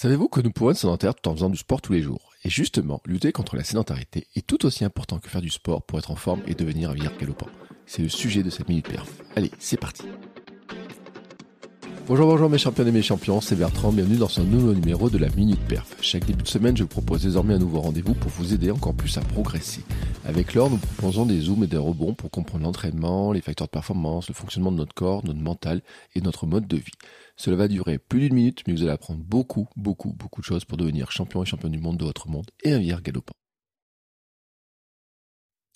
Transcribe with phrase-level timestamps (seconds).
[0.00, 2.30] Savez-vous que nous pouvons être sédentaires tout en faisant du sport tous les jours?
[2.44, 5.98] Et justement, lutter contre la sédentarité est tout aussi important que faire du sport pour
[5.98, 7.48] être en forme et devenir un vieillard galopant.
[7.84, 9.10] C'est le sujet de cette minute perf.
[9.34, 10.04] Allez, c'est parti
[12.06, 15.18] Bonjour, bonjour mes champions et mes champions, c'est Bertrand, bienvenue dans ce nouveau numéro de
[15.18, 15.96] la Minute Perf.
[16.00, 18.94] Chaque début de semaine, je vous propose désormais un nouveau rendez-vous pour vous aider encore
[18.94, 19.82] plus à progresser.
[20.24, 23.72] Avec l'or, nous proposons des zooms et des rebonds pour comprendre l'entraînement, les facteurs de
[23.72, 25.82] performance, le fonctionnement de notre corps, notre mental
[26.14, 26.92] et notre mode de vie.
[27.36, 30.64] Cela va durer plus d'une minute, mais vous allez apprendre beaucoup, beaucoup, beaucoup de choses
[30.64, 33.32] pour devenir champion et champion du monde de votre monde et un vieillard galopant.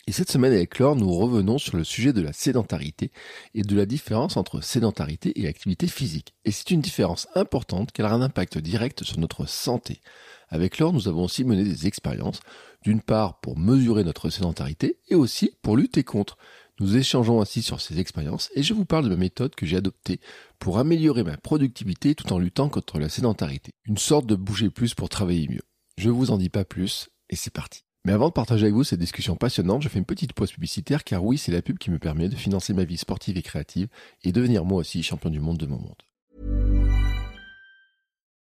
[0.08, 3.12] Et cette semaine avec Laure, nous revenons sur le sujet de la sédentarité
[3.54, 6.34] et de la différence entre sédentarité et activité physique.
[6.44, 10.00] Et c'est une différence importante car elle a un impact direct sur notre santé.
[10.48, 12.40] Avec Laure, nous avons aussi mené des expériences,
[12.82, 16.36] d'une part pour mesurer notre sédentarité et aussi pour lutter contre.
[16.80, 19.76] Nous échangeons ainsi sur ces expériences et je vous parle de ma méthode que j'ai
[19.76, 20.20] adoptée
[20.58, 23.72] pour améliorer ma productivité tout en luttant contre la sédentarité.
[23.84, 25.62] Une sorte de bouger plus pour travailler mieux.
[25.98, 27.84] Je vous en dis pas plus et c'est parti.
[28.04, 31.04] Mais avant de partager avec vous cette discussion passionnante, je fais une petite pause publicitaire
[31.04, 33.88] car oui, c'est la pub qui me permet de financer ma vie sportive et créative
[34.24, 36.02] et devenir moi aussi champion du monde de mon monde.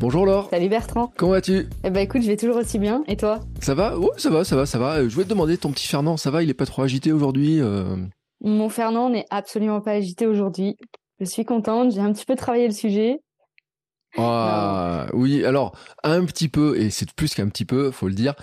[0.00, 0.48] Bonjour Laure.
[0.50, 1.12] Salut Bertrand.
[1.16, 1.66] Comment vas-tu?
[1.84, 3.04] Eh ben écoute, je vais toujours aussi bien.
[3.06, 3.40] Et toi?
[3.60, 3.96] Ça va?
[3.98, 4.96] Oui, ça va, ça va, ça va.
[4.98, 6.42] Euh, Je voulais te demander, ton petit Fernand, ça va?
[6.42, 7.96] Il est pas trop agité aujourd'hui euh?
[8.42, 10.76] Mon Fernand n'est absolument pas agité aujourd'hui.
[11.20, 13.20] Je suis contente, j'ai un petit peu travaillé le sujet.
[14.16, 18.34] Ah oui, alors un petit peu et c'est plus qu'un petit peu, faut le dire,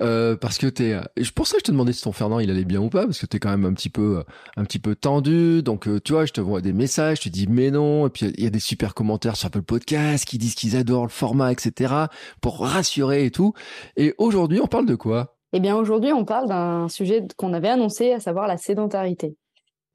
[0.00, 0.98] euh, parce que t'es.
[1.16, 2.88] Et je pour ça que je te demandais si ton Fernand il allait bien ou
[2.88, 4.24] pas, parce que t'es quand même un petit peu,
[4.56, 5.62] un petit peu tendu.
[5.62, 8.10] Donc euh, tu vois, je te vois des messages, je te dis mais non, et
[8.10, 11.10] puis il y a des super commentaires sur Apple Podcast qui disent qu'ils adorent le
[11.10, 11.94] format, etc.
[12.40, 13.52] pour rassurer et tout.
[13.96, 15.36] Et aujourd'hui, on parle de quoi?
[15.52, 19.36] Eh bien aujourd'hui, on parle d'un sujet qu'on avait annoncé, à savoir la sédentarité.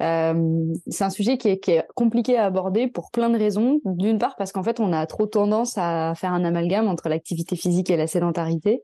[0.01, 3.79] Euh, c'est un sujet qui est, compliqué à aborder pour plein de raisons.
[3.85, 7.55] D'une part parce qu'en fait, on a trop tendance à faire un amalgame entre l'activité
[7.55, 8.83] physique et la sédentarité.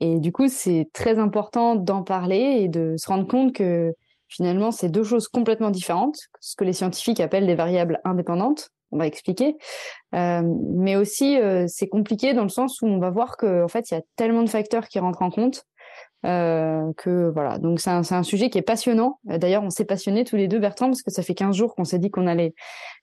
[0.00, 3.92] Et du coup, c'est très important d'en parler et de se rendre compte que
[4.28, 8.70] finalement, c'est deux choses complètement différentes, ce que les scientifiques appellent des variables indépendantes.
[8.92, 9.56] On va expliquer.
[10.14, 10.42] Euh,
[10.74, 13.90] mais aussi, euh, c'est compliqué dans le sens où on va voir que en fait,
[13.90, 15.64] il y a tellement de facteurs qui rentrent en compte
[16.26, 19.18] euh, que voilà, donc c'est un, un, sujet qui est passionnant.
[19.24, 21.84] D'ailleurs, on s'est passionnés tous les deux, Bertrand, parce que ça fait 15 jours qu'on
[21.84, 22.54] s'est dit qu'on allait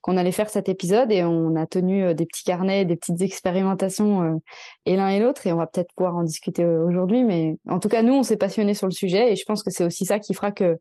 [0.01, 3.21] qu'on allait faire cet épisode et on a tenu euh, des petits carnets, des petites
[3.21, 4.37] expérimentations euh,
[4.85, 7.23] et l'un et l'autre et on va peut-être pouvoir en discuter euh, aujourd'hui.
[7.23, 9.71] Mais en tout cas, nous, on s'est passionnés sur le sujet et je pense que
[9.71, 10.77] c'est aussi ça qui fera que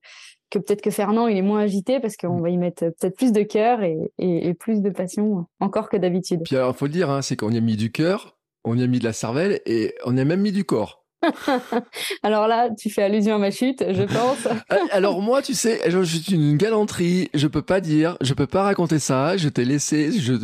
[0.49, 3.33] que peut-être que Fernand il est moins agité parce qu'on va y mettre peut-être plus
[3.33, 6.43] de cœur et, et, et, plus de passion encore que d'habitude.
[6.45, 8.85] Puis alors, faut le dire, hein, c'est qu'on y a mis du cœur, on y
[8.85, 11.05] a mis de la cervelle et on y a même mis du corps.
[12.23, 14.49] Alors là, tu fais allusion à ma chute, je pense.
[14.91, 18.47] Alors moi, tu sais, je, je suis une galanterie, je peux pas dire, je peux
[18.47, 20.35] pas raconter ça, je t'ai laissé, je,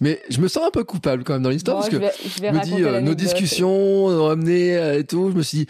[0.00, 2.00] mais je me sens un peu coupable quand même dans l'histoire bon, parce que je
[2.00, 5.42] vais, je vais me dis euh, nos discussions ont amené euh, et tout, je me
[5.42, 5.66] suis dit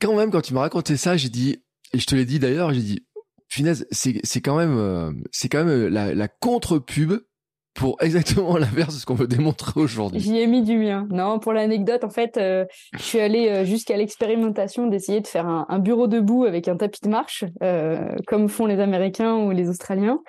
[0.00, 1.62] quand même quand tu m'as raconté ça, j'ai dit
[1.92, 3.06] et je te l'ai dit d'ailleurs, j'ai dit
[3.48, 7.20] finesse, c'est c'est quand même euh, c'est quand même la, la contre-pub
[7.80, 10.20] pour exactement l'inverse de ce qu'on veut démontrer aujourd'hui.
[10.20, 11.08] J'y ai mis du mien.
[11.10, 15.46] Non, pour l'anecdote, en fait, euh, je suis allée euh, jusqu'à l'expérimentation d'essayer de faire
[15.46, 19.70] un, bureau debout avec un tapis de marche, euh, comme font les Américains ou les
[19.70, 20.20] Australiens.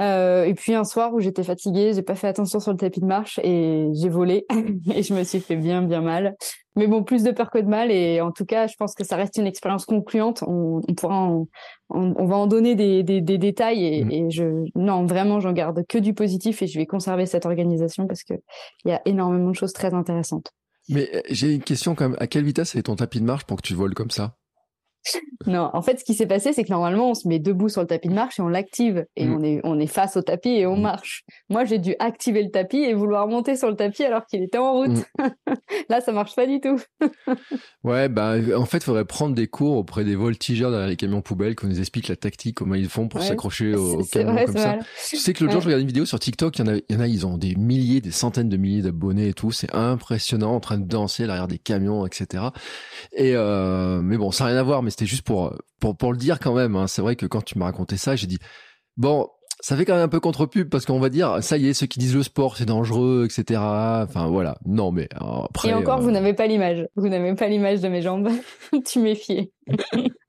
[0.00, 3.00] Euh, et puis un soir où j'étais fatiguée, j'ai pas fait attention sur le tapis
[3.00, 4.46] de marche et j'ai volé
[4.94, 6.36] et je me suis fait bien bien mal.
[6.76, 9.04] Mais bon, plus de peur que de mal et en tout cas, je pense que
[9.04, 10.42] ça reste une expérience concluante.
[10.46, 11.48] On, on pourra, en,
[11.90, 14.10] on, on, va en donner des, des, des détails et, mmh.
[14.12, 18.06] et, je, non, vraiment, j'en garde que du positif et je vais conserver cette organisation
[18.06, 18.34] parce que
[18.84, 20.52] il y a énormément de choses très intéressantes.
[20.88, 22.18] Mais j'ai une question quand même.
[22.20, 24.36] À quelle vitesse est ton tapis de marche pour que tu voles comme ça?
[25.46, 27.80] Non, en fait, ce qui s'est passé, c'est que normalement, on se met debout sur
[27.80, 29.06] le tapis de marche et on l'active.
[29.16, 29.34] Et mmh.
[29.34, 30.82] on, est, on est face au tapis et on mmh.
[30.82, 31.24] marche.
[31.48, 34.58] Moi, j'ai dû activer le tapis et vouloir monter sur le tapis alors qu'il était
[34.58, 34.98] en route.
[35.18, 35.54] Mmh.
[35.88, 36.78] Là, ça marche pas du tout.
[37.84, 41.22] ouais, bah, en fait, il faudrait prendre des cours auprès des voltigeurs derrière les camions
[41.22, 44.44] poubelles qu'on nous explique la tactique, comment ils font pour ouais, s'accrocher au, camion vrai,
[44.44, 44.76] comme ça.
[44.76, 44.84] Mal.
[45.08, 45.52] Tu sais que l'autre ouais.
[45.54, 47.06] jour, je regardais une vidéo sur TikTok, il y, en a, il y en a,
[47.06, 49.52] ils ont des milliers, des centaines de milliers d'abonnés et tout.
[49.52, 52.44] C'est impressionnant en train de danser derrière des camions, etc.
[53.12, 56.12] Et, euh, mais bon, ça n'a rien à voir, mais c'était juste pour, pour, pour
[56.12, 56.76] le dire quand même.
[56.76, 56.86] Hein.
[56.86, 58.38] C'est vrai que quand tu m'as raconté ça, j'ai dit,
[58.96, 59.28] bon,
[59.62, 61.86] Ça fait quand même un peu contre-pub parce qu'on va dire, ça y est, ceux
[61.86, 63.60] qui disent le sport c'est dangereux, etc.
[63.60, 64.56] Enfin voilà.
[64.64, 65.68] Non mais après.
[65.68, 66.86] Et encore, vous n'avez pas l'image.
[66.96, 68.30] Vous n'avez pas l'image de mes jambes.
[68.86, 69.52] tu méfies.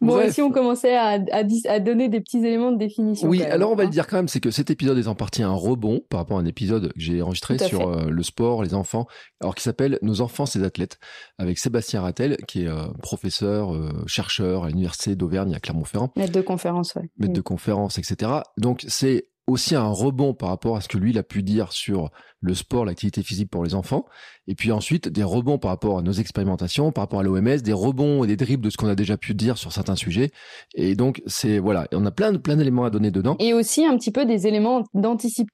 [0.00, 3.28] bon, si on commençait à, à, donner des petits éléments de définition.
[3.28, 3.90] Oui, alors on va le hein.
[3.90, 6.40] dire quand même, c'est que cet épisode est en partie un rebond par rapport à
[6.40, 9.06] un épisode que j'ai enregistré sur euh, le sport, les enfants,
[9.40, 10.98] alors qui s'appelle Nos enfants, ces athlètes,
[11.38, 16.12] avec Sébastien Rattel, qui est euh, professeur, euh, chercheur à l'université d'Auvergne à Clermont-Ferrand.
[16.16, 17.10] Maître de conférence, ouais.
[17.18, 18.32] Maître de conférence, etc.
[18.58, 21.72] Donc c'est aussi un rebond par rapport à ce que lui il a pu dire
[21.72, 22.10] sur
[22.40, 24.04] le sport, l'activité physique pour les enfants,
[24.46, 27.72] et puis ensuite des rebonds par rapport à nos expérimentations, par rapport à l'OMS, des
[27.72, 30.30] rebonds et des dribbles de ce qu'on a déjà pu dire sur certains sujets.
[30.74, 33.36] Et donc c'est voilà, on a plein plein d'éléments à donner dedans.
[33.38, 35.52] Et aussi un petit peu des éléments d'anticipation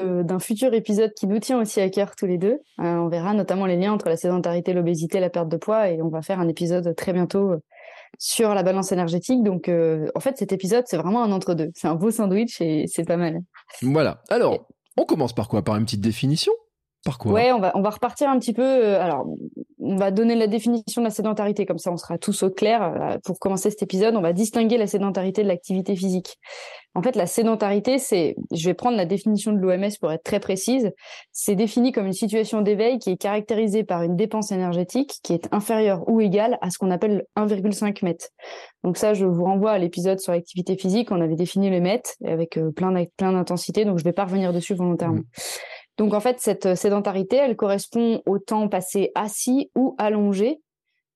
[0.00, 2.58] euh, d'un futur épisode qui nous tient aussi à cœur tous les deux.
[2.80, 6.00] Euh, on verra notamment les liens entre la sédentarité, l'obésité, la perte de poids, et
[6.00, 7.58] on va faire un épisode très bientôt euh,
[8.18, 9.42] sur la balance énergétique.
[9.42, 11.70] Donc, euh, en fait, cet épisode, c'est vraiment un entre-deux.
[11.74, 13.40] C'est un beau sandwich et c'est pas mal.
[13.82, 14.22] Voilà.
[14.30, 14.66] Alors,
[14.96, 15.62] on commence par quoi?
[15.62, 16.52] Par une petite définition?
[17.32, 18.62] Ouais, on va, on va repartir un petit peu.
[18.62, 19.26] Euh, alors,
[19.78, 22.82] on va donner la définition de la sédentarité, comme ça on sera tous au clair.
[22.82, 26.38] Euh, pour commencer cet épisode, on va distinguer la sédentarité de l'activité physique.
[26.94, 30.38] En fait, la sédentarité, c'est, je vais prendre la définition de l'OMS pour être très
[30.40, 30.92] précise,
[31.32, 35.48] c'est défini comme une situation d'éveil qui est caractérisée par une dépense énergétique qui est
[35.52, 38.28] inférieure ou égale à ce qu'on appelle 1,5 mètres.
[38.84, 42.12] Donc ça, je vous renvoie à l'épisode sur l'activité physique, on avait défini les mètres
[42.24, 45.16] avec euh, plein d'intensité, donc je vais pas revenir dessus volontairement.
[45.16, 45.73] Mmh.
[45.98, 50.60] Donc en fait, cette sédentarité, elle correspond au temps passé assis ou allongé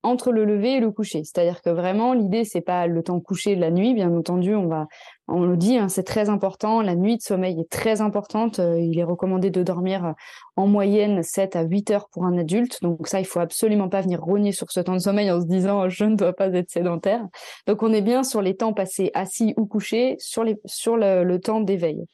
[0.05, 1.25] entre le lever et le coucher.
[1.25, 4.69] C'est-à-dire que vraiment, l'idée, c'est pas le temps couché de la nuit, bien entendu, on
[4.69, 4.87] va,
[5.27, 6.81] on le dit, hein, c'est très important.
[6.83, 8.61] La nuit de sommeil est très importante.
[8.61, 10.13] Euh, il est recommandé de dormir euh,
[10.57, 12.81] en moyenne 7 à 8 heures pour un adulte.
[12.81, 15.47] Donc ça, il faut absolument pas venir rogner sur ce temps de sommeil en se
[15.47, 17.27] disant je ne dois pas être sédentaire.
[17.67, 21.39] Donc on est bien sur les temps passés assis ou couchés, sur les, sur le
[21.39, 22.05] temps d'éveil.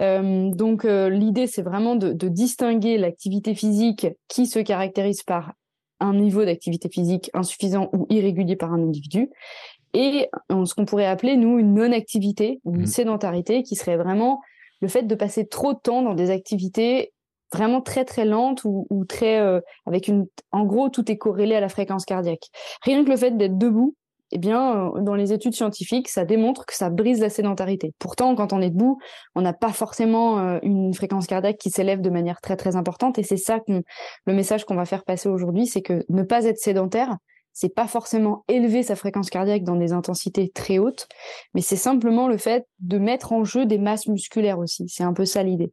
[0.00, 5.52] Euh, donc euh, l'idée, c'est vraiment de, distinguer l'activité physique qui se caractérise par
[6.00, 9.30] un niveau d'activité physique insuffisant ou irrégulier par un individu
[9.94, 12.86] et ce qu'on pourrait appeler, nous, une non-activité ou une mmh.
[12.86, 14.40] sédentarité qui serait vraiment
[14.80, 17.12] le fait de passer trop de temps dans des activités
[17.52, 21.60] vraiment très très lentes ou, très euh, avec une en gros tout est corrélé à
[21.60, 22.48] la fréquence cardiaque
[22.82, 23.94] rien que le fait d'être debout
[24.30, 27.94] eh bien, euh, dans les études scientifiques, ça démontre que ça brise la sédentarité.
[27.98, 28.98] Pourtant, quand on est debout,
[29.34, 33.18] on n'a pas forcément euh, une fréquence cardiaque qui s'élève de manière très très importante.
[33.18, 36.58] Et c'est ça le message qu'on va faire passer aujourd'hui, c'est que ne pas être
[36.58, 37.16] sédentaire,
[37.60, 41.08] c'est pas forcément élever sa fréquence cardiaque dans des intensités très hautes,
[41.54, 44.88] mais c'est simplement le fait de mettre en jeu des masses musculaires aussi.
[44.88, 45.72] C'est un peu ça l'idée.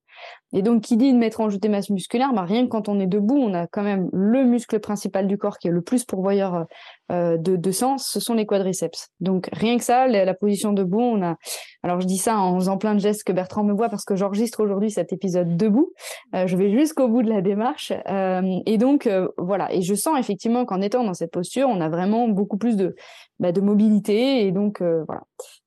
[0.52, 2.90] Et donc, qui dit de mettre en jeu des masses musculaires, bah, rien que quand
[2.90, 5.84] on est debout, on a quand même le muscle principal du corps qui est le
[5.84, 6.66] plus pourvoyeur
[7.12, 9.10] euh, de, de sang, ce sont les quadriceps.
[9.20, 11.36] Donc, rien que ça, la, position debout, on a.
[11.84, 14.16] Alors, je dis ça en faisant plein de gestes que Bertrand me voit parce que
[14.16, 15.94] j'enregistre aujourd'hui cet épisode debout.
[16.36, 17.94] Euh, je vais jusqu'au bout de la démarche.
[18.10, 19.72] Euh, et donc, voilà.
[19.74, 22.96] Et je sens effectivement qu'en étant dans cette posture, on a vraiment beaucoup plus de,
[23.40, 24.46] bah, de mobilité.
[24.46, 25.22] Et donc, voilà.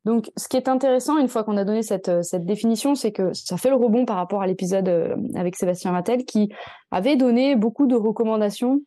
[0.08, 3.12] Donc, ce qui est intéressant, une fois qu'on a donné cette, euh, cette définition, c'est
[3.12, 6.49] que ça fait le rebond par rapport à l'épisode euh, avec Sébastien Rattel, qui
[6.90, 8.81] avait donné beaucoup de recommandations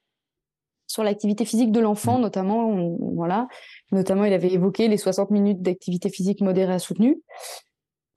[0.91, 2.21] sur l'activité physique de l'enfant, mmh.
[2.21, 3.47] notamment, voilà,
[3.91, 7.21] notamment, il avait évoqué les 60 minutes d'activité physique modérée à soutenue.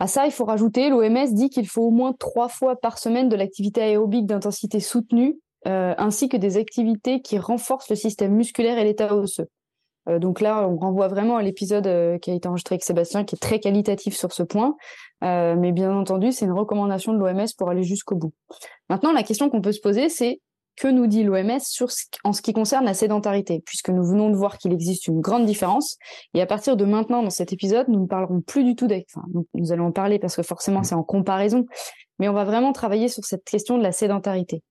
[0.00, 3.28] À ça, il faut rajouter, l'OMS dit qu'il faut au moins trois fois par semaine
[3.28, 8.76] de l'activité aérobique d'intensité soutenue, euh, ainsi que des activités qui renforcent le système musculaire
[8.76, 9.48] et l'état osseux.
[10.08, 13.24] Euh, donc là, on renvoie vraiment à l'épisode euh, qui a été enregistré avec Sébastien,
[13.24, 14.76] qui est très qualitatif sur ce point.
[15.22, 18.34] Mais bien entendu, c'est une recommandation de l'OMS pour aller jusqu'au bout.
[18.90, 20.42] Maintenant, la question qu'on peut se poser, c'est
[20.76, 21.88] que nous dit l'OMS sur
[22.24, 25.46] en ce qui concerne la sédentarité, puisque nous venons de voir qu'il existe une grande
[25.46, 25.98] différence.
[26.34, 29.06] Et à partir de maintenant, dans cet épisode, nous ne parlerons plus du tout d'avec.
[29.14, 31.66] Enfin, nous allons en parler parce que forcément, c'est en comparaison,
[32.18, 34.62] mais on va vraiment travailler sur cette question de la sédentarité.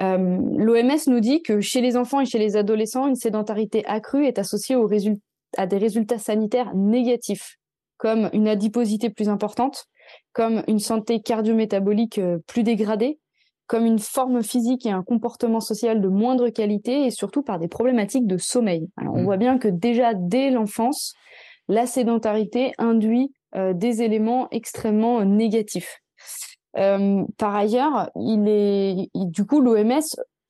[0.00, 4.26] Euh, L'OMS nous dit que chez les enfants et chez les adolescents, une sédentarité accrue
[4.26, 4.76] est associée
[5.56, 7.58] à des résultats sanitaires négatifs,
[7.98, 9.86] comme une adiposité plus importante,
[10.32, 13.18] comme une santé cardio-métabolique euh, plus dégradée,
[13.66, 17.68] comme une forme physique et un comportement social de moindre qualité et surtout par des
[17.68, 18.88] problématiques de sommeil.
[18.96, 19.24] Alors, on mmh.
[19.24, 21.14] voit bien que déjà dès l'enfance,
[21.68, 26.02] la sédentarité induit euh, des éléments extrêmement négatifs.
[26.78, 30.00] Euh, par ailleurs, il est, du coup, l'OMS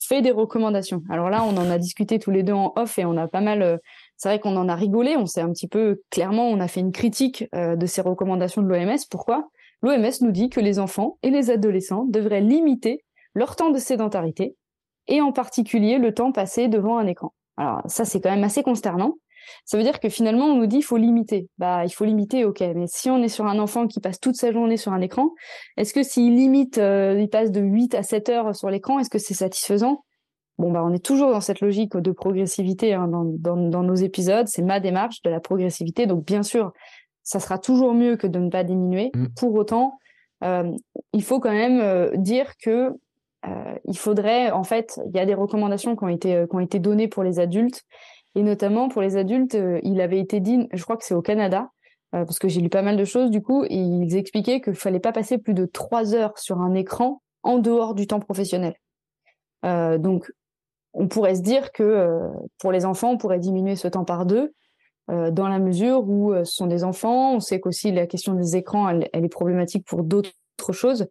[0.06, 1.02] fait des recommandations.
[1.10, 3.40] Alors là, on en a discuté tous les deux en off et on a pas
[3.40, 3.62] mal.
[3.62, 3.76] Euh,
[4.16, 5.16] c'est vrai qu'on en a rigolé.
[5.16, 8.62] On s'est un petit peu clairement, on a fait une critique euh, de ces recommandations
[8.62, 8.98] de l'OMS.
[9.10, 9.48] Pourquoi?
[9.82, 14.56] L'OMS nous dit que les enfants et les adolescents devraient limiter leur temps de sédentarité
[15.08, 17.34] et en particulier le temps passé devant un écran.
[17.56, 19.16] Alors ça, c'est quand même assez consternant
[19.64, 21.48] Ça veut dire que finalement, on nous dit il faut limiter.
[21.58, 22.60] Bah, il faut limiter, ok.
[22.60, 25.30] Mais si on est sur un enfant qui passe toute sa journée sur un écran,
[25.76, 29.10] est-ce que s'il limite, euh, il passe de 8 à 7 heures sur l'écran, est-ce
[29.10, 30.04] que c'est satisfaisant?
[30.58, 34.46] Bon, bah, on est toujours dans cette logique de progressivité hein, dans, nos épisodes.
[34.48, 36.06] C'est ma démarche de la progressivité.
[36.06, 36.72] Donc, bien sûr,
[37.22, 39.10] ça sera toujours mieux que de ne pas diminuer.
[39.14, 39.26] Mm.
[39.36, 39.98] Pour autant,
[40.42, 40.72] euh,
[41.12, 42.92] il faut quand même euh, dire que
[43.46, 46.60] euh, il faudrait, en fait, il y a des recommandations qui ont été qui ont
[46.60, 47.82] été données pour les adultes
[48.34, 51.68] et notamment pour les adultes, il avait été dit, je crois que c'est au Canada,
[52.12, 55.00] parce que j'ai lu pas mal de choses du coup, et ils expliquaient qu'il fallait
[55.00, 58.74] pas passer plus de trois heures sur un écran en dehors du temps professionnel.
[59.62, 60.32] donc,
[60.94, 64.54] on pourrait se dire que pour les enfants, on pourrait diminuer ce temps par deux,
[65.08, 67.34] dans la mesure où euh, ce sont des enfants.
[67.34, 70.32] On sait qu'aussi la question des écrans, elle, est problématique pour d'autres
[70.70, 71.06] choses.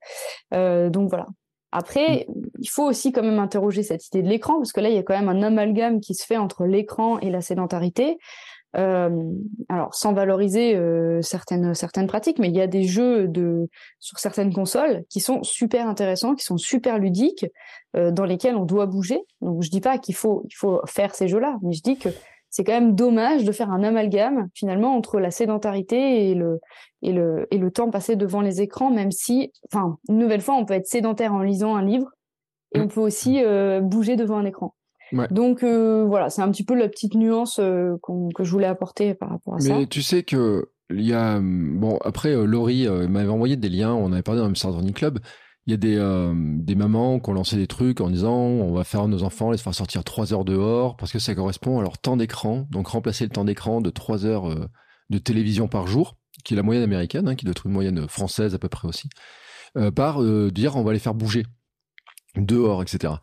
[0.54, 1.28] Euh, donc voilà.
[1.74, 2.28] Après,
[2.60, 4.98] il faut aussi quand même interroger cette idée de l'écran, parce que là, il y
[4.98, 8.18] a quand même un amalgame qui se fait entre l'écran et la sédentarité.
[8.74, 10.78] alors, sans valoriser
[11.22, 13.70] certaines certaines pratiques, mais il y a des jeux de
[14.00, 17.46] sur certaines consoles qui sont super intéressants, qui sont super ludiques,
[17.94, 19.22] dans lesquels on doit bouger.
[19.40, 22.10] Donc, je dis pas qu'il faut il faut faire ces jeux-là, mais je dis que
[22.52, 26.60] c'est quand même dommage de faire un amalgame finalement entre la sédentarité et le
[27.02, 30.56] et le et le temps passé devant les écrans même si enfin une nouvelle fois
[30.56, 32.12] on peut être sédentaire en lisant un livre
[32.76, 32.90] et on mm.
[32.90, 34.76] peut aussi euh, bouger devant un écran.
[35.30, 37.98] Donc euh, voilà, c'est un petit peu la petite nuance euh,
[38.34, 39.76] que je voulais apporter par rapport à ça.
[39.76, 44.14] Mais tu sais que il y a bon après Laurie m'avait envoyé des liens, on
[44.14, 45.20] avait parlé dans le Hamster Club
[45.68, 48.74] il y a des, euh, des mamans qui ont lancé des trucs en disant on
[48.74, 51.84] va faire nos enfants les faire sortir trois heures dehors parce que ça correspond à
[51.84, 52.68] leur temps d'écran.
[52.72, 54.68] Donc remplacer le temps d'écran de trois heures euh,
[55.10, 58.08] de télévision par jour, qui est la moyenne américaine, hein, qui doit être une moyenne
[58.08, 59.10] française à peu près aussi,
[59.78, 61.46] euh, par dire on va les faire bouger
[62.38, 63.16] dehors, etc.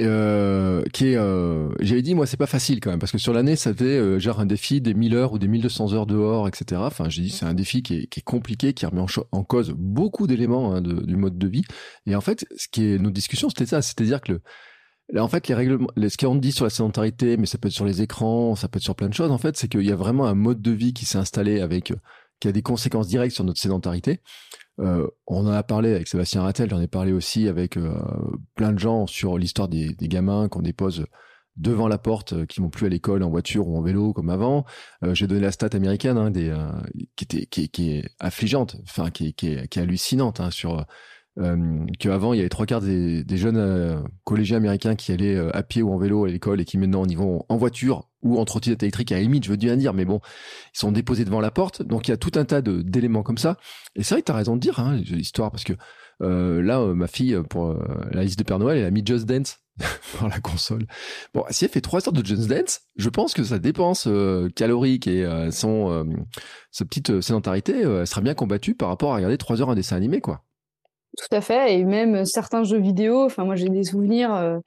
[0.00, 3.32] Euh, qui est, euh, j'avais dit moi c'est pas facile quand même parce que sur
[3.32, 6.48] l'année ça fait euh, genre un défi des 1000 heures ou des 1200 heures dehors,
[6.48, 6.82] etc.
[6.84, 9.44] Enfin j'ai dit c'est un défi qui est, qui est, compliqué, qui remet en, en
[9.44, 11.64] cause beaucoup d'éléments hein, du mode de vie.
[12.06, 14.42] Et en fait ce qui est nos discussions c'était ça, c'est-à-dire que le,
[15.12, 17.74] Là, en fait, les règlements, ce qu'on dit sur la sédentarité, mais ça peut être
[17.74, 19.30] sur les écrans, ça peut être sur plein de choses.
[19.30, 21.92] En fait, c'est qu'il y a vraiment un mode de vie qui s'est installé avec,
[22.40, 24.20] qui a des conséquences directes sur notre sédentarité.
[24.82, 27.94] Euh, on en a parlé avec Sébastien Rattel, j'en ai parlé aussi avec euh,
[28.54, 31.06] plein de gens sur l'histoire des, gamins qu'on dépose
[31.56, 34.30] devant la porte, euh, qui vont plus à l'école en voiture ou en vélo comme
[34.30, 34.64] avant.
[35.12, 36.52] J'ai donné la stat américaine hein, des,
[37.16, 39.34] qui, était, qui, est affligeante, enfin qui,
[39.76, 40.84] hallucinante hein, sur
[41.38, 45.56] euh, qu'avant il y avait trois quarts des, jeunes euh, collégiens américains qui allaient euh,
[45.56, 48.38] à pied ou en vélo à l'école et qui maintenant y vont en voiture ou
[48.38, 50.20] en trottinette électrique à la limite, je veux bien dire, mais bon,
[50.74, 51.82] ils sont déposés devant la porte.
[51.82, 53.56] Donc il y a tout un tas d'éléments comme ça.
[53.96, 55.72] Et c'est vrai que tu as raison de dire hein, l'histoire parce que
[56.20, 57.76] là, ma fille pour
[58.12, 59.58] la liste de Père Noël, elle a mis Just Dance
[60.20, 60.86] dans la console.
[61.34, 64.06] Bon, si elle fait trois heures de Just Dance, je pense que sa dépense
[64.54, 66.06] calorique et son
[66.70, 69.96] sa petite sédentarité, elle sera bien combattue par rapport à regarder trois heures un dessin
[69.96, 70.44] animé, quoi.
[71.18, 73.24] Tout à fait, et même certains jeux vidéo.
[73.24, 74.58] Enfin, moi, j'ai des souvenirs euh,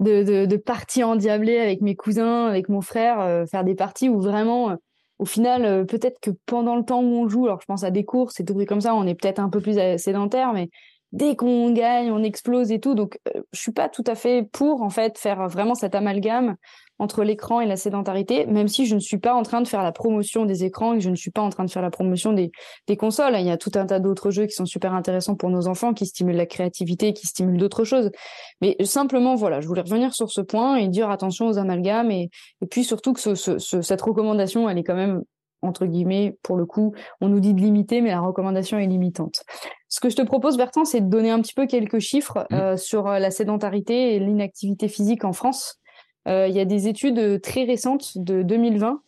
[0.00, 4.70] de, parties endiablées avec mes cousins, avec mon frère, euh, faire des parties où vraiment,
[4.70, 4.76] euh,
[5.18, 8.04] au final, peut-être que pendant le temps où on joue, alors je pense à des
[8.04, 10.68] courses et tout comme ça, on est peut-être un peu plus sédentaire, mais
[11.12, 12.96] dès qu'on gagne, on explose et tout.
[12.96, 13.20] Donc,
[13.52, 16.56] je suis pas tout à fait pour en fait faire vraiment cet amalgame
[17.02, 19.82] entre l'écran et la sédentarité, même si je ne suis pas en train de faire
[19.82, 22.32] la promotion des écrans et je ne suis pas en train de faire la promotion
[22.32, 22.52] des,
[22.86, 23.34] des consoles.
[23.40, 25.94] Il y a tout un tas d'autres jeux qui sont super intéressants pour nos enfants,
[25.94, 28.12] qui stimulent la créativité, qui stimulent d'autres choses.
[28.60, 32.30] Mais simplement, voilà, je voulais revenir sur ce point et dire attention aux amalgames et,
[32.60, 35.22] et puis surtout que ce, ce, cette recommandation, elle est quand même
[35.62, 39.44] entre guillemets, pour le coup, on nous dit de limiter, mais la recommandation est limitante.
[39.88, 42.54] Ce que je te propose, Bertrand, c'est de donner un petit peu quelques chiffres mmh.
[42.54, 45.80] euh, sur euh, la sédentarité et l'inactivité physique en France.
[46.28, 49.02] Euh, il y a des études euh, très récentes de 2020,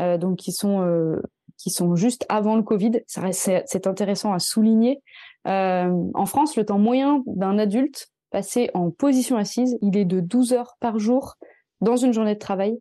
[0.00, 1.16] euh, donc qui sont
[1.56, 3.02] qui sont juste avant le Covid.
[3.06, 5.02] C'est intéressant à souligner.
[5.44, 10.52] en France, le temps moyen d'un adulte passé en position assise, il est de 12
[10.52, 11.34] heures par jour
[11.80, 12.78] dans une journée de travail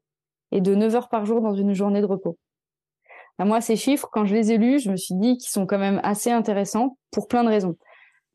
[0.51, 2.37] et de 9 heures par jour dans une journée de repos.
[3.39, 5.79] moi, ces chiffres, quand je les ai lus, je me suis dit qu'ils sont quand
[5.79, 7.77] même assez intéressants pour plein de raisons.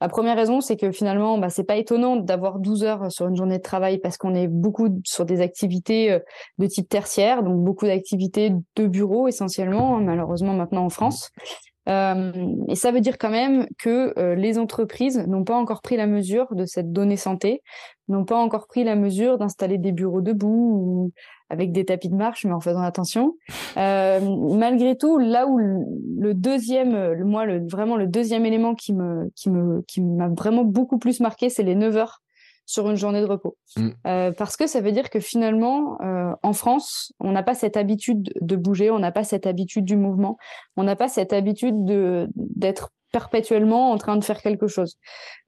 [0.02, 3.36] La première raison, c'est que finalement, bah, c'est pas étonnant d'avoir 12 heures sur une
[3.36, 6.18] journée de travail parce qu'on est beaucoup sur des activités euh,
[6.58, 11.30] de type tertiaire, donc beaucoup d'activités de bureau essentiellement, hein, malheureusement maintenant en France.
[11.88, 12.32] Euh,
[12.68, 16.06] et ça veut dire quand même que euh, les entreprises n'ont pas encore pris la
[16.06, 17.62] mesure de cette donnée santé,
[18.08, 21.12] n'ont pas encore pris la mesure d'installer des bureaux debout ou
[21.50, 23.34] avec des tapis de marche, mais en faisant attention.
[23.76, 24.20] Euh,
[24.56, 29.82] malgré tout, là où le, deuxième, moi, vraiment le deuxième élément qui me, qui me,
[29.82, 32.22] qui m'a vraiment beaucoup plus marqué, c'est les 9 heures
[32.72, 33.56] sur une journée de repos.
[33.76, 33.88] Mm.
[34.06, 37.76] Euh, parce que ça veut dire que finalement, euh, en France, on n'a pas cette
[37.76, 40.38] habitude de bouger, on n'a pas cette habitude du mouvement,
[40.76, 44.96] on n'a pas cette habitude de d'être perpétuellement en train de faire quelque chose.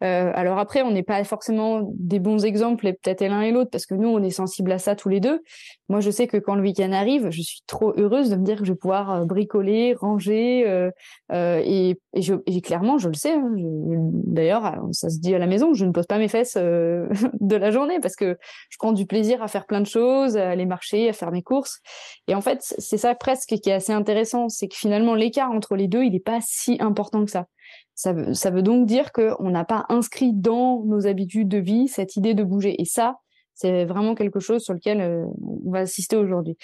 [0.02, 3.70] Euh, alors après, on n'est pas forcément des bons exemples et peut-être l'un et l'autre
[3.70, 5.40] parce que nous, on est sensible à ça tous les deux.
[5.88, 8.58] Moi, je sais que quand le week-end arrive, je suis trop heureuse de me dire
[8.58, 10.90] que je vais pouvoir euh, bricoler, ranger euh,
[11.32, 13.32] euh, et, je, et clairement, je le sais.
[13.32, 17.06] Hein, D'ailleurs, ça se dit à la maison, je ne pose pas mes fesses euh,
[17.40, 18.38] de la journée parce que
[18.70, 21.42] je prends du plaisir à faire plein de choses, à aller marcher, à faire mes
[21.42, 21.80] courses.
[22.28, 25.76] Et en fait, c'est ça presque qui est assez intéressant, c'est que finalement, l'écart entre
[25.76, 27.46] les deux, il n'est pas si important que ça.
[27.94, 32.34] Ça veut, donc dire qu'on n'a pas inscrit dans nos habitudes de vie cette idée
[32.34, 32.80] de bouger.
[32.80, 33.18] Et ça,
[33.54, 35.24] c'est vraiment quelque chose sur lequel euh,
[35.64, 36.56] on va assister aujourd'hui.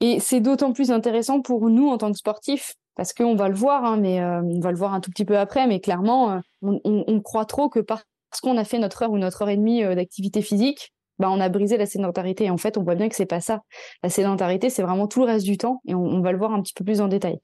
[0.00, 3.54] Et c'est d'autant plus intéressant pour nous en tant que sportifs, parce qu'on va le
[3.54, 6.32] voir, hein, mais euh, on va le voir un tout petit peu après, mais clairement,
[6.32, 8.04] euh, on, croit trop que parce
[8.42, 11.48] qu'on a fait notre heure ou notre heure et demie d'activité physique, bah, on a
[11.48, 12.44] brisé la sédentarité.
[12.44, 13.62] Et en fait, on voit bien que c'est pas ça.
[14.02, 16.52] La sédentarité, c'est vraiment tout le reste du temps, et on, on, va le voir
[16.52, 17.38] un petit peu plus en détail.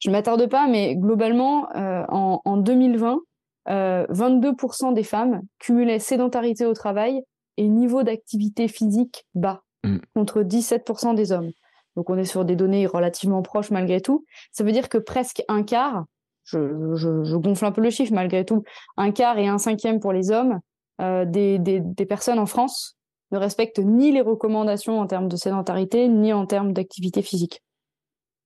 [0.00, 3.20] Je m'attarde pas, mais globalement, euh, en, en, 2020,
[3.68, 7.22] euh, 22% des femmes cumulaient sédentarité au travail
[7.56, 9.98] et niveau d'activité physique bas, mm.
[10.14, 11.50] contre 17% des hommes.
[11.96, 14.24] Donc on est sur des données relativement proches malgré tout.
[14.52, 16.04] Ça veut dire que presque un quart,
[16.44, 18.62] je, je, je gonfle un peu le chiffre malgré tout,
[18.96, 20.60] un quart et un cinquième pour les hommes
[21.00, 22.95] euh, des, des, des personnes en France
[23.32, 27.62] ne respectent ni les recommandations en termes de sédentarité, ni en termes d'activité physique.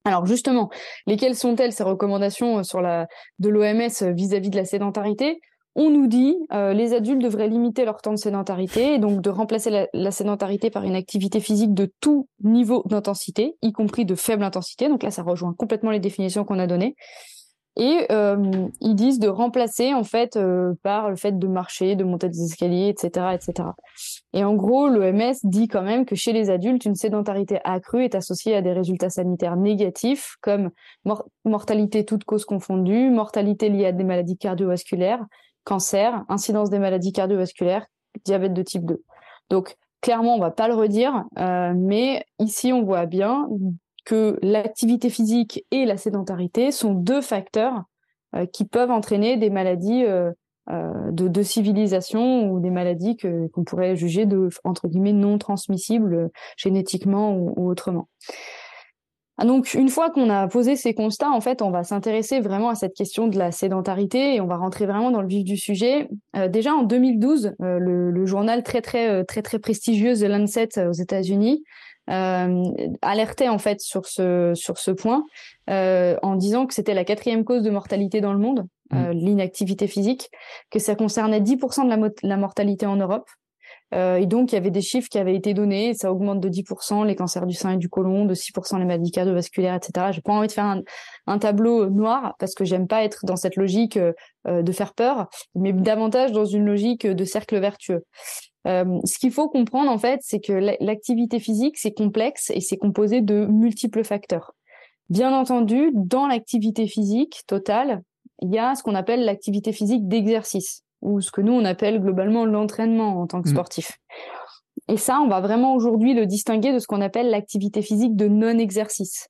[0.04, 0.70] Alors justement,
[1.06, 3.06] lesquelles sont-elles ces recommandations la,
[3.38, 5.40] de l'OMS vis-à-vis de la sédentarité?
[5.76, 9.30] On nous dit euh, les adultes devraient limiter leur temps de sédentarité et donc de
[9.30, 14.14] remplacer la, la sédentarité par une activité physique de tout niveau d'intensité, y compris de
[14.14, 14.88] faible intensité.
[14.88, 16.96] Donc là, ça rejoint complètement les définitions qu'on a données.
[17.82, 22.04] Et euh, ils disent de remplacer en fait euh, par le fait de marcher, de
[22.04, 23.70] monter des escaliers, etc., etc.
[24.34, 28.14] Et en gros, l'OMS dit quand même que chez les adultes, une sédentarité accrue est
[28.14, 30.68] associée à des résultats sanitaires négatifs comme
[31.06, 35.24] mor mortalité toute cause confondue, mortalité liée à des maladies cardiovasculaires,
[35.64, 37.86] cancer, incidence des maladies cardiovasculaires,
[38.26, 39.02] diabète de type 2.
[39.48, 43.48] Donc clairement, on va pas le redire, euh, mais ici on voit bien
[44.10, 47.84] que l'activité physique et la sédentarité sont deux facteurs
[48.34, 50.32] euh, qui peuvent entraîner des maladies euh,
[50.68, 56.28] euh, de, civilisation ou des maladies que qu'on pourrait juger de entre guillemets non transmissibles
[56.56, 58.08] génétiquement ou, autrement.
[59.38, 62.68] Ah, donc, une fois qu'on a posé ces constats, en fait, on va s'intéresser vraiment
[62.68, 65.56] à cette question de la sédentarité et on va rentrer vraiment dans le vif du
[65.56, 66.08] sujet.
[66.48, 70.92] Déjà en 2012, euh, le, le, journal très très très très prestigieux The Lancet aux
[70.92, 71.62] États-Unis
[72.10, 75.24] alertait en fait sur ce sur ce point
[75.70, 79.86] euh, en disant que c'était la quatrième cause de mortalité dans le monde, euh, l'inactivité
[79.86, 80.30] physique,
[80.70, 83.28] que ça concernait 10% de la, mo la mortalité en Europe.
[83.94, 86.48] Euh, et donc, il y avait des chiffres qui avaient été donnés, ça augmente de
[86.48, 90.08] 10% les cancers du sein et du côlon, de 6% les maladies cardiovasculaires, etc.
[90.12, 90.82] J'ai pas envie de faire un,
[91.26, 94.12] un, tableau noir parce que j'aime pas être dans cette logique euh,
[94.46, 98.04] de faire peur, mais davantage dans une logique de cercle vertueux.
[98.66, 102.76] Euh, ce qu'il faut comprendre en fait, c'est que l'activité physique c'est complexe et c'est
[102.76, 104.54] composé de multiples facteurs.
[105.08, 108.02] Bien entendu, dans l'activité physique totale,
[108.42, 112.00] il y a ce qu'on appelle l'activité physique d'exercice ou ce que nous on appelle
[112.00, 113.90] globalement l'entraînement en tant que sportif.
[113.90, 114.92] Mmh.
[114.92, 118.28] Et ça, on va vraiment aujourd'hui le distinguer de ce qu'on appelle l'activité physique de
[118.28, 119.28] non-exercice.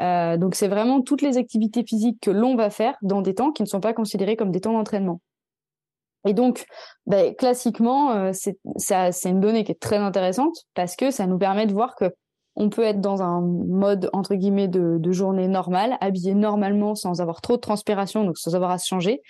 [0.00, 3.50] Euh, donc c'est vraiment toutes les activités physiques que l'on va faire dans des temps
[3.50, 5.20] qui ne sont pas considérés comme des temps d'entraînement.
[6.26, 6.66] Et donc,
[7.06, 11.66] ben, classiquement, euh, c'est une donnée qui est très intéressante parce que ça nous permet
[11.66, 12.12] de voir que
[12.60, 17.40] on peut être dans un mode entre guillemets de, journée normale, habillé normalement sans avoir
[17.40, 19.22] trop de transpiration, donc sans avoir à se changer,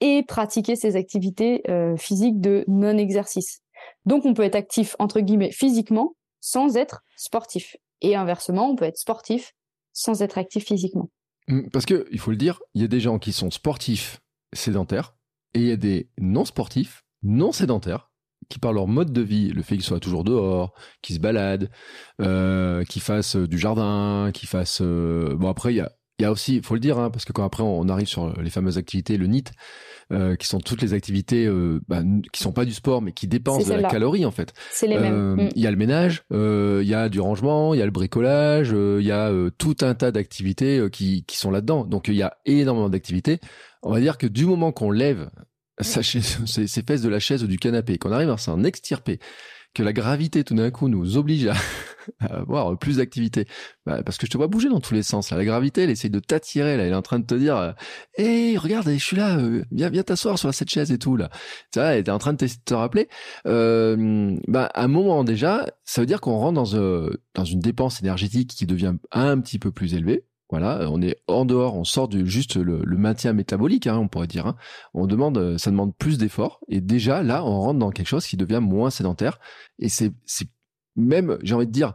[0.00, 3.60] et pratiquer ces activités euh, physiques de non-exercice.
[4.06, 7.76] Donc, on peut être actif entre guillemets physiquement sans être sportif.
[8.00, 9.52] Et inversement, on peut être sportif
[9.92, 11.10] sans être actif physiquement.
[11.48, 14.20] Mmh, parce que il faut le dire, il y a des gens qui sont sportifs
[14.54, 15.14] sédentaires
[15.54, 18.10] et il y a des non sportifs, non sédentaires,
[18.48, 21.70] qui par leur mode de vie, le fait qu'ils soient toujours dehors, qu'ils se baladent,
[22.20, 24.82] euh, qu'ils fassent du jardin, qu'ils fassent...
[24.82, 25.36] Euh...
[25.36, 27.24] Bon après, il y a, il y a aussi, il faut le dire, hein, parce
[27.24, 29.50] que quand après on arrive sur les fameuses activités, le NIT,
[30.12, 32.02] euh, qui sont toutes les activités euh, bah,
[32.32, 34.52] qui sont pas du sport, mais qui dépensent de la calorie en fait.
[34.70, 35.36] C'est les mêmes.
[35.38, 35.50] Il euh, mm.
[35.54, 38.70] y a le ménage, euh, il y a du rangement, il y a le bricolage,
[38.70, 41.84] il y a tout un tas d'activités qui, qui sont là-dedans.
[41.84, 43.40] Donc il y a énormément d'activités.
[43.82, 45.30] On va dire que du moment qu'on lève
[45.80, 48.62] sa chaise, ses, ses fesses de la chaise ou du canapé, qu'on arrive à s'en
[48.64, 49.20] extirper,
[49.74, 51.46] que la gravité tout d'un coup nous oblige
[52.20, 53.46] à, avoir plus d'activité
[53.86, 55.30] bah, Parce que je te vois bouger dans tous les sens.
[55.30, 56.76] La gravité, elle essaye de t'attirer.
[56.76, 57.74] Là, elle est en train de te dire
[58.16, 61.16] Hé, regarde, je suis là, euh, viens, viens t'asseoir sur cette chaise et tout.
[61.16, 61.30] là.
[61.72, 63.08] Tu vois, elle est en train de te, rappeler.
[63.46, 67.60] Euh, bah, à un moment déjà, ça veut dire qu'on rentre dans, euh, dans une
[67.60, 70.24] dépense énergétique qui devient un petit peu plus élevée.
[70.50, 74.26] Voilà, on est en dehors, on sort du juste le, maintien métabolique, hein, on pourrait
[74.26, 74.46] dire.
[74.48, 74.56] Hein.
[74.94, 76.60] On demande, ça demande plus d'efforts.
[76.68, 79.38] Et déjà là, on rentre dans quelque chose qui devient moins sédentaire.
[79.78, 80.12] Et c'est
[80.96, 81.94] même, j'ai envie de dire,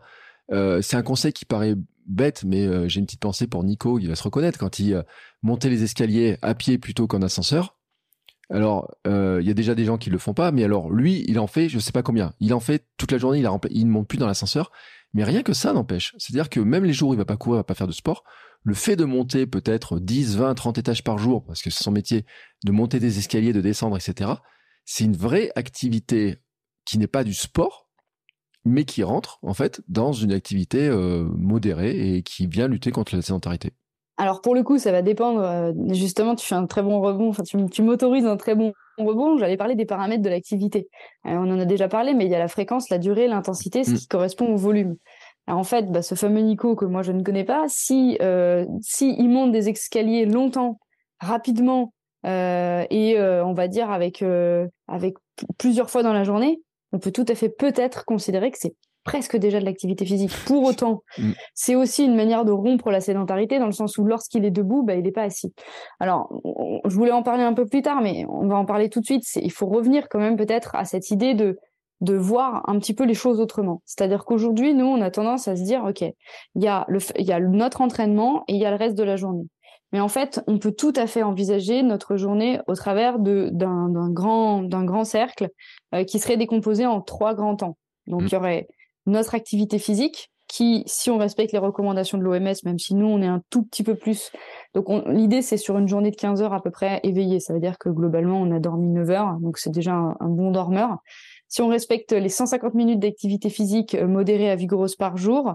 [0.51, 3.99] euh, c'est un conseil qui paraît bête, mais euh, j'ai une petite pensée pour Nico,
[3.99, 5.03] il va se reconnaître quand il euh,
[5.41, 7.77] montait les escaliers à pied plutôt qu'en ascenseur.
[8.51, 11.39] Alors, il y a déjà des gens qui le font pas, mais alors lui, il
[11.39, 12.35] en fait, je sais pas combien.
[12.39, 14.71] Il en fait toute la journée, il, il ne monte plus dans l'ascenseur.
[15.15, 16.13] Mais rien que ça n'empêche.
[16.17, 17.93] C'est-à-dire que même les jours où il va pas courir, il va pas faire de
[17.93, 18.25] sport,
[18.63, 21.91] le fait de monter peut-être 10, 20, 30 étages par jour, parce que c'est son
[21.91, 22.25] métier,
[22.65, 24.31] de monter des escaliers, de descendre, etc.,
[24.83, 26.39] c'est une vraie activité
[26.83, 27.89] qui n'est pas du sport,
[28.65, 33.15] mais qui rentre en fait dans une activité euh, modérée et qui vient lutter contre
[33.15, 33.71] la sédentarité.
[34.17, 35.41] Alors pour le coup, ça va dépendre.
[35.41, 37.29] Euh, justement, tu fais un très bon rebond.
[37.29, 39.37] Enfin, tu, m'autorises un très bon rebond.
[39.37, 40.87] J'allais parler des paramètres de l'activité.
[41.25, 43.83] Euh, on en a déjà parlé, mais il y a la fréquence, la durée, l'intensité,
[43.83, 43.95] ce mm.
[43.95, 44.95] qui correspond au volume.
[45.47, 48.17] Alors en fait, bah, ce fameux Nico que moi je ne connais pas, si
[48.81, 50.79] si il monte des escaliers longtemps,
[51.19, 54.23] rapidement et on va dire avec
[54.87, 55.17] avec
[55.59, 56.61] plusieurs fois dans la journée,
[56.93, 58.73] on peut tout à fait peut-être considérer que c'est
[59.05, 60.31] presque déjà de l'activité physique.
[60.45, 61.31] Pour autant, mm.
[61.53, 64.83] c'est aussi une manière de rompre la sédentarité dans le sens où lorsqu'il est debout,
[64.83, 65.53] bah, il n'est pas assis.
[66.01, 66.41] Alors,
[66.83, 69.05] je voulais en parler un peu plus tard, mais on va en parler tout de
[69.05, 69.23] suite.
[69.35, 71.57] Il faut revenir quand même peut-être à cette idée de
[72.01, 73.81] de voir un petit peu les choses autrement.
[73.85, 77.31] C'est-à-dire qu'aujourd'hui, nous, on a tendance à se dire, OK, il y, a le, y
[77.31, 79.47] a notre entraînement et il y a le reste de la journée.
[79.91, 84.63] Mais en fait, on peut tout à fait envisager notre journée au travers d'un grand,
[84.63, 85.49] grand cercle
[85.93, 87.77] euh, qui serait décomposé en trois grands temps.
[88.07, 88.25] Donc, mmh.
[88.25, 88.67] il y aurait
[89.05, 93.21] notre activité physique, qui, si on respecte les recommandations de l'OMS, même si nous, on
[93.21, 94.31] est un tout petit peu plus.
[94.73, 97.39] Donc, l'idée, c'est sur une journée de 15 heures à peu près éveillé.
[97.39, 100.51] Ça veut dire que globalement, on a dormi 9 heures, donc c'est déjà un, bon
[100.51, 100.97] dormeur.
[101.47, 105.53] Si on respecte les 150 minutes d'activité physique euh, modérée à vigoureuse par jour,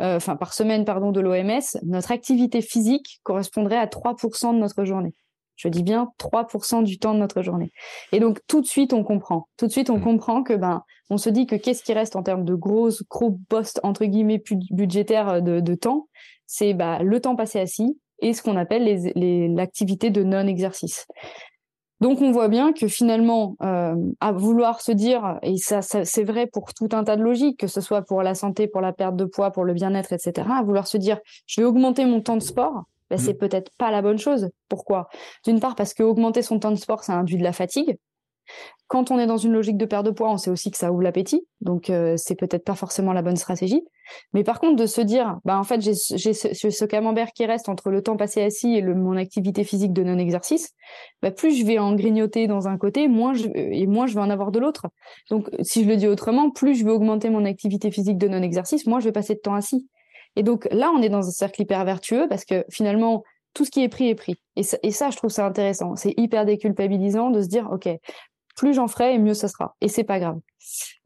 [0.00, 5.14] euh, par semaine pardon de l'OMS, notre activité physique correspondrait à 3% de notre journée.
[5.56, 7.72] Je dis bien 3% du temps de notre journée.
[8.12, 9.48] Et donc tout de suite on comprend.
[9.56, 10.04] Tout de suite on mmh.
[10.04, 13.38] comprend que ben on se dit que qu'est-ce qui reste en termes de gros gros
[13.48, 16.08] postes entre guillemets budgétaires euh, de, de temps,
[16.46, 18.84] c'est bah, le temps passé assis et ce qu'on appelle
[19.54, 21.06] l'activité les, de non-exercice.
[22.02, 26.48] Donc on voit bien que finalement, euh, à vouloir se dire, et ça, c'est vrai
[26.48, 29.14] pour tout un tas de logiques, que ce soit pour la santé, pour la perte
[29.14, 32.36] de poids, pour le bien-être, etc., à vouloir se dire, je vais augmenter mon temps
[32.36, 32.82] de sport,
[33.12, 33.38] ben, c'est mmh.
[33.38, 34.48] peut-être pas la bonne chose.
[34.70, 35.10] Pourquoi?
[35.44, 37.98] D'une part parce que augmenter son temps de sport, ça induit de la fatigue.
[38.86, 40.90] Quand on est dans une logique de perte de poids, on sait aussi que ça
[40.90, 43.82] ouvre l'appétit, donc euh, c'est peut-être pas forcément la bonne stratégie.
[44.32, 47.90] Mais par contre, de se dire, bah en fait, j'ai ce, camembert qui reste entre
[47.90, 50.70] le temps passé assis et le, mon activité physique de non-exercice,
[51.20, 54.20] bah plus je vais en grignoter dans un côté, moins je, et moins je vais
[54.20, 54.86] en avoir de l'autre.
[55.28, 58.86] Donc, si je le dis autrement, plus je vais augmenter mon activité physique de non-exercice,
[58.86, 59.86] moins je vais passer de temps assis.
[60.36, 63.22] Et donc là, on est dans un cercle hyper vertueux parce que finalement,
[63.54, 64.40] tout ce qui est pris est pris.
[64.56, 65.94] Et ça, je trouve ça intéressant.
[65.96, 67.88] C'est hyper déculpabilisant de se dire, OK,
[68.56, 69.74] plus j'en ferai mieux ce sera.
[69.80, 70.38] Et c'est pas grave.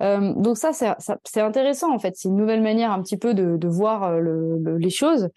[0.03, 2.15] Euh, donc ça, c'est intéressant en fait.
[2.17, 5.29] C'est une nouvelle manière un petit peu de, voir euh, les choses.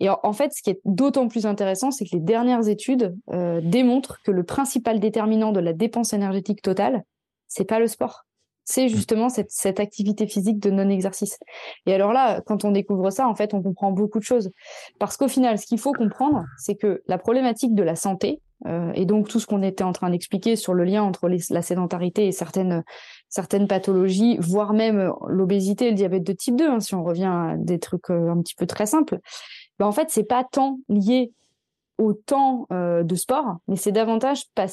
[0.00, 3.60] Et en, fait, ce qui est d'autant plus intéressant, c'est que les dernières études euh,
[3.62, 7.04] démontrent que le principal déterminant de la dépense énergétique totale,
[7.48, 8.24] c'est pas le sport.
[8.64, 8.88] C'est mmh.
[8.88, 11.38] justement cette, cette activité physique de non-exercice.
[11.86, 14.50] Et alors là, quand on découvre ça, en fait, on comprend beaucoup de choses.
[14.98, 18.92] Parce qu'au final, ce qu'il faut comprendre, c'est que la problématique de la santé, euh,
[18.94, 22.26] et donc tout ce qu'on était en train d'expliquer sur le lien entre la sédentarité
[22.26, 22.84] et certaines
[23.28, 27.02] certaines pathologies, voire même euh, l'obésité et le diabète de type 2, hein, si on
[27.02, 29.18] revient à des trucs euh, un petit peu très simples,
[29.78, 31.32] ben en fait c'est pas tant lié
[31.98, 34.66] au temps de sport, mais c'est davantage pas,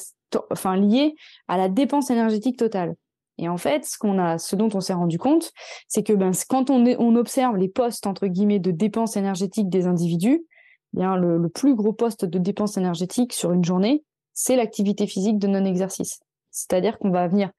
[0.50, 1.14] enfin lié
[1.46, 2.96] à la dépense énergétique totale.
[3.40, 5.52] Et en fait, ce dont on s'est rendu compte,
[5.88, 10.44] c'est que ben, quand on, observe les postes entre guillemets de dépenses énergétiques des individus,
[10.92, 15.46] bien le, plus gros poste de dépense énergétique sur une journée, c'est l'activité physique de
[15.46, 16.20] non-exercice.
[16.50, 17.50] C'est-à-dire qu'on va venir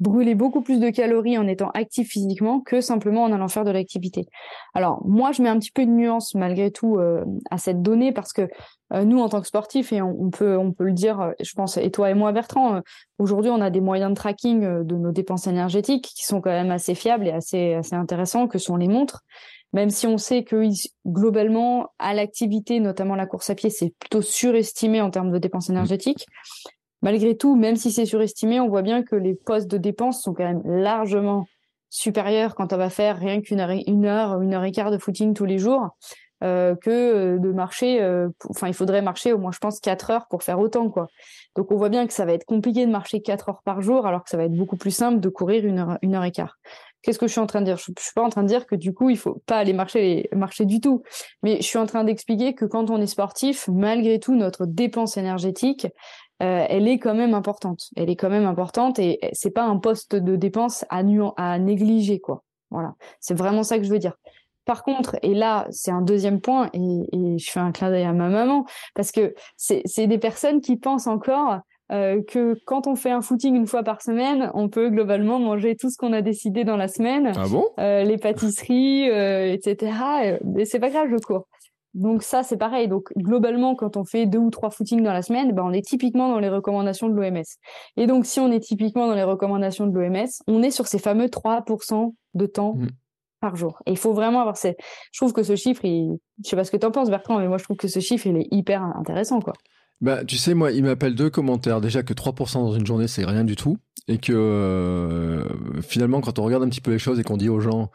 [0.00, 3.70] brûler beaucoup plus de calories en étant actif physiquement que simplement en allant faire de
[3.70, 4.26] l'activité.
[4.74, 8.12] Alors moi, je mets un petit peu de nuance malgré tout euh, à cette donnée
[8.12, 8.48] parce que
[8.92, 11.52] euh, nous, en tant que sportifs, et on, peut on peut le dire, euh, je
[11.54, 12.82] pense, et toi et moi, Bertrand,
[13.18, 16.70] aujourd'hui, on a des moyens de tracking de nos dépenses énergétiques qui sont quand même
[16.70, 19.24] assez fiables et assez assez intéressants, que sont les montres
[19.72, 20.62] même si on sait que
[21.06, 25.68] globalement, à l'activité, notamment la course à pied, c'est plutôt surestimé en termes de dépenses
[25.68, 26.24] énergétiques.
[27.02, 30.34] Malgré tout, même si c'est surestimé, on voit bien que les postes de dépenses sont
[30.34, 31.46] quand même largement
[31.90, 34.98] supérieure quand on va faire rien qu'une heure, une heure, une heure et quart de
[34.98, 35.90] footing tous les jours.
[36.44, 40.10] Euh, que euh, de marcher, euh, enfin il faudrait marcher au moins je pense quatre
[40.10, 41.06] heures pour faire autant quoi.
[41.56, 44.06] Donc on voit bien que ça va être compliqué de marcher quatre heures par jour
[44.06, 46.32] alors que ça va être beaucoup plus simple de courir une heure, une heure et
[46.32, 46.58] quart.
[47.00, 47.78] Qu'est-ce que je suis en train de dire?
[47.78, 49.72] Je, je suis pas en train de dire que du coup il faut pas aller
[49.72, 51.02] marcher marcher du tout,
[51.42, 55.16] mais je suis en train d'expliquer que quand on est sportif, malgré tout notre dépense
[55.16, 55.86] énergétique
[56.42, 57.88] euh, elle est quand même importante.
[57.96, 61.02] Elle est quand même importante et c'est pas un poste de dépense à,
[61.36, 62.42] à négliger quoi.
[62.70, 64.16] Voilà, c'est vraiment ça que je veux dire.
[64.66, 68.12] Par contre, et là, c'est un deuxième point, et, je fais un clin d'œil à
[68.12, 71.60] ma maman, parce que c'est des personnes qui pensent encore
[71.92, 75.76] euh, que quand on fait un footing une fois par semaine, on peut globalement manger
[75.76, 77.68] tout ce qu'on a décidé dans la semaine, ah bon?
[77.78, 80.38] euh, les pâtisseries, euh, etc.
[80.58, 81.46] Et c'est pas grave, je cours.
[81.96, 82.88] Donc ça, c'est pareil.
[82.88, 85.84] Donc globalement, quand on fait deux ou trois footings dans la semaine, ben, on est
[85.84, 87.42] typiquement dans les recommandations de l'OMS.
[87.96, 90.98] Et donc si on est typiquement dans les recommandations de l'OMS, on est sur ces
[90.98, 92.86] fameux 3% de temps mmh
[93.38, 93.82] par jour.
[93.84, 94.76] Et il faut vraiment avoir ces...
[95.12, 96.18] Je trouve que ce chiffre, il...
[96.42, 98.00] je sais pas ce que tu en penses Bertrand, mais moi je trouve que ce
[98.00, 99.40] chiffre, il est hyper intéressant.
[99.40, 99.52] quoi.
[100.00, 101.80] Bah, tu sais, moi, il m'appelle deux commentaires.
[101.80, 103.78] Déjà que 3% dans une journée, c'est rien du tout.
[104.08, 105.44] Et que euh,
[105.82, 107.90] finalement, quand on regarde un petit peu les choses et qu'on dit aux gens,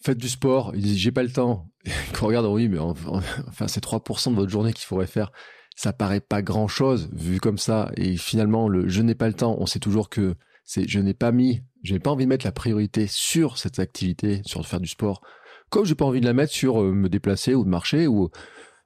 [0.00, 1.68] faites du sport, ils disent, j'ai pas le temps.
[2.14, 5.32] Qu'on regarde, oui, mais enfin, c'est 3% de votre journée qu'il faudrait faire.
[5.76, 7.90] Ça paraît pas grand chose vu comme ça.
[7.96, 10.34] Et finalement, le je n'ai pas le temps, on sait toujours que
[10.64, 14.42] c'est je n'ai pas mis j'ai pas envie de mettre la priorité sur cette activité,
[14.44, 15.22] sur faire du sport,
[15.70, 18.30] comme j'ai pas envie de la mettre sur euh, me déplacer ou de marcher ou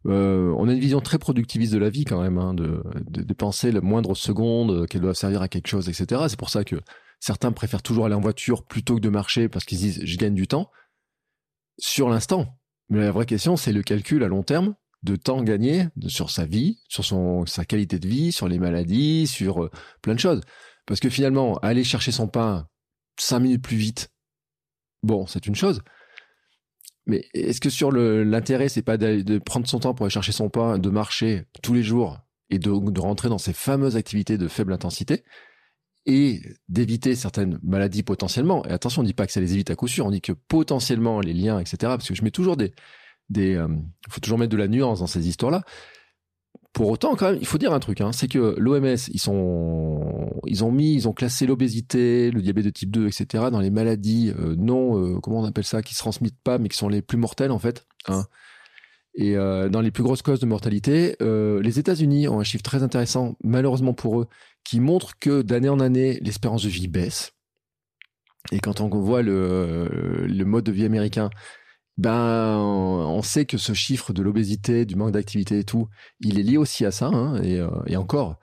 [0.07, 3.22] euh, on a une vision très productiviste de la vie quand même, hein, de, de,
[3.22, 6.22] de, penser le moindre seconde euh, qu'elle doit servir à quelque chose, etc.
[6.29, 6.77] C'est pour ça que
[7.20, 10.35] certains préfèrent toujours aller en voiture plutôt que de marcher parce qu'ils disent je gagne
[10.35, 10.70] du temps
[11.78, 12.58] sur l'instant.
[12.88, 16.44] Mais la vraie question, c'est le calcul à long terme de temps gagné sur sa
[16.44, 17.04] vie, sur
[17.48, 19.68] sa qualité de vie, sur les maladies, sur
[20.00, 20.42] plein de choses.
[20.87, 22.68] Parce que finalement, aller chercher son pain
[23.18, 24.12] cinq minutes plus vite,
[25.02, 25.82] bon, c'est une chose.
[27.06, 30.48] Mais est-ce que sur l'intérêt, c'est pas de prendre son temps pour aller chercher son
[30.48, 34.46] pain, de marcher tous les jours et de, de rentrer dans ces fameuses activités de
[34.46, 35.24] faible intensité?
[36.06, 38.64] Et d'éviter certaines maladies potentiellement.
[38.66, 40.32] Et attention, on dit pas que ça les évite à coup sûr, on dit que
[40.32, 41.76] potentiellement les liens, etc.
[41.80, 42.72] Parce que je mets toujours des,
[43.30, 43.68] des, euh,
[44.08, 45.62] faut toujours mettre de la nuance dans ces histoires-là.
[46.72, 50.30] Pour autant, quand même, il faut dire un truc, hein, c'est que l'OMS, ils sont,
[50.46, 53.44] ils ont mis, ils ont classé l'obésité, le diabète de type 2, etc.
[53.52, 56.70] dans les maladies euh, non, euh, comment on appelle ça, qui se transmettent pas, mais
[56.70, 57.86] qui sont les plus mortelles en fait.
[58.08, 58.24] Hein.
[59.14, 62.83] Et euh, dans les plus grosses causes de mortalité, les États-Unis ont un chiffre très
[62.83, 64.29] intéressant, malheureusement pour eux,
[64.64, 67.33] qui montre que d'année en année, l'espérance de vie baisse.
[68.51, 71.31] Et quand on voit le, le mode de vie américain,
[71.98, 75.88] ben, on sait que ce chiffre de l'obésité, du manque d'activité et tout,
[76.20, 77.07] il est lié aussi à ça.
[77.07, 78.38] Hein, euh, et, encore,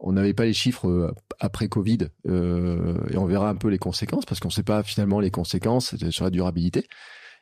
[0.00, 3.78] on n'avait pas les chiffres euh, après Covid, euh, et on verra un peu les
[3.78, 6.86] conséquences, parce qu'on ne sait pas finalement les conséquences sur la durabilité.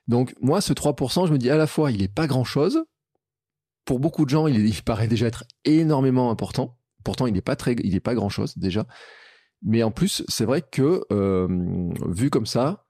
[0.09, 2.85] Donc moi, ce 3%, je me dis à la fois, il n'est pas grand-chose.
[3.85, 6.79] Pour beaucoup de gens, il, paraît déjà être énormément important.
[7.05, 8.87] Pourtant, il n'est pas très, grand-chose déjà.
[9.62, 11.03] Mais en plus, c'est vrai que
[12.09, 12.87] vu comme ça,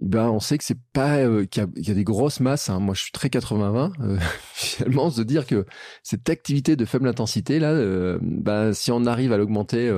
[0.00, 2.68] ben on sait que c'est pas euh, qu'il y, a des grosses masses.
[2.68, 2.80] Hein.
[2.80, 3.92] Moi, je suis très 80-20.
[4.00, 4.18] Euh,
[4.52, 5.64] finalement, se dire que
[6.02, 9.88] cette activité de faible intensité euh, ben, si on arrive à l'augmenter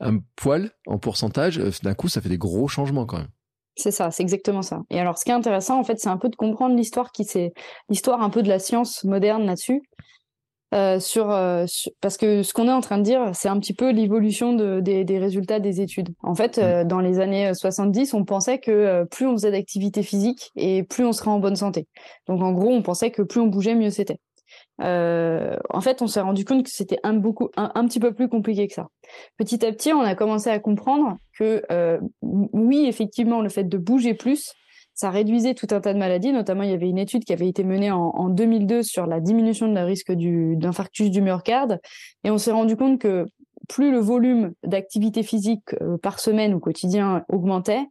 [0.00, 3.30] un poil en pourcentage, d'un coup, ça fait des gros changements quand même.
[3.74, 4.82] C'est ça, c'est exactement ça.
[4.90, 7.24] Et alors, ce qui est intéressant, en fait, c'est un peu de comprendre l'histoire qui
[7.24, 7.52] c'est
[7.88, 9.82] l'histoire un peu de la science moderne là-dessus.
[10.74, 11.66] Euh, sur, euh,
[12.00, 14.80] parce que ce qu'on est en train de dire, c'est un petit peu l'évolution de,
[14.80, 16.14] des, des, résultats des études.
[16.22, 20.50] En fait, euh, dans les années 70, on pensait que plus on faisait d'activité physique
[20.56, 21.88] et plus on serait en bonne santé.
[22.26, 24.18] Donc en gros, on pensait que plus on bougeait, mieux c'était.
[24.82, 28.68] En fait, on s'est rendu compte que c'était un, beaucoup, un, petit peu plus compliqué
[28.68, 28.88] que ça.
[29.38, 31.62] Petit à petit, on a commencé à comprendre que
[32.22, 34.54] oui, effectivement, le fait de bouger plus,
[34.94, 36.32] ça réduisait tout un tas de maladies.
[36.32, 39.68] Notamment, il y avait une étude qui avait été menée en, 2002 sur la diminution
[39.68, 41.80] de la risque d'infarctus du, myocarde.
[42.24, 43.26] Et on s'est rendu compte que
[43.68, 47.86] plus le volume d'activité physique euh, par semaine ou quotidien augmentait,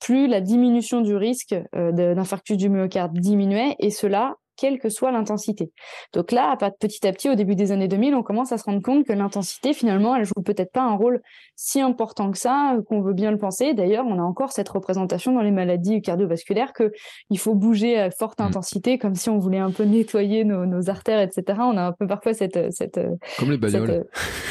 [0.00, 5.12] plus la diminution du risque euh, d'infarctus du myocarde diminuait, et cela quelle que soit
[5.12, 5.70] l'intensité.
[6.12, 8.82] Donc là, petit à petit, au début des années 2000, on commence à se rendre
[8.82, 11.22] compte que l'intensité, finalement, elle joue peut-être pas un rôle
[11.54, 13.74] si important que ça, euh, qu'on veut bien le penser.
[13.74, 16.92] D'ailleurs, on a encore cette représentation dans les maladies cardiovasculaires que
[17.30, 18.44] il faut bouger à forte mmh.
[18.44, 21.58] intensité, comme si on voulait un peu nettoyer nos, artères, etc.
[21.60, 23.00] On a un peu parfois cette, cette
[23.38, 23.90] comme les bagnoles.
[23.90, 24.04] Euh,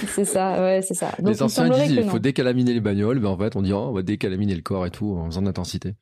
[0.08, 1.12] c'est ça, ouais, c'est ça.
[1.24, 3.94] les anciens disent il faut décalaminer les bagnoles, mais en fait, on dit oh, on
[3.94, 5.96] va décalaminer le corps et tout en faisant d'intensité.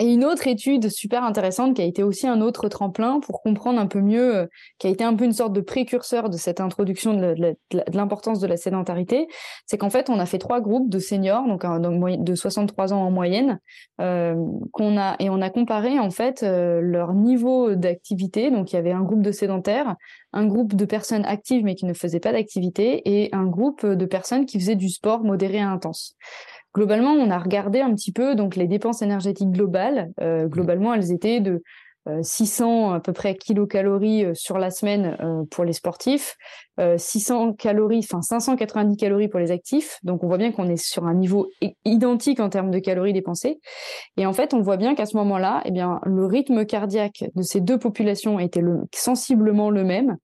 [0.00, 3.80] Et une autre étude super intéressante qui a été aussi un autre tremplin pour comprendre
[3.80, 4.46] un peu mieux, euh,
[4.78, 7.56] qui a été un peu une sorte de précurseur de cette introduction de
[7.92, 9.26] l'importance de, la sédentarité,
[9.66, 11.64] c'est qu'en fait on a fait trois groupes de seniors, donc,
[12.24, 13.58] de 63 ans en moyenne,
[14.00, 14.36] euh,
[14.72, 18.52] qu'on a et on a comparé en fait euh, leur niveau d'activité.
[18.52, 19.96] Donc il y avait un groupe de sédentaires,
[20.32, 24.06] un groupe de personnes actives mais qui ne faisaient pas d'activité et un groupe de
[24.06, 26.16] personnes qui faisaient du sport modéré et intense.
[26.74, 30.10] Globalement, on a regardé un petit peu donc les dépenses énergétiques globales.
[30.20, 30.48] Euh, mmh.
[30.48, 31.62] globalement, elles étaient de
[32.22, 35.16] 600 euh, à peu près kilocalories euh, sur la semaine
[35.50, 36.36] pour les sportifs,
[36.96, 39.98] 600 calories, enfin 590 calories pour les actifs.
[40.04, 41.48] Donc on voit bien qu'on est sur un niveau
[41.84, 43.58] identique en termes de calories dépensées.
[44.16, 47.42] Et en fait, on voit bien qu'à ce moment-là, eh bien le rythme cardiaque de
[47.42, 48.62] ces deux populations était
[48.94, 50.18] sensiblement le même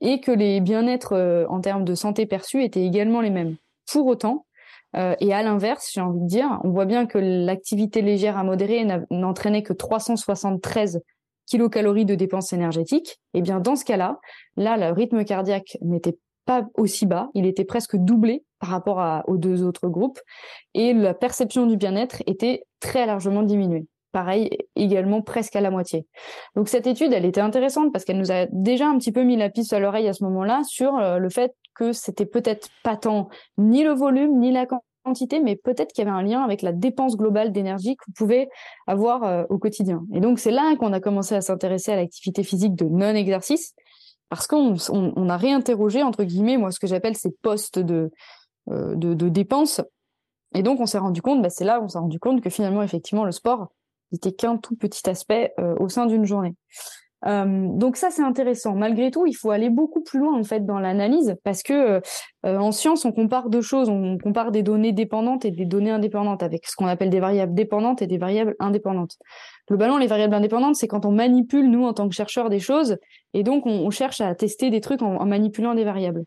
[0.00, 3.56] et que les bien-être en termes de santé perçus étaient également les mêmes.
[3.92, 4.46] Pour autant,
[4.96, 8.44] euh, et à l'inverse, j'ai envie de dire, on voit bien que l'activité légère à
[8.44, 11.00] modérée n'entraînait que 373
[11.46, 13.20] kilocalories de dépenses énergétiques.
[13.34, 14.18] Et eh bien dans ce cas-là,
[14.56, 19.36] là, le rythme cardiaque n'était pas aussi bas, il était presque doublé par rapport aux
[19.36, 20.18] deux autres groupes,
[20.74, 23.86] et la perception du bien-être était très largement diminuée.
[24.12, 26.06] Pareil, également presque à la moitié.
[26.54, 29.36] Donc cette étude, elle était intéressante parce qu'elle nous a déjà un petit peu mis
[29.36, 32.96] la piste à l'oreille à ce moment-là sur euh, le fait que c'était peut-être pas
[32.96, 34.66] tant ni le volume ni la
[35.04, 38.12] quantité, mais peut-être qu'il y avait un lien avec la dépense globale d'énergie que vous
[38.12, 38.50] pouvez
[38.86, 40.04] avoir euh, au quotidien.
[40.12, 43.74] Et donc c'est là qu'on a commencé à s'intéresser à l'activité physique de non-exercice,
[44.28, 48.10] parce qu'on on, a réinterrogé, entre guillemets, moi ce que j'appelle ces postes de,
[48.70, 49.82] euh, de, dépenses.
[50.54, 52.50] Et donc on s'est rendu compte, bah, c'est là où on s'est rendu compte que
[52.50, 53.68] finalement, effectivement, le sport
[54.12, 56.54] n'était qu'un tout petit aspect euh, au sein d'une journée.
[57.26, 58.74] Euh, donc ça c'est intéressant.
[58.74, 62.00] Malgré tout, il faut aller beaucoup plus loin en fait dans l'analyse parce que
[62.44, 65.90] euh, en science on compare deux choses, on compare des données dépendantes et des données
[65.90, 69.18] indépendantes avec ce qu'on appelle des variables dépendantes et des variables indépendantes.
[69.68, 72.98] Globalement, les variables indépendantes c'est quand on manipule nous en tant que chercheurs des choses
[73.34, 76.24] et donc on, cherche à tester des trucs en manipulant des variables.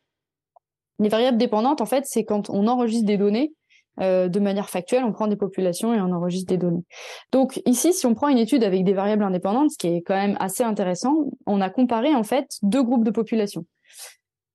[1.00, 3.54] Les variables dépendantes en fait c'est quand on enregistre des données
[4.02, 6.84] euh, de manière factuelle, on prend des populations et on enregistre des données.
[7.32, 10.16] Donc ici, si on prend une étude avec des variables indépendantes, ce qui est quand
[10.16, 13.66] même assez intéressant, on a comparé en fait deux groupes de populations.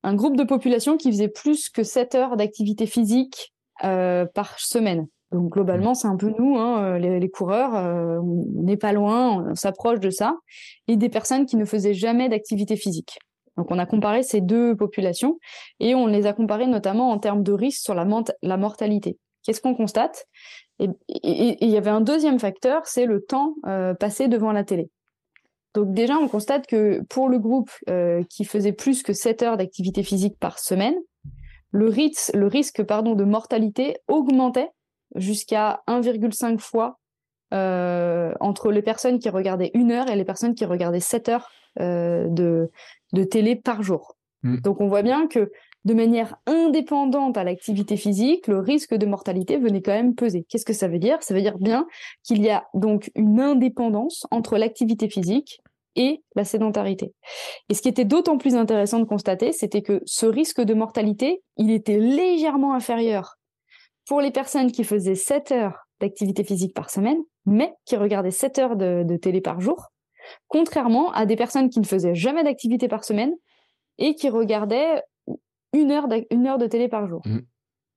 [0.03, 3.53] Un groupe de population qui faisait plus que 7 heures d'activité physique
[3.85, 5.07] euh, par semaine.
[5.33, 9.55] Donc globalement, c'est un peu nous, hein, les, coureurs, euh, on n'est pas loin, on
[9.55, 10.37] s'approche de ça,
[10.89, 13.19] et des personnes qui ne faisaient jamais d'activité physique.
[13.57, 15.39] Donc on a comparé ces deux populations
[15.81, 19.19] et on les a comparées notamment en termes de risque sur la mortalité.
[19.43, 20.27] Qu'est-ce qu'on constate?
[20.79, 24.91] Et il y avait un deuxième facteur, c'est le temps euh, passé devant la télé.
[25.75, 29.57] Donc déjà, on constate que pour le groupe euh, qui faisait plus que 7 heures
[29.57, 30.97] d'activité physique par semaine,
[31.71, 34.71] le, risque, le risque pardon, de mortalité augmentait
[35.15, 36.99] jusqu'à 1,5 fois
[37.53, 41.51] euh, entre les personnes qui regardaient une heure et les personnes qui regardaient 7 heures
[41.79, 42.69] de,
[43.13, 44.17] de télé par jour.
[44.43, 44.57] Mmh.
[44.59, 45.53] Donc on voit bien que
[45.85, 50.45] de manière indépendante à l'activité physique, le risque de mortalité venait quand même peser.
[50.49, 51.23] Qu'est-ce que ça veut dire?
[51.23, 51.87] Ça veut dire bien
[52.23, 55.61] qu'il y a donc une indépendance entre l'activité physique
[55.97, 57.15] et la sédentarité.
[57.69, 61.43] Et ce qui était d'autant plus intéressant de constater, c'était que ce risque de mortalité,
[61.57, 63.37] il était légèrement inférieur
[64.07, 68.59] pour les personnes qui faisaient 7 heures d'activité physique par semaine, mais qui regardaient 7
[68.59, 69.89] heures de, de télé par jour,
[70.49, 73.33] contrairement à des personnes qui ne faisaient jamais d'activité par semaine
[73.99, 75.03] et qui regardaient
[75.73, 77.23] une heure, une heure de télé par jour.
[77.25, 77.41] Mm.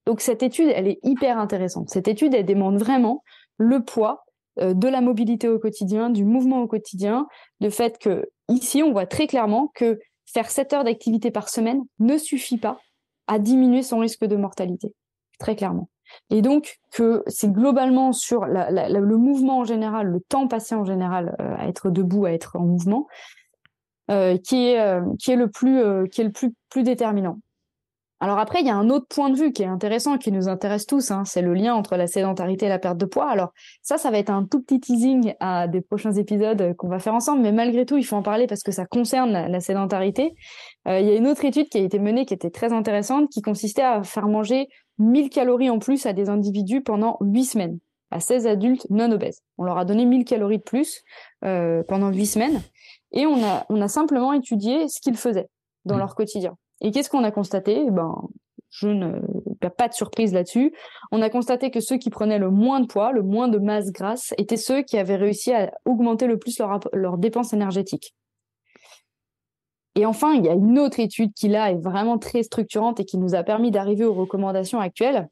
[0.06, 1.90] Donc cette étude, elle est hyper intéressante.
[1.90, 3.24] Cette étude, elle demande vraiment
[3.58, 4.26] le poids
[4.60, 7.28] euh, de la mobilité au quotidien, du mouvement au quotidien,
[7.60, 11.82] le fait que ici, on voit très clairement que faire 7 heures d'activité par semaine
[12.00, 12.80] ne suffit pas
[13.28, 14.94] à diminuer son risque de mortalité,
[15.40, 15.90] très clairement.
[16.30, 21.36] Et donc que c'est globalement sur le mouvement en général, le temps passé en général
[21.40, 23.08] euh, à être debout, à être en mouvement,
[24.12, 27.40] euh, qui est qui est le plus qui est le plus plus déterminant.
[28.24, 30.48] Alors après, il y a un autre point de vue qui est intéressant, qui nous
[30.48, 33.30] intéresse tous, hein, c'est le lien entre la sédentarité et la perte de poids.
[33.30, 37.00] Alors ça, ça va être un tout petit teasing à des prochains épisodes qu'on va
[37.00, 40.36] faire ensemble, mais malgré tout, il faut en parler parce que ça concerne la, sédentarité.
[40.88, 43.30] Euh, il y a une autre étude qui a été menée qui était très intéressante,
[43.30, 47.80] qui consistait à faire manger 1000 calories en plus à des individus pendant 8 semaines,
[48.10, 49.42] à 16 adultes non obèses.
[49.58, 51.04] On leur a donné 1000 calories de plus
[51.44, 52.62] euh, pendant 8 semaines,
[53.12, 55.50] et on a, on a simplement étudié ce qu'ils faisaient
[55.84, 56.00] dans mmh.
[56.00, 56.56] leur quotidien.
[56.84, 57.84] Et qu'est-ce qu'on a constaté?
[57.88, 58.16] Eh Ben,
[58.70, 59.20] je ne
[59.70, 60.74] pas de surprise là-dessus.
[61.12, 63.92] On a constaté que ceux qui prenaient le moins de poids, le moins de masse
[63.92, 68.14] grasse, étaient ceux qui avaient réussi à augmenter le plus leurs leur dépenses énergétiques.
[69.96, 73.06] Et enfin, il y a une autre étude qui là est vraiment très structurante et
[73.06, 75.30] qui nous a permis d'arriver aux recommandations actuelles.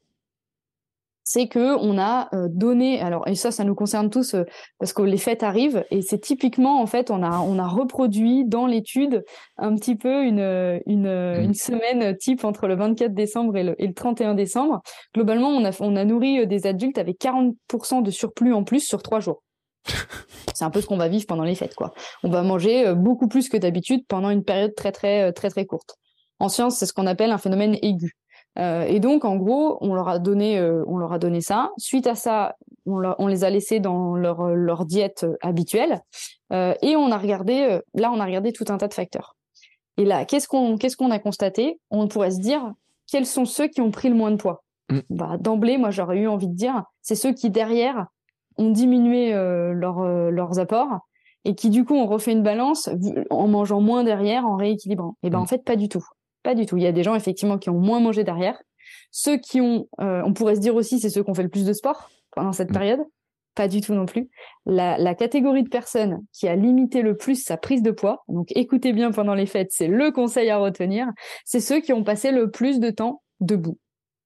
[1.24, 4.44] C'est que on a euh, donné alors et ça ça nous concerne tous euh,
[4.78, 8.44] parce que les fêtes arrivent et c'est typiquement en fait on a on a reproduit
[8.44, 9.24] dans l'étude
[9.56, 11.42] un petit peu une une, mmh.
[11.42, 14.82] une semaine type entre le 24 décembre et le, et le 31 décembre.
[15.14, 18.80] Globalement on a on a nourri euh, des adultes avec 40% de surplus en plus
[18.80, 19.42] sur trois jours.
[20.54, 21.92] C'est un peu ce qu'on va vivre pendant les fêtes quoi.
[22.22, 25.96] On va manger beaucoup plus que d'habitude pendant une période très très très très courte.
[26.40, 28.16] En science c'est ce qu'on appelle un phénomène aigu
[28.58, 31.70] euh, et donc, en gros, on leur a donné, euh, on leur a donné ça.
[31.78, 36.00] Suite à ça, on, on les a laissés dans leur, leur diète habituelle.
[36.52, 39.36] Euh, et on a regardé, là, on a regardé tout un tas de facteurs.
[39.96, 41.80] Et là, qu'est-ce qu'on, qu'est-ce qu'on a constaté?
[41.90, 42.72] On pourrait se dire,
[43.10, 44.62] quels sont ceux qui ont pris le moins de poids?
[44.90, 44.98] Mm.
[45.10, 48.06] bah, D'emblée, moi, j'aurais eu envie de dire, c'est ceux qui derrière
[48.58, 50.98] ont diminué leur, leurs apports
[51.46, 52.90] et qui du coup ont refait une balance
[53.30, 55.16] en mangeant moins derrière, en rééquilibrant.
[55.22, 55.42] Et ben mm.
[55.42, 56.04] en fait, pas du tout.
[56.42, 56.76] Pas du tout.
[56.76, 58.60] Il y a des gens effectivement qui ont moins mangé derrière.
[59.10, 61.48] Ceux qui ont, euh, on pourrait se dire aussi, c'est ceux qui ont fait le
[61.48, 62.74] plus de sport pendant cette mm.
[62.74, 63.00] période.
[63.54, 64.30] Pas du tout non plus.
[64.64, 68.48] La, la, catégorie de personnes qui a limité le plus sa prise de poids, donc
[68.54, 71.06] écoutez bien pendant les fêtes, c'est le conseil à retenir,
[71.44, 73.78] c'est ceux qui ont passé le plus de temps debout,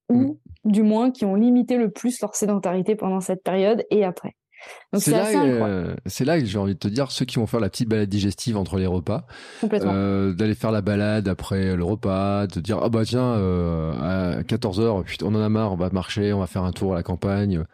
[0.09, 0.37] ou mm.
[0.65, 4.37] du moins qui ont limité le plus leur sédentarité pendant cette période et après.
[4.95, 7.61] C'est là, euh, c'est là que j'ai envie de te dire, ceux qui vont faire
[7.61, 9.27] la petite balade digestive entre les repas,
[9.65, 14.43] euh, d'aller faire la balade après le repas, de dire ah bah tiens euh, à
[14.43, 16.97] 14 h on en a marre, on va marcher, on va faire un tour à
[16.97, 17.65] la campagne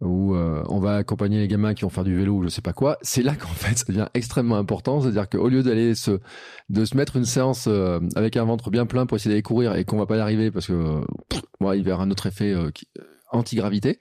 [0.00, 2.72] ou on va accompagner les gamins qui vont faire du vélo ou je sais pas
[2.72, 2.98] quoi.
[3.02, 6.20] C'est là qu'en fait ça devient extrêmement important, c'est-à-dire qu'au lieu d'aller se
[6.70, 7.68] de se mettre une séance
[8.16, 10.50] avec un ventre bien plein pour essayer d'aller courir et qu'on va pas y arriver
[10.50, 11.00] parce que
[11.60, 12.86] moi il y avoir un autre effet qui
[13.32, 13.98] anti-gravité,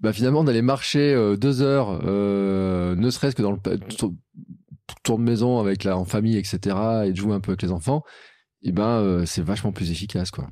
[0.00, 3.58] bah finalement d'aller marcher euh, deux heures, euh, ne serait-ce que dans le
[5.02, 7.72] tour de maison avec la en famille, etc., et de jouer un peu avec les
[7.72, 8.02] enfants,
[8.62, 10.46] et ben euh, c'est vachement plus efficace, quoi.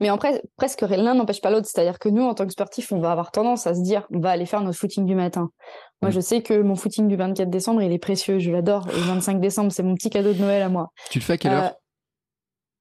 [0.00, 1.66] Mais en fait, presque l'un n'empêche pas l'autre.
[1.66, 4.18] C'est-à-dire que nous, en tant que sportifs, on va avoir tendance à se dire, on
[4.18, 5.50] va aller faire notre footing du matin.
[6.00, 6.14] Moi, mm.
[6.14, 8.38] je sais que mon footing du 24 décembre, il est précieux.
[8.38, 8.86] Je l'adore.
[8.86, 10.88] Le 25 décembre, c'est mon petit cadeau de Noël à moi.
[11.10, 11.74] Tu le fais à quelle heure?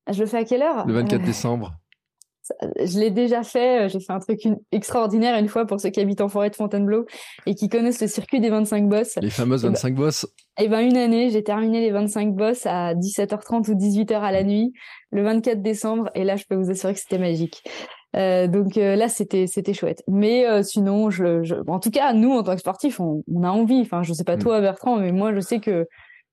[0.09, 0.87] Je le fais à quelle heure?
[0.87, 1.73] Le 24 décembre
[2.77, 3.85] je l'ai déjà fait.
[3.85, 4.41] Euh, j'ai fait un truc
[4.71, 7.05] extraordinaire une fois pour ceux qui habitent en forêt de Fontainebleau
[7.45, 9.17] et qui connaissent le circuit des 25 bosses.
[9.21, 10.27] Les fameuses 25 bosses.
[10.59, 14.43] Et ben une année, j'ai terminé les 25 bosses à 17h30 ou 18h à la
[14.43, 14.73] nuit,
[15.11, 16.09] le 24 décembre.
[16.15, 17.63] Et là, je peux vous assurer que c'était magique.
[18.15, 20.03] Euh, donc euh, là, c'était c'était chouette.
[20.07, 23.43] Mais euh, sinon, je, je, en tout cas, nous en tant que sportifs, on, on
[23.43, 23.81] a envie.
[23.81, 24.39] Enfin, je sais pas mm.
[24.39, 25.87] toi, Bertrand, mais moi, je sais que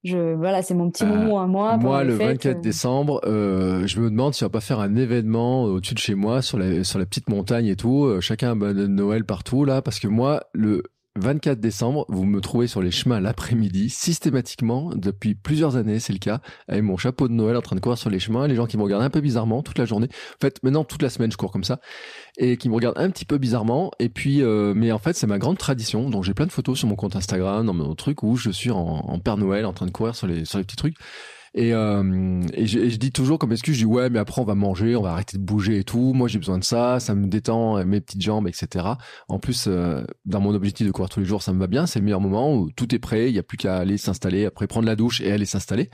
[0.06, 1.76] je, voilà, c'est mon petit euh, moment à moi.
[1.76, 2.60] Moi, le 24 euh.
[2.60, 6.14] décembre, euh, je me demande si on va pas faire un événement au-dessus de chez
[6.14, 8.20] moi, sur la, sur la petite montagne et tout.
[8.20, 10.82] chacun a de Noël partout, là, parce que moi, le,
[11.18, 16.18] 24 décembre, vous me trouvez sur les chemins l'après-midi, systématiquement, depuis plusieurs années, c'est le
[16.18, 18.66] cas, avec mon chapeau de Noël en train de courir sur les chemins, les gens
[18.66, 20.08] qui me regardent un peu bizarrement toute la journée.
[20.08, 21.80] En fait, maintenant, toute la semaine, je cours comme ça,
[22.36, 23.90] et qui me regardent un petit peu bizarrement.
[23.98, 26.10] Et puis, euh, mais en fait, c'est ma grande tradition.
[26.10, 28.70] Donc, j'ai plein de photos sur mon compte Instagram, dans mon truc, où je suis
[28.70, 30.96] en, en Père Noël, en train de courir sur les, sur les petits trucs.
[31.56, 34.54] Et, euh, je, je, dis toujours comme excuse, je dis ouais, mais après on va
[34.54, 36.12] manger, on va arrêter de bouger et tout.
[36.12, 38.84] Moi j'ai besoin de ça, ça me détend mes petites jambes, etc.
[39.28, 41.86] En plus, euh, dans mon objectif de courir tous les jours, ça me va bien.
[41.86, 44.44] C'est le meilleur moment où tout est prêt, il y a plus qu'à aller s'installer,
[44.44, 45.88] après prendre la douche et aller s'installer.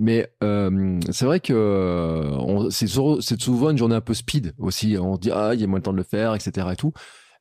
[0.00, 4.96] Mais euh, c'est vrai que c'est souvent une journée un peu speed aussi.
[4.98, 6.66] On dit ah il y a moins de temps de le faire, etc.
[6.72, 6.92] Et tout.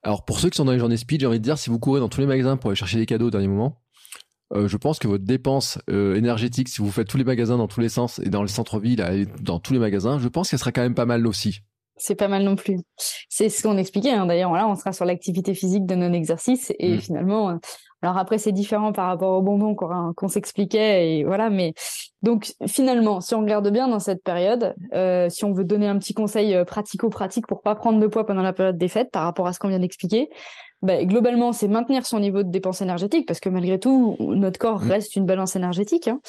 [0.03, 1.80] Alors pour ceux qui sont dans les journées speed, j'ai envie de dire si vous
[1.80, 3.82] courez dans tous les magasins pour aller chercher des cadeaux au dernier moment,
[4.54, 7.68] euh, je pense que votre dépense euh, énergétique, si vous faites tous les magasins dans
[7.68, 10.72] tous les sens et dans le centre-ville, dans tous les magasins, je pense qu'elle sera
[10.72, 11.62] quand même pas mal aussi.
[11.98, 12.78] C'est pas mal non plus.
[13.28, 14.12] C'est ce qu'on expliquait.
[14.12, 14.28] Hein.
[14.28, 17.02] D'ailleurs, là, on sera sur l'activité physique de non-exercice et mm.
[17.02, 17.56] finalement, euh,
[18.04, 21.50] alors après, c'est différent par rapport au bonbon qu'on s'expliquait et voilà.
[21.50, 21.74] Mais
[22.22, 24.76] donc finalement, si on regarde bien dans cette période,
[25.30, 28.54] si on veut donner un petit conseil pratico-pratique pour pas prendre de poids pendant la
[28.54, 30.30] période des fêtes par rapport à ce qu'on vient d'expliquer,
[30.82, 34.84] bah, globalement, c'est maintenir son niveau de dépense énergétique, parce que malgré tout, notre corps
[34.84, 34.91] mmh.
[34.91, 36.08] reste une balance énergétique.
[36.08, 36.20] Hein.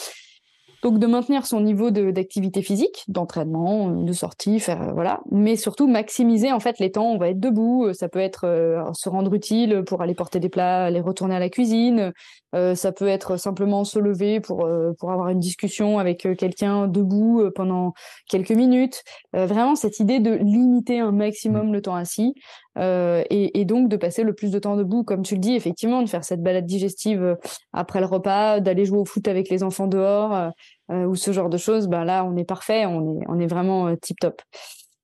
[0.83, 6.53] Donc de maintenir son niveau d'activité physique, d'entraînement, de sortie, faire voilà, mais surtout maximiser
[6.53, 7.11] en fait les temps.
[7.11, 10.49] On va être debout, ça peut être euh, se rendre utile pour aller porter des
[10.49, 12.13] plats, aller retourner à la cuisine.
[12.55, 16.87] Euh, ça peut être simplement se lever pour euh, pour avoir une discussion avec quelqu'un
[16.87, 17.93] debout pendant
[18.29, 19.03] quelques minutes.
[19.33, 22.35] vraiment cette idée de limiter un maximum le temps assis
[22.79, 26.03] et, et, donc de passer le plus de temps debout, comme tu le dis effectivement,
[26.03, 27.37] de faire cette balade digestive
[27.73, 30.53] après le repas, d'aller jouer au foot avec les enfants dehors
[30.91, 33.47] euh, ou ce genre de choses, bah là, on est parfait, on est, on est
[33.47, 34.41] vraiment euh, tip top.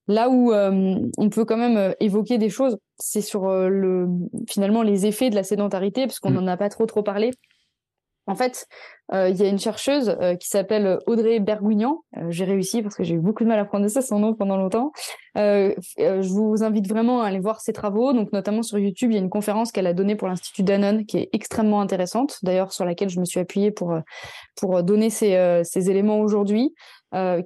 [0.08, 4.06] Là où euh, on peut quand même évoquer des choses, c'est sur le
[4.48, 6.48] finalement les effets de la sédentarité, parce qu'on n'en mm.
[6.48, 7.30] a pas trop trop parlé.
[8.26, 8.66] En fait,
[9.12, 12.04] euh, il y a une chercheuse euh, qui s'appelle Audrey Bergouignan.
[12.16, 14.56] Euh, j'ai réussi parce que j'ai eu beaucoup de mal à prononcer son nom pendant
[14.56, 14.92] longtemps.
[15.36, 18.14] je vous invite vraiment à aller voir ses travaux.
[18.14, 21.04] Donc, notamment sur YouTube, il y a une conférence qu'elle a donnée pour l'Institut Danone
[21.04, 23.94] qui est extrêmement intéressante, d'ailleurs sur laquelle je me suis appuyée pour
[24.56, 26.74] pour donner ces, ces éléments aujourd'hui.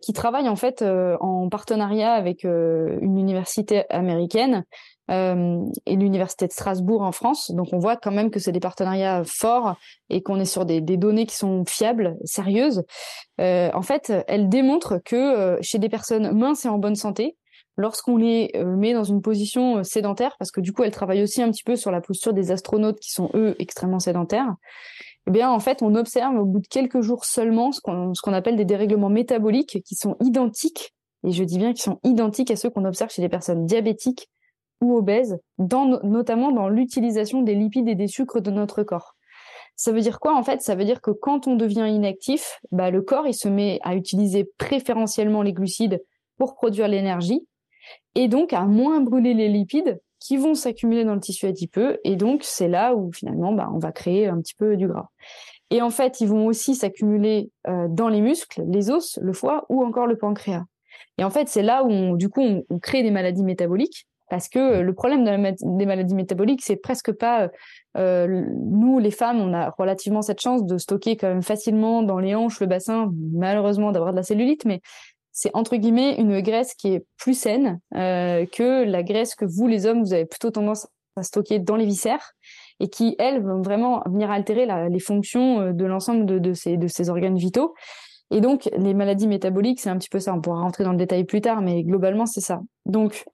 [0.03, 4.65] qui travaille en fait en partenariat avec une université américaine
[5.11, 7.51] euh, et l'université de Strasbourg en France.
[7.53, 9.77] Donc on voit quand même que c'est des partenariats forts
[10.11, 12.85] et qu'on est sur des, données qui sont fiables, sérieuses.
[13.41, 17.37] Euh, en fait, elle démontre que euh, chez des personnes minces et en bonne santé,
[17.77, 21.41] lorsqu'on les euh, met dans une position sédentaire, parce que du coup elle travaille aussi
[21.41, 24.55] un petit peu sur la posture des astronautes qui sont eux extrêmement sédentaires,
[25.27, 28.57] eh bien en fait on observe au bout de quelques jours seulement ce qu'on appelle
[28.57, 30.95] des dérèglements métaboliques qui sont identiques,
[31.25, 34.29] et je dis bien qu'ils sont identiques à ceux qu'on observe chez les personnes diabétiques
[34.81, 39.15] ou obèses, notamment dans l'utilisation des lipides et des sucres de notre corps.
[39.77, 40.61] Ça veut dire quoi en fait?
[40.61, 43.95] Ça veut dire que quand on devient inactif, bah, le corps il se met à
[43.95, 46.03] utiliser préférentiellement les glucides
[46.37, 47.47] pour produire l'énergie
[48.17, 52.17] et donc à moins brûler les lipides qui vont s'accumuler dans le tissu adipeux et
[52.17, 55.11] donc c'est là où finalement bah, on va créer un petit peu du gras.
[55.71, 59.67] Et en fait, ils vont aussi s'accumuler euh, dans les muscles, les os, le foie
[59.69, 60.65] ou encore le pancréas.
[61.19, 64.59] Et en fait, c'est là où du coup on crée des maladies métaboliques parce que
[64.59, 67.49] euh, le problème des maladies métaboliques, c'est presque pas euh,
[67.97, 72.19] euh, nous les femmes, on a relativement cette chance de stocker quand même facilement dans
[72.19, 74.81] les hanches, le bassin, malheureusement d'avoir de la cellulite, mais
[75.33, 79.87] c'est entre guillemets une graisse qui est plus saine que la graisse que vous les
[79.87, 82.33] hommes vous avez plutôt tendance à stocker dans les viscères
[82.81, 87.09] et qui elles vont vraiment venir altérer les fonctions de l'ensemble de, ces, de ces
[87.09, 87.75] organes vitaux.
[88.33, 90.35] Et donc les maladies métaboliques, c'est un petit peu ça.
[90.35, 92.61] On pourra rentrer dans le détail plus tard, mais globalement c'est ça.
[92.85, 93.25] Donc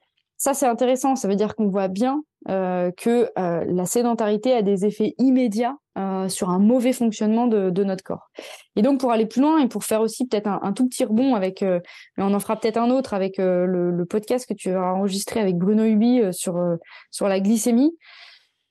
[0.44, 1.16] ça, c'est intéressant.
[1.16, 5.78] Ça veut dire qu'on voit bien euh, que euh, la sédentarité a des effets immédiats
[5.96, 8.28] euh, sur un mauvais fonctionnement de, notre corps.
[8.76, 11.34] Et donc, pour aller plus loin et pour faire aussi peut-être un, tout petit rebond
[11.34, 11.80] avec, mais
[12.18, 15.82] on en fera peut-être un autre avec le, podcast que tu as enregistré avec Bruno
[15.82, 16.62] Hubi sur
[17.10, 17.96] sur la glycémie.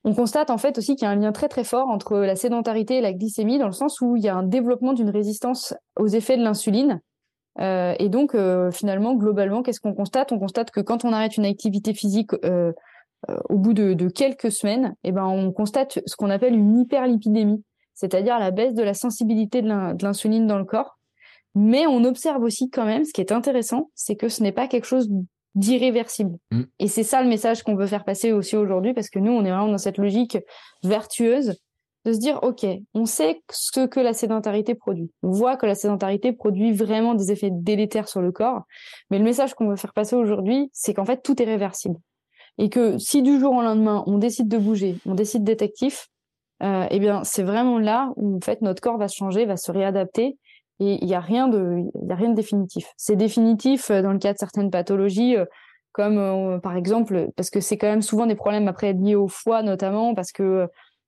[0.04, 2.36] On constate en fait aussi qu'il y a un lien très très fort entre la
[2.36, 5.74] sédentarité et la glycémie dans le sens où il y a un développement d'une résistance
[5.98, 7.02] aux effets de l'insuline
[7.60, 10.32] euh, et donc, euh, finalement, globalement, qu'est-ce qu'on constate?
[10.32, 12.72] On constate que quand on arrête une activité physique euh,
[13.50, 17.64] au bout de, de, quelques semaines, eh ben, on constate ce qu'on appelle une hyperlipidémie,
[17.94, 20.98] c'est-à-dire la baisse de la sensibilité de l'insuline dans le corps.
[21.56, 24.68] Mais on observe aussi quand même, ce qui est intéressant, c'est que ce n'est pas
[24.68, 25.08] quelque chose
[25.56, 26.38] d'irréversible.
[26.52, 26.64] Mmh.
[26.80, 29.46] Et c'est ça le message qu'on veut faire passer aussi aujourd'hui, parce que nous, on
[29.46, 30.40] est vraiment dans cette logique
[30.84, 31.62] vertueuse
[32.06, 35.10] de se dire, OK, on sait ce que la sédentarité produit.
[35.22, 38.64] On voit que la sédentarité produit vraiment des effets délétères sur le corps.
[39.10, 41.98] Mais le message qu'on veut faire passer aujourd'hui, c'est qu'en fait, tout est réversible.
[42.58, 46.10] Et que si du jour au lendemain, on décide de bouger, on décide d'être actif,
[46.62, 49.58] euh, eh bien, c'est vraiment là où, en fait, notre corps va se changer, va
[49.58, 50.38] se réadapter.
[50.80, 52.92] Et il n'y a rien de, il a rien de définitif.
[52.98, 55.46] C'est définitif euh, dans le cas de certaines pathologies, euh,
[55.92, 59.62] comme par exemple, parce que c'est quand même souvent des problèmes après liés au foie
[59.62, 60.68] notamment, parce que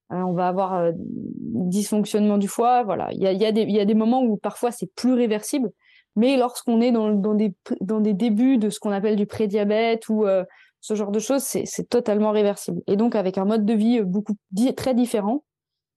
[0.09, 2.83] on va avoir euh, dysfonctionnement du foie.
[2.83, 3.51] Voilà, il y a,
[3.85, 5.71] des moments où parfois c'est plus réversible,
[6.15, 10.25] mais lorsqu'on est dans, des, dans des débuts de ce qu'on appelle du prédiabète ou
[10.25, 10.43] euh,
[10.81, 12.81] ce genre de choses, c'est totalement réversible.
[12.87, 14.35] Et donc avec un mode de vie beaucoup
[14.77, 15.43] très différent,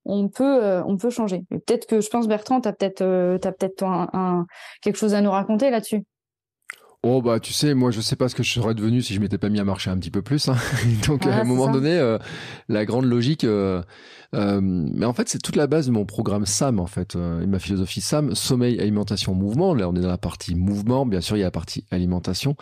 [0.06, 1.44] on peut on peut changer.
[1.50, 4.46] peut-être que je pense Bertrand, tu as peut-être t'as peut-être un,
[4.80, 6.04] quelque chose à nous raconter là-dessus.
[7.04, 9.20] Oh bah tu sais, moi je sais pas ce que je serais devenu si je
[9.20, 10.48] m'étais pas mis à marcher un petit peu plus.
[10.48, 10.56] Hein.
[11.06, 12.18] Donc à un moment donné, euh,
[12.68, 13.44] la grande logique.
[13.44, 13.82] Euh,
[14.34, 17.46] euh, mais en fait, c'est toute la base de mon programme SAM en fait et
[17.46, 19.74] ma philosophie SAM sommeil, alimentation, mouvement.
[19.74, 21.06] Là, on est dans la partie mouvement.
[21.06, 22.56] Bien sûr, il y a la partie alimentation.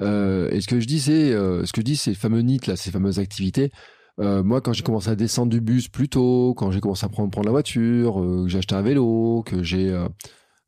[0.00, 2.90] et ce que je dis, c'est ce que je dis, ces fameux NIT là, ces
[2.90, 3.70] fameuses activités.
[4.18, 7.30] moi, quand j'ai commencé à descendre du bus plus tôt, quand j'ai commencé à prendre,
[7.30, 10.08] prendre la voiture, que j'ai acheté un vélo, que j'ai euh,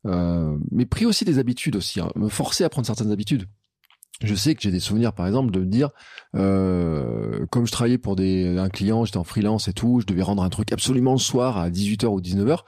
[0.03, 3.47] mais pris aussi des habitudes aussi, hein, me forcer à prendre certaines habitudes.
[4.23, 5.89] Je sais que j'ai des souvenirs, par exemple, de me dire,
[6.35, 10.23] euh, comme je travaillais pour des, un client, j'étais en freelance et tout, je devais
[10.23, 12.61] rendre un truc absolument le soir à 18h ou 19h.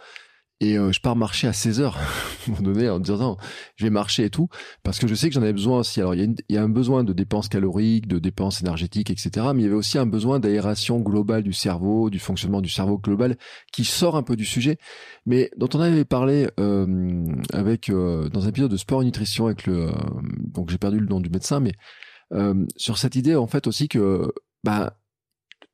[0.62, 3.38] Et euh, je pars marcher à 16 heures, à un moment donné, en disant,
[3.78, 4.50] je vais marcher et tout,
[4.84, 6.02] parce que je sais que j'en avais besoin aussi.
[6.02, 9.48] Alors, il y, a y a un besoin de dépenses caloriques, de dépenses énergétiques, etc.
[9.54, 12.98] Mais il y avait aussi un besoin d'aération globale du cerveau, du fonctionnement du cerveau
[12.98, 13.38] global,
[13.72, 14.78] qui sort un peu du sujet,
[15.26, 19.46] mais dont on avait parlé euh, avec euh, dans un épisode de sport et nutrition
[19.46, 19.88] avec le...
[19.88, 19.92] Euh,
[20.54, 21.74] donc, j'ai perdu le nom du médecin, mais
[22.76, 24.32] sur cette idée, en fait, aussi que
[24.64, 25.00] bah,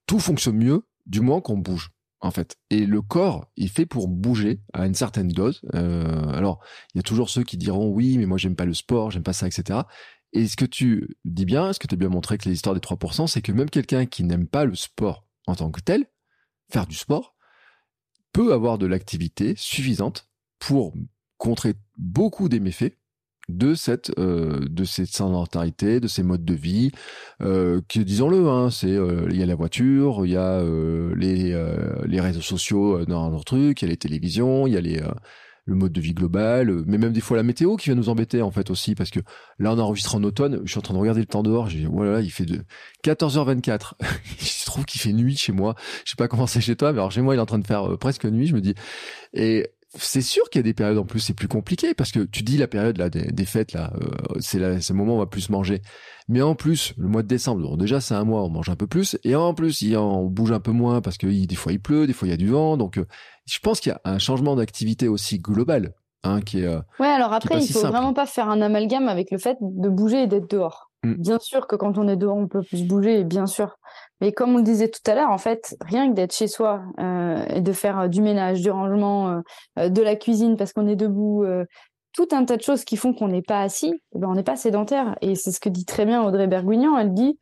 [0.07, 1.91] tout fonctionne mieux du moins qu'on bouge
[2.25, 2.57] en fait.
[2.69, 5.61] Et le corps, il fait pour bouger à une certaine dose.
[5.75, 6.59] Euh, alors,
[6.93, 9.23] il y a toujours ceux qui diront oui, mais moi j'aime pas le sport, j'aime
[9.23, 9.81] pas ça, etc.
[10.33, 12.75] Et ce que tu dis bien, ce que tu as bien montré avec les histoires
[12.75, 16.07] des 3%, c'est que même quelqu'un qui n'aime pas le sport en tant que tel,
[16.69, 17.35] faire du sport,
[18.33, 20.27] peut avoir de l'activité suffisante
[20.59, 20.93] pour
[21.37, 22.97] contrer beaucoup des méfaits
[23.49, 26.91] de cette euh, de cette sédentarité, de ces modes de vie,
[27.41, 30.63] euh, disons-le, hein, c'est euh, il y a la voiture, il y a
[31.15, 31.55] les
[32.05, 35.01] les réseaux sociaux dans leur truc, il y a les télévisions, il y a les
[35.67, 38.43] le mode de vie global, mais même des fois la météo qui va nous embêter
[38.43, 39.19] en fait aussi parce que
[39.57, 41.87] là on enregistre en automne, je suis en train de regarder le temps dehors, j'ai
[41.87, 42.63] voilà, il fait de
[43.03, 43.93] 14h24.
[44.37, 45.75] je trouve qu'il fait nuit chez moi.
[46.05, 47.57] Je sais pas comment c'est chez toi, mais alors chez moi il est en train
[47.57, 48.75] de faire presque nuit, je me dis
[49.33, 49.67] et
[49.97, 52.43] c'est sûr qu'il y a des périodes en plus c'est plus compliqué parce que tu
[52.43, 55.49] dis la période là des, fêtes là euh, c'est le moment où on va plus
[55.49, 55.81] manger.
[56.27, 58.87] Mais en plus le mois de décembre déjà c'est un mois on mange un peu
[58.87, 61.79] plus et en plus il, on bouge un peu moins parce que des fois il
[61.79, 63.05] pleut des fois il y a du vent donc euh,
[63.45, 65.93] je pense qu'il y a un changement d'activité aussi global
[66.23, 69.31] hein, qui est euh, ouais alors après il faut vraiment pas faire un amalgame avec
[69.31, 70.91] le fait de bouger et d'être dehors.
[71.03, 71.13] Mm.
[71.13, 73.77] bien sûr que quand on est dehors on peut plus bouger bien sûr
[74.21, 76.83] mais comme on le disait tout à l'heure, en fait, rien que d'être chez soi
[76.99, 79.41] euh, et de faire euh, du ménage, du rangement,
[79.77, 81.45] euh, de la cuisine parce qu'on est debout,
[82.13, 84.43] tout un tas de choses qui font qu'on n'est pas assis, eh ben on n'est
[84.43, 85.17] pas sédentaire.
[85.19, 86.97] Et c'est ce que dit très bien Audrey Berguignan.
[86.97, 87.37] Elle dit,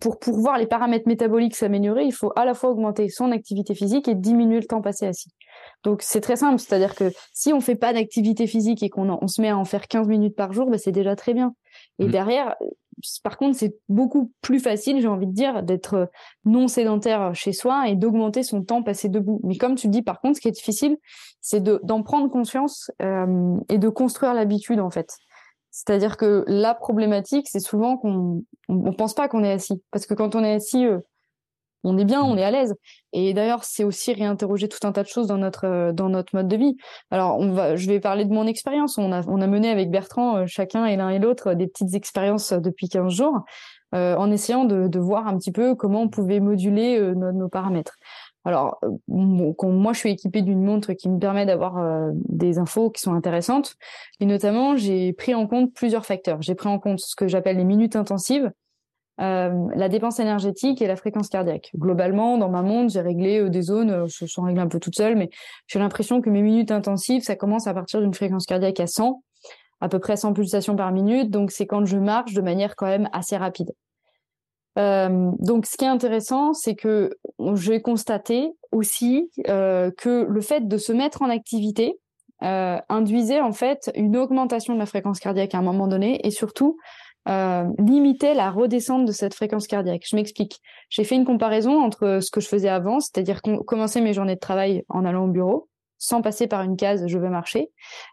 [0.00, 3.74] pour, pour voir les paramètres métaboliques s'améliorer, il faut à la fois augmenter son activité
[3.74, 5.30] physique et diminuer le temps passé assis.
[5.82, 9.28] Donc c'est très simple, c'est-à-dire que si on fait pas d'activité physique et qu'on on
[9.28, 11.54] se met à en faire 15 minutes par jour, ben c'est déjà très bien.
[11.98, 12.10] Et mmh.
[12.10, 12.54] derrière,
[13.22, 16.10] par contre, c'est beaucoup plus facile, j'ai envie de dire, d'être
[16.44, 19.40] non sédentaire chez soi et d'augmenter son temps passé debout.
[19.44, 20.96] Mais comme tu dis, par contre, ce qui est difficile,
[21.40, 25.16] c'est d'en prendre conscience euh, et de construire l'habitude, en fait.
[25.70, 29.82] C'est-à-dire que la problématique, c'est souvent qu'on on, pense pas qu'on est assis.
[29.90, 30.98] Parce que quand on est assis, euh,
[31.84, 32.74] on est bien, on est à l'aise.
[33.12, 36.34] Et d'ailleurs, c'est aussi réinterroger tout un tas de choses dans notre euh, dans notre
[36.34, 36.76] mode de vie.
[37.10, 38.98] Alors, on va, je vais parler de mon expérience.
[38.98, 41.94] On a on a mené avec Bertrand euh, chacun et l'un et l'autre des petites
[41.94, 43.40] expériences euh, depuis 15 jours,
[43.94, 47.96] en essayant de, de voir un petit peu comment on pouvait moduler nos, paramètres.
[48.46, 53.12] Alors, moi, je suis équipée d'une montre qui me permet d'avoir des infos qui sont
[53.12, 53.76] intéressantes.
[54.18, 56.40] Et notamment, j'ai pris en compte plusieurs facteurs.
[56.40, 58.50] J'ai pris en compte ce que j'appelle les minutes intensives,
[59.22, 61.70] euh, la dépense énergétique et la fréquence cardiaque.
[61.76, 64.80] Globalement, dans ma montre, j'ai réglé euh, des zones, euh, je suis réglée un peu
[64.80, 65.30] toute seule, mais
[65.68, 69.22] j'ai l'impression que mes minutes intensives, ça commence à partir d'une fréquence cardiaque à 100,
[69.80, 72.86] à peu près 100 pulsations par minute, donc c'est quand je marche de manière quand
[72.86, 73.72] même assez rapide.
[74.76, 77.10] donc, ce qui est intéressant, c'est que
[77.54, 81.98] j'ai constaté aussi que le fait de se mettre en activité
[82.40, 86.78] induisait en fait une augmentation de la fréquence cardiaque à un moment donné, et surtout
[87.28, 90.02] euh, limiter la redescente de cette fréquence cardiaque.
[90.08, 90.60] Je m'explique.
[90.90, 94.40] J'ai fait une comparaison entre ce que je faisais avant, c'est-à-dire commencer mes journées de
[94.40, 95.68] travail en allant au bureau,
[95.98, 97.70] sans passer par une case je vais marcher.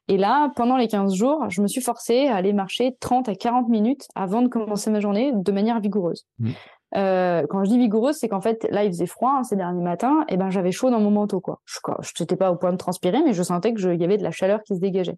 [0.07, 3.35] Et là, pendant les 15 jours, je me suis forcée à aller marcher 30 à
[3.35, 6.27] 40 minutes avant de commencer ma journée de manière vigoureuse.
[6.37, 6.51] Mmh.
[6.95, 9.83] Euh, quand je dis vigoureuse, c'est qu'en fait, là, il faisait froid hein, ces derniers
[9.83, 11.61] matins, et ben j'avais chaud dans mon manteau, quoi.
[11.65, 14.31] Je n'étais pas au point de transpirer, mais je sentais que y avait de la
[14.31, 15.17] chaleur qui se dégageait.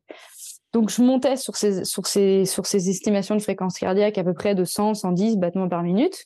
[0.73, 4.33] Donc je montais sur ces, sur ces, sur ces estimations de fréquence cardiaque à peu
[4.33, 6.25] près de 100, 110 battements par minute.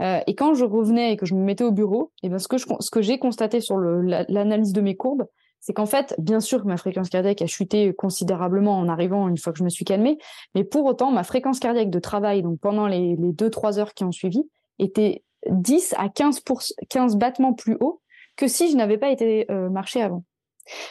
[0.00, 2.48] Euh, et quand je revenais et que je me mettais au bureau, et ben ce
[2.48, 5.26] que je, ce que j'ai constaté sur l'analyse de mes courbes,
[5.60, 9.52] c'est qu'en fait, bien sûr ma fréquence cardiaque a chuté considérablement en arrivant une fois
[9.52, 10.18] que je me suis calmée,
[10.54, 14.04] mais pour autant, ma fréquence cardiaque de travail, donc pendant les, les 2-3 heures qui
[14.04, 16.42] ont suivi, était 10 à 15,
[16.88, 18.00] 15 battements plus haut
[18.36, 20.24] que si je n'avais pas été euh, marché avant.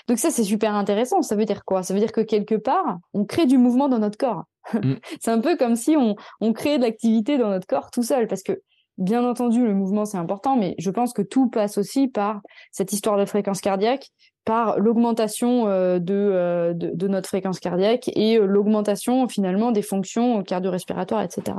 [0.08, 1.22] Donc ça, c'est super intéressant.
[1.22, 1.84] Ça veut dire quoi?
[1.84, 4.44] Ça veut dire que quelque part, on crée du mouvement dans notre corps.
[4.74, 4.94] Mm.
[5.22, 8.28] c'est un peu comme si on, on créait de l'activité dans notre corps tout seul,
[8.28, 8.62] parce que
[8.98, 12.94] bien entendu, le mouvement, c'est important, mais je pense que tout passe aussi par cette
[12.94, 14.10] histoire de fréquence cardiaque,
[14.44, 20.42] par l'augmentation euh, euh, de, de, notre fréquence cardiaque et euh, l'augmentation finalement des fonctions
[20.42, 21.58] cardio-respiratoires, etc.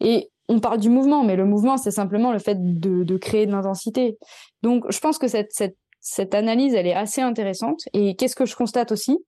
[0.00, 3.46] Et on parle du mouvement, mais le mouvement, c'est simplement le fait de, de créer
[3.46, 4.18] de l'intensité.
[4.62, 5.76] Donc, je pense que cette, cette
[6.10, 7.82] cette analyse, elle est assez intéressante.
[7.92, 9.18] Et qu'est-ce que je constate aussi?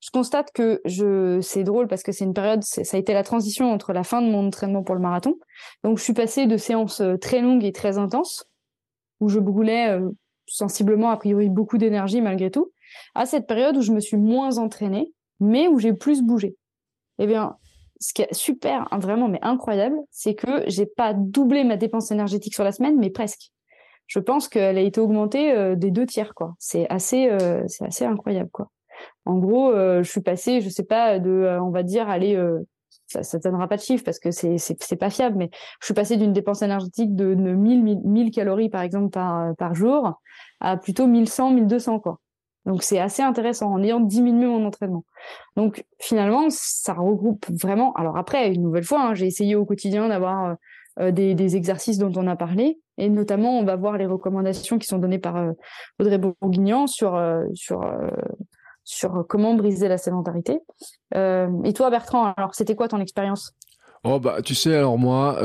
[0.00, 3.24] Je constate que je, c'est drôle parce que c'est une période, ça a été la
[3.24, 5.34] transition entre la fin de mon entraînement pour le marathon.
[5.82, 8.48] Donc, je suis passée de séances euh, très longues et très intenses,
[9.18, 10.10] où je brûlais euh,
[10.46, 12.70] sensiblement, a priori, beaucoup d'énergie malgré tout,
[13.16, 16.54] à cette période où je me suis moins entraînée, mais où j'ai plus bougé.
[17.18, 17.56] Eh bien,
[17.98, 22.12] ce qui est super, hein, vraiment, mais incroyable, c'est que j'ai pas doublé ma dépense
[22.12, 23.50] énergétique sur la semaine, mais presque
[24.08, 26.56] je pense qu'elle a été augmentée euh, des deux tiers, quoi.
[26.58, 28.70] C'est assez, euh, c'est assez incroyable, quoi.
[29.26, 32.42] En gros, euh, je suis passée, je sais pas, de, on va dire, aller,
[33.06, 35.50] ça, ça donnera pas de chiffre parce que c'est, c'est, pas fiable, mais
[35.80, 40.20] je suis passée d'une dépense énergétique de, 1000, 1000 calories, par exemple, par, par jour,
[40.60, 42.18] à plutôt 1100, 1200, quoi.
[42.66, 45.04] Donc c'est assez intéressant en ayant diminué mon entraînement.
[45.56, 47.94] Donc finalement, ça regroupe vraiment.
[47.94, 50.56] Alors après, une nouvelle fois, hein, j'ai essayé au quotidien d'avoir
[50.98, 52.80] des, exercices dont on a parlé.
[52.96, 55.52] Et notamment, on va voir les recommandations qui sont données par
[56.00, 57.20] Audrey Bourguignon sur,
[57.54, 57.80] sur,
[58.84, 60.58] sur comment briser la sédentarité.
[61.14, 63.52] et toi, Bertrand, alors c'était quoi ton expérience?
[64.04, 65.38] Oh bah tu sais alors moi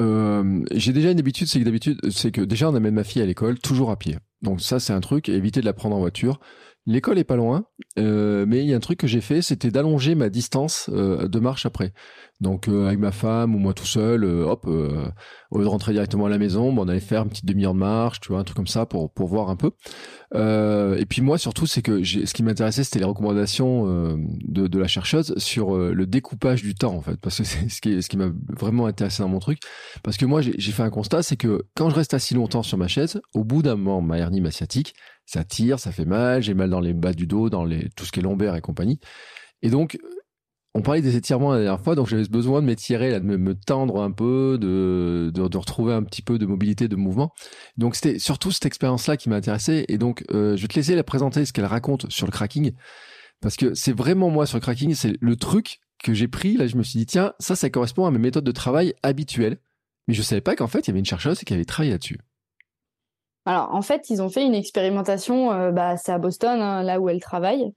[0.72, 3.26] j'ai déjà une habitude c'est que d'habitude c'est que déjà on amène ma fille à
[3.26, 6.40] l'école toujours à pied donc ça c'est un truc éviter de la prendre en voiture
[6.86, 7.66] L'école est pas loin,
[7.98, 11.30] euh, mais il y a un truc que j'ai fait, c'était d'allonger ma distance euh,
[11.30, 11.94] de marche après.
[12.42, 16.26] Donc euh, avec ma femme ou moi tout seul, hop, au lieu de rentrer directement
[16.26, 18.44] à la maison, bon, on allait faire une petite demi-heure de marche, tu vois, un
[18.44, 19.72] truc comme ça pour pour voir un peu.
[20.36, 24.88] et puis moi surtout, c'est que ce qui m'intéressait, c'était les recommandations de, de la
[24.88, 28.18] chercheuse sur le découpage du temps en fait, parce que c'est ce qui ce qui
[28.18, 29.60] m'a vraiment intéressé dans mon truc,
[30.04, 32.78] parce que moi j'ai fait un constat, c'est que quand je reste assis longtemps sur
[32.78, 36.54] ma chaise, au bout d'un moment, ma hernie sciatique ça tire, ça fait mal, j'ai
[36.54, 39.00] mal dans les bas du dos, dans les, tout ce qui est lombaire et compagnie.
[39.62, 39.98] Et donc,
[40.76, 44.02] on parlait des étirements la dernière fois, donc j'avais besoin de m'étirer, de me, tendre
[44.02, 47.32] un peu, de, de, retrouver un petit peu de mobilité, de mouvement.
[47.78, 49.86] Donc c'était surtout cette expérience-là qui m'a intéressé.
[49.88, 52.72] Et donc, euh, je vais te laisser la présenter, ce qu'elle raconte sur le cracking,
[53.40, 56.58] parce que c'est vraiment moi sur le cracking, c'est le truc que j'ai pris.
[56.58, 59.60] Là, je me suis dit, tiens, ça, ça correspond à mes méthodes de travail habituelles.
[60.08, 62.20] Mais je savais pas qu'en fait, il y avait une chercheuse qui avait travaillé là-dessus.
[63.46, 67.00] Alors en fait, ils ont fait une expérimentation, euh, bah, c'est à Boston, hein, là
[67.02, 67.72] où elle travaille,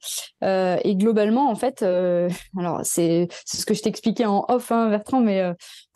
[0.44, 4.88] euh, et globalement en fait, euh, alors c'est ce que je t'expliquais en off, hein,
[4.90, 5.42] Bertrand, mais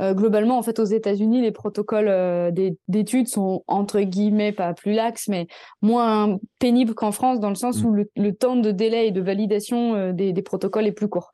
[0.01, 2.53] globalement en fait aux États-Unis, les protocoles
[2.89, 5.47] d'études sont entre guillemets pas plus laxes, mais
[5.83, 7.87] moins pénibles qu'en France dans le sens mmh.
[7.87, 11.31] où le, temps de délai et de validation des, des protocoles est plus court.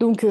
[0.00, 0.24] Donc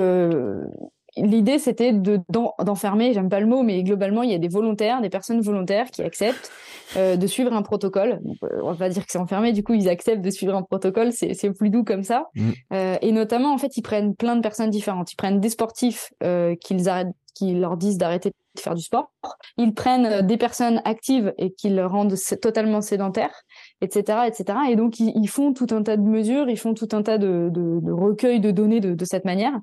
[1.17, 5.01] l'idée c'était de d'enfermer, j'aime pas le mot, mais globalement il y a des volontaires,
[5.01, 6.51] des personnes volontaires qui acceptent
[6.97, 8.19] euh, de suivre un protocole.
[8.23, 10.55] Donc, euh, on va pas dire que c'est enfermé, du coup ils acceptent de suivre
[10.55, 12.27] un protocole, c'est c'est plus doux comme ça.
[12.35, 12.49] Mm.
[12.73, 15.11] Euh, et notamment en fait ils prennent plein de personnes différentes.
[15.11, 16.11] Ils prennent des sportifs
[16.61, 19.11] qu'ils arrêtent, qui leur disent d'arrêter de faire du sport.
[19.57, 23.43] Ils prennent des personnes actives et qui le rendent totalement sédentaires,
[23.81, 24.59] etc., etc.
[24.69, 27.49] Et donc ils, font tout un tas de mesures, ils font tout un tas de,
[27.51, 29.59] de, de recueils de données de, de cette manière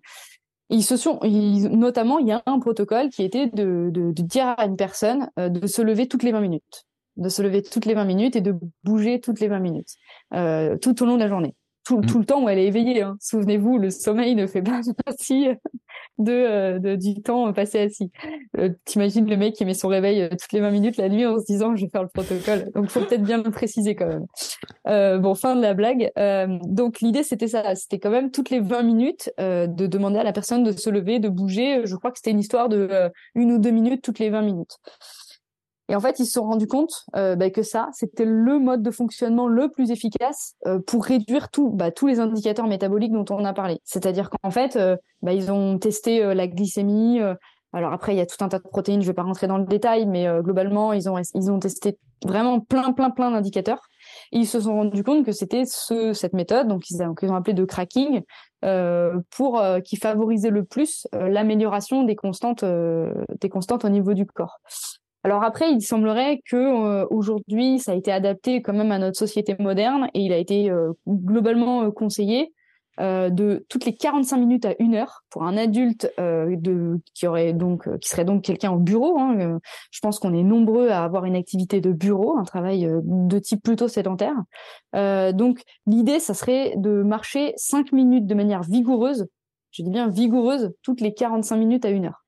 [0.73, 4.55] ils se sont, notamment, il y a un protocole qui était de, de, de dire
[4.57, 6.85] à une personne euh, de se lever toutes les 20 minutes,
[7.17, 9.95] de se lever toutes les 20 minutes et de bouger toutes les 20 minutes,
[10.35, 11.55] euh, tout au long de la journée.
[11.85, 12.07] Tout, mm.
[12.07, 13.03] tout, le temps où elle est éveillée.
[13.03, 13.17] Hein.
[13.21, 15.49] Souvenez-vous, le sommeil ne fait pas partie
[16.19, 18.11] de, euh, de, du temps passé assis.
[18.59, 21.27] Euh, T'imagines le mec qui met son réveil euh, toutes les 20 minutes la nuit
[21.27, 22.71] en se disant je vais faire le protocole.
[22.75, 24.27] Donc faut peut-être bien le préciser quand même.
[24.89, 26.11] Euh, bon, fin de la blague.
[26.19, 30.25] Euh, donc l'idée c'était ça, c'était quand même toutes les 20 minutes de demander à
[30.25, 31.83] la personne de se lever, de bouger.
[31.85, 34.79] Je crois que c'était une histoire de une ou deux minutes toutes les 20 minutes.
[35.89, 38.83] Et en fait, ils se sont rendus compte euh, bah, que ça, c'était le mode
[38.83, 43.25] de fonctionnement le plus efficace euh, pour réduire tout, bah, tous les indicateurs métaboliques dont
[43.31, 43.81] on a parlé.
[43.85, 47.21] C'est-à-dire qu'en fait, euh, bah, ils ont testé la glycémie.
[47.73, 49.47] alors après, il y a tout un tas de protéines, je ne vais pas rentrer
[49.47, 53.81] dans le détail, mais globalement, ils ont, ils ont testé vraiment plein, plein, plein d'indicateurs.
[54.31, 57.65] Ils se sont rendus compte que c'était ce, cette méthode, donc ils, ont, appelé de
[57.65, 58.23] cracking,
[59.31, 64.59] pour qui favorisait le plus l'amélioration des constantes, des constantes au niveau du corps.
[65.25, 69.17] Alors après, il semblerait que euh, aujourd'hui, ça a été adapté quand même à notre
[69.19, 72.53] société moderne et il a été euh, globalement euh, conseillé
[72.99, 76.13] de toutes les 45 minutes à une heure pour un adulte
[77.15, 79.19] qui aurait donc qui serait donc quelqu'un au bureau.
[79.19, 79.59] Hein,
[79.91, 83.63] je pense qu'on est nombreux à avoir une activité de bureau, un travail de type
[83.63, 84.35] plutôt sédentaire.
[84.93, 89.27] donc l'idée, ça serait de marcher 5 minutes de manière vigoureuse.
[89.71, 92.23] Je dis bien vigoureuse toutes les 45 minutes à une heure.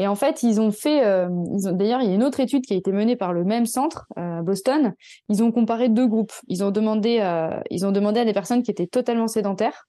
[0.00, 1.28] Et en fait, ils ont fait, euh,
[1.72, 4.06] d'ailleurs, il y a une autre étude qui a été menée par le même centre
[4.16, 4.94] euh, à Boston.
[5.28, 6.32] Ils ont comparé deux groupes.
[6.48, 9.88] Ils ont demandé, euh, ils ont demandé à des personnes qui étaient totalement sédentaires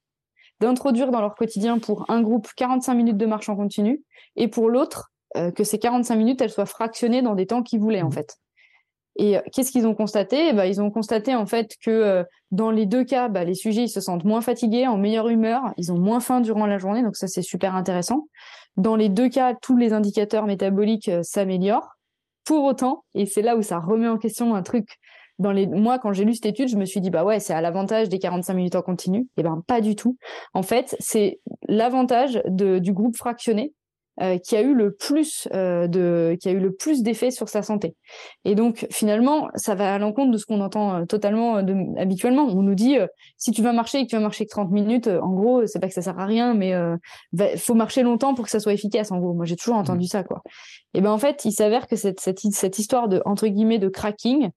[0.59, 4.03] d'introduire dans leur quotidien pour un groupe 45 minutes de marche en continu
[4.35, 5.11] et pour l'autre
[5.55, 8.37] que ces 45 minutes elles soient fractionnées dans des temps qu'ils voulaient en fait.
[9.15, 10.53] Et qu'est-ce qu'ils ont constaté?
[10.53, 13.89] Bah, Ils ont constaté en fait que dans les deux cas, bah, les sujets ils
[13.89, 17.15] se sentent moins fatigués, en meilleure humeur, ils ont moins faim durant la journée, donc
[17.15, 18.27] ça c'est super intéressant.
[18.77, 21.97] Dans les deux cas, tous les indicateurs métaboliques euh, s'améliorent.
[22.43, 24.97] Pour autant, et c'est là où ça remet en question un truc.
[25.37, 27.53] Dans les, moi, quand j'ai lu cette étude, je me suis dit, bah ouais, c'est
[27.53, 29.27] à l'avantage des 45 minutes en continu.
[29.37, 30.17] Eh ben, pas du tout.
[30.53, 33.73] En fait, c'est l'avantage du groupe fractionné
[34.21, 37.49] euh, qui a eu le plus euh, de qui a eu le plus d'effets sur
[37.49, 37.95] sa santé.
[38.45, 42.43] Et donc finalement, ça va à l'encontre de ce qu'on entend euh, totalement de, habituellement.
[42.43, 42.97] On nous dit
[43.37, 45.79] si tu vas marcher et que tu vas marcher que 30 minutes, en gros, c'est
[45.79, 46.73] pas que ça sert à rien, mais
[47.33, 49.11] il faut marcher longtemps pour que ça soit efficace.
[49.11, 50.09] En gros, moi j'ai toujours entendu mmh.
[50.09, 50.43] ça quoi.
[50.93, 53.89] Et ben en fait, il s'avère que cette, cette cette histoire de entre guillemets de
[53.89, 54.49] cracking,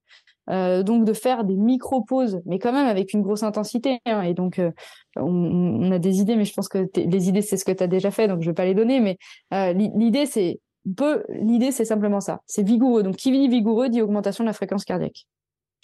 [0.50, 4.00] euh, donc de faire des micro-pauses, mais quand même avec une grosse intensité.
[4.06, 4.22] Hein.
[4.22, 4.70] et donc, euh,
[5.16, 7.86] on, a des idées, mais je pense que les idées, c'est ce que tu as
[7.86, 9.00] déjà fait, donc je vais pas les donner.
[9.00, 9.18] Mais
[9.52, 10.60] euh, l'idée, c'est
[10.96, 12.42] peut, l'idée, c'est simplement ça.
[12.46, 13.02] C'est vigoureux.
[13.02, 15.26] Donc, qui dit vigoureux dit augmentation de la fréquence cardiaque.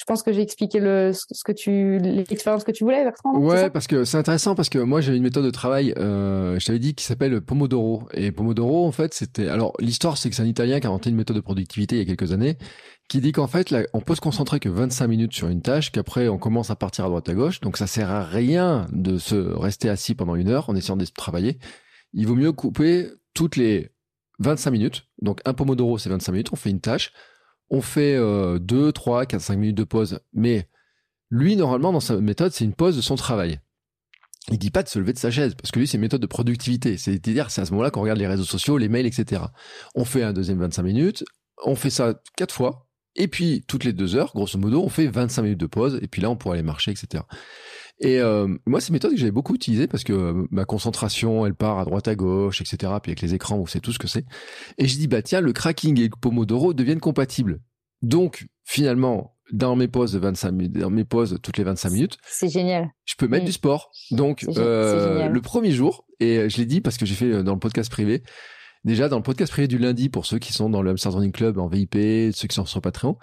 [0.01, 3.37] Je pense que j'ai expliqué le, ce que tu, l'expérience que tu voulais, Bertrand.
[3.37, 6.65] Ouais, parce que c'est intéressant parce que moi, j'ai une méthode de travail, euh, je
[6.65, 8.09] t'avais dit, qui s'appelle Pomodoro.
[8.15, 11.11] Et Pomodoro, en fait, c'était, alors, l'histoire, c'est que c'est un Italien qui a inventé
[11.11, 12.57] une méthode de productivité il y a quelques années,
[13.11, 15.93] qui dit qu'en fait, là, on peut se concentrer que 25 minutes sur une tâche,
[15.93, 17.61] qu'après, on commence à partir à droite à gauche.
[17.61, 21.05] Donc, ça sert à rien de se rester assis pendant une heure en essayant de
[21.05, 21.59] travailler.
[22.15, 23.91] Il vaut mieux couper toutes les
[24.39, 25.03] 25 minutes.
[25.21, 26.49] Donc, un Pomodoro, c'est 25 minutes.
[26.53, 27.13] On fait une tâche
[27.71, 28.19] on fait
[28.59, 30.21] 2, 3, 4, 5 minutes de pause.
[30.33, 30.69] Mais
[31.31, 33.61] lui, normalement, dans sa méthode, c'est une pause de son travail.
[34.51, 36.23] Il dit pas de se lever de sa chaise, parce que lui, c'est une méthode
[36.23, 36.97] de productivité.
[36.97, 39.43] C'est-à-dire, c'est à ce moment-là qu'on regarde les réseaux sociaux, les mails, etc.
[39.95, 41.25] On fait un deuxième 25 minutes,
[41.65, 45.07] on fait ça quatre fois, et puis toutes les deux heures, grosso modo, on fait
[45.07, 47.23] 25 minutes de pause, et puis là, on pourra aller marcher, etc.
[48.01, 51.45] Et euh, moi, c'est une méthode que j'avais beaucoup utilisée parce que euh, ma concentration,
[51.45, 52.93] elle part à droite à gauche, etc.
[53.03, 54.25] Puis avec les écrans, on sait tout ce que c'est.
[54.79, 57.61] Et je dis, bah tiens, le cracking et le Pomodoro deviennent compatibles.
[58.01, 62.17] Donc, finalement, dans mes pauses de 25 minutes, dans mes pauses toutes les 25 minutes.
[62.25, 62.89] C'est génial.
[63.05, 63.47] Je peux mettre mm.
[63.47, 63.91] du sport.
[64.13, 67.59] Donc, euh, le premier jour, et je l'ai dit parce que j'ai fait dans le
[67.59, 68.23] podcast privé,
[68.85, 71.33] déjà dans le podcast privé du lundi pour ceux qui sont dans le Hamster Running
[71.33, 71.95] Club en VIP,
[72.33, 73.17] ceux qui sont sur Patreon,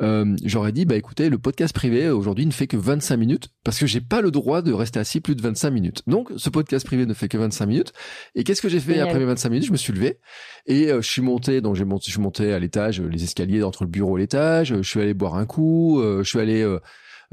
[0.00, 3.78] euh, j'aurais dit bah écoutez le podcast privé aujourd'hui ne fait que 25 minutes parce
[3.78, 6.02] que j'ai pas le droit de rester assis plus de 25 minutes.
[6.06, 7.92] Donc ce podcast privé ne fait que 25 minutes.
[8.34, 9.66] Et qu'est-ce que j'ai fait après mes 25 minutes?
[9.66, 10.20] Je me suis levé
[10.66, 13.62] et euh, je suis monté donc j'ai monté je suis monté à l'étage les escaliers
[13.62, 16.64] entre le bureau et l'étage, je suis allé boire un coup, euh, je suis allé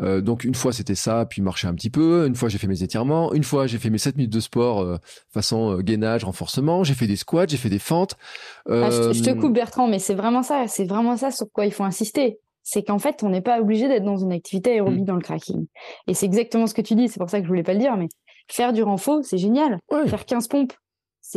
[0.02, 2.28] euh, donc une fois c'était ça, puis marcher un petit peu.
[2.28, 3.34] Une fois j'ai fait mes étirements.
[3.34, 4.98] Une fois j'ai fait mes 7 minutes de sport euh,
[5.30, 6.84] façon gainage, renforcement.
[6.84, 8.16] J'ai fait des squats, j'ai fait des fentes.
[8.70, 10.66] Ah, je, te, coupe Bertrand, mais c'est vraiment ça.
[10.68, 13.88] C'est vraiment ça sur quoi il faut insister c'est qu'en fait, on n'est pas obligé
[13.88, 15.06] d'être dans une activité aérobie mmh.
[15.06, 15.68] dans le cracking.
[16.08, 17.80] Et c'est exactement ce que tu dis, c'est pour ça que je voulais pas le
[17.80, 18.08] dire, mais
[18.48, 19.78] faire du renfort, c'est génial.
[20.08, 20.74] Faire 15 pompes,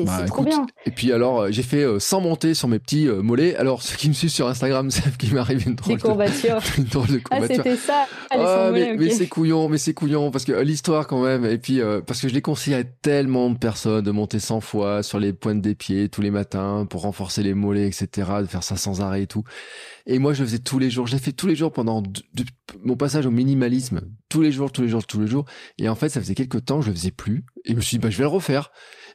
[0.07, 0.66] c'est bah, trop bien.
[0.86, 3.57] Et puis alors, euh, j'ai fait euh, sans monter sur mes petits euh, mollets.
[3.57, 6.59] Alors, ceux qui me suivent sur Instagram savent qu'il m'arrive une drôle Des courbatures.
[6.59, 8.07] De, une drôle de Ah, c'était ça.
[8.30, 11.44] Ah, mais, c'est couillon, mais c'est couillon parce que l'histoire quand même.
[11.44, 15.03] Et puis parce que je l'ai conseillé à tellement de personnes de monter 100 fois
[15.03, 18.28] sur les pointes des pieds tous les matins pour renforcer les mollets, etc.
[18.40, 19.44] De faire ça sans arrêt et tout.
[20.07, 21.07] Et moi, je le faisais tous les jours.
[21.07, 22.03] Je l'ai fait tous les jours pendant
[22.82, 24.01] mon passage au minimalisme.
[24.30, 25.44] Tous les jours, tous les jours, tous les jours.
[25.78, 27.44] Et en fait, ça faisait quelques temps, je le faisais plus.
[27.66, 28.70] Et je me suis dit, bah, je vais le refaire.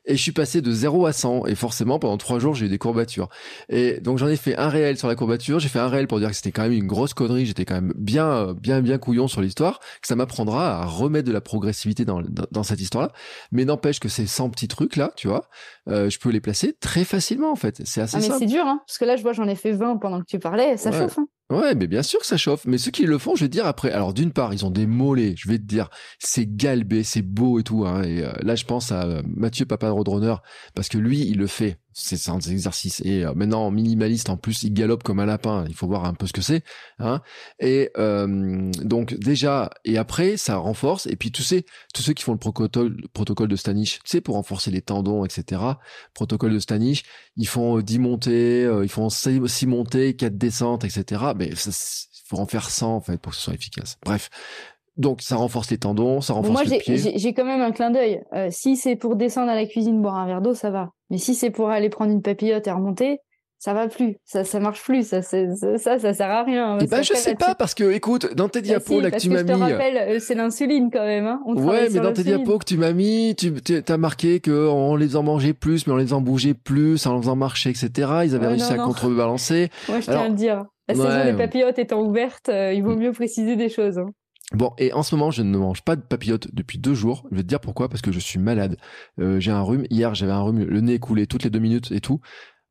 [0.06, 1.46] Et je suis passé de 0 à 100.
[1.48, 3.30] Et forcément, pendant trois jours, j'ai eu des courbatures.
[3.70, 5.60] Et donc, j'en ai fait un réel sur la courbature.
[5.60, 7.46] J'ai fait un réel pour dire que c'était quand même une grosse connerie.
[7.46, 9.80] J'étais quand même bien, bien, bien couillon sur l'histoire.
[10.02, 13.12] Que ça m'apprendra à remettre de la progressivité dans, dans, cette histoire-là.
[13.52, 15.50] Mais n'empêche que ces 100 petits trucs là, tu vois,
[15.88, 17.82] euh, je peux les placer très facilement, en fait.
[17.86, 18.82] C'est assez ah, mais c'est dur, hein.
[18.86, 20.78] Parce que là, je vois, j'en ai fait 20 pendant que tu parlais.
[20.78, 21.28] Ça chauffe, hein.
[21.50, 22.66] Ouais, mais bien sûr que ça chauffe.
[22.66, 23.92] Mais ceux qui le font, je vais te dire après.
[23.92, 25.36] Alors d'une part, ils ont des mollets.
[25.38, 25.90] Je vais te dire,
[26.20, 27.86] c'est galbé, c'est beau et tout.
[27.86, 28.04] Hein.
[28.04, 30.36] Et euh, là, je pense à Mathieu Papa Roadrunner
[30.74, 34.64] parce que lui, il le fait c'est un exercice et euh, maintenant minimaliste en plus
[34.64, 36.64] il galope comme un lapin il faut voir un peu ce que c'est
[37.00, 37.22] hein.
[37.60, 42.24] Et euh, donc déjà et après ça renforce et puis tu sais tous ceux qui
[42.24, 45.62] font le protocole protocole de Stanich tu sais pour renforcer les tendons etc
[46.14, 47.04] protocole de Stanich
[47.38, 51.58] ils font 10 euh, montées ils font 6 montées 4 descentes etc mais il
[52.26, 53.98] faut en faire 100 en fait pour que ce soit efficace.
[54.04, 54.30] Bref
[54.98, 57.00] donc ça renforce les tendons, ça renforce les pieds.
[57.02, 58.22] Moi j'ai quand même un clin d'œil.
[58.34, 60.90] Euh, si c'est pour descendre à la cuisine boire un verre d'eau, ça va.
[61.10, 63.20] Mais si c'est pour aller prendre une papillote et remonter,
[63.58, 65.38] ça va plus, ça ça marche plus, ça ça
[65.78, 66.78] ça, ça sert à rien.
[66.82, 69.30] Eh ben je sais pas parce que écoute dans tes bah, diapos là que tu
[69.30, 69.50] m'as mis.
[69.50, 71.26] Je te rappelle, euh, c'est l'insuline quand même.
[71.26, 71.40] Hein.
[71.46, 73.54] ouais, mais dans tes diapos que tu m'as mis, tu
[73.88, 77.20] as marqué que on les en mangeait plus, mais on les en bougeait plus, en
[77.20, 77.90] faisant marcher, etc.
[78.26, 79.70] Ils avaient réussi à contrebalancer.
[79.88, 80.66] Moi je tiens à le dire.
[80.88, 83.98] La saison des papillotes étant ouverte, euh, il vaut mieux préciser des choses.
[83.98, 84.10] Hein.
[84.54, 87.26] Bon, et en ce moment, je ne mange pas de papillotes depuis deux jours.
[87.32, 88.78] Je vais te dire pourquoi, parce que je suis malade.
[89.20, 89.86] Euh, j'ai un rhume.
[89.90, 92.22] Hier, j'avais un rhume, le nez coulé toutes les deux minutes et tout.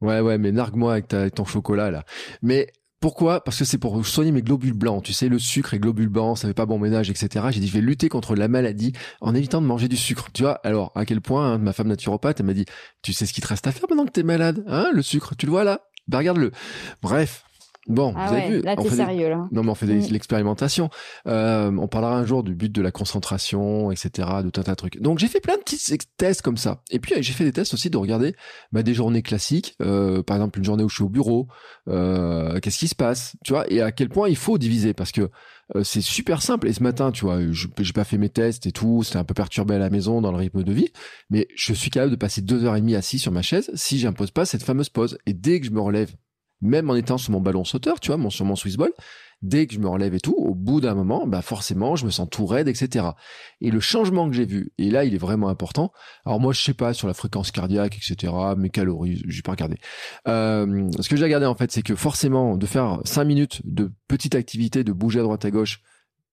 [0.01, 2.05] Ouais, ouais, mais nargue-moi avec, ta, ton chocolat, là.
[2.41, 2.69] Mais
[3.01, 3.43] pourquoi?
[3.43, 5.03] Parce que c'est pour soigner mes globules blancs.
[5.03, 7.47] Tu sais, le sucre et globules blancs, ça fait pas bon ménage, etc.
[7.51, 10.29] J'ai dit, je vais lutter contre la maladie en évitant de manger du sucre.
[10.33, 12.65] Tu vois Alors, à quel point hein, ma femme naturopathe, elle m'a dit,
[13.03, 15.35] tu sais ce qu'il te reste à faire maintenant que t'es malade, hein Le sucre,
[15.37, 15.81] tu le vois là?
[16.07, 16.53] Bah regarde-le.
[17.01, 17.45] Bref,
[17.89, 18.63] Bon, ah vous avez vu.
[18.63, 19.49] Là, t'es sérieux, là.
[19.51, 20.13] Non, mais on fait de mm.
[20.13, 20.89] l'expérimentation.
[21.27, 24.73] Euh, on parlera un jour du but de la concentration, etc., de tout un tas
[24.73, 25.01] de trucs.
[25.01, 26.83] Donc, j'ai fait plein de petits tests comme ça.
[26.91, 28.37] Et puis, j'ai fait des tests aussi de regarder
[28.71, 29.75] bah, des journées classiques.
[29.83, 31.49] Euh, par exemple, une journée où je suis au bureau.
[31.89, 35.11] Euh, Qu'est-ce qui se passe Tu vois Et à quel point il faut diviser Parce
[35.11, 35.31] que
[35.75, 36.69] euh, c'est super simple.
[36.69, 39.03] Et ce matin, tu vois, j'ai pas fait mes tests et tout.
[39.03, 40.93] C'était un peu perturbé à la maison dans le rythme de vie.
[41.31, 43.99] Mais je suis capable de passer deux heures et demie assis sur ma chaise si
[43.99, 45.19] j'impose pas cette fameuse pause.
[45.27, 46.13] Et dès que je me relève
[46.63, 48.93] même en étant sur mon ballon sauteur, tu vois, mon, sur mon Swiss ball,
[49.43, 52.11] dès que je me relève et tout, au bout d'un moment, bah forcément, je me
[52.11, 53.07] sens tout raide, etc.
[53.61, 55.93] Et le changement que j'ai vu, et là, il est vraiment important.
[56.25, 59.77] Alors moi, je sais pas sur la fréquence cardiaque, etc., mes calories, j'ai pas regardé.
[60.29, 63.91] Euh, ce que j'ai regardé en fait, c'est que forcément, de faire cinq minutes de
[64.07, 65.81] petite activité, de bouger à droite à gauche,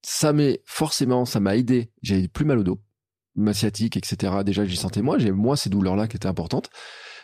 [0.01, 1.91] ça m'est forcément, ça m'a aidé.
[2.03, 2.79] J'avais plus mal au dos,
[3.35, 4.33] ma sciatique, etc.
[4.45, 5.17] Déjà, j'y sentais moins.
[5.17, 6.69] J'ai moins ces douleurs-là qui étaient importantes.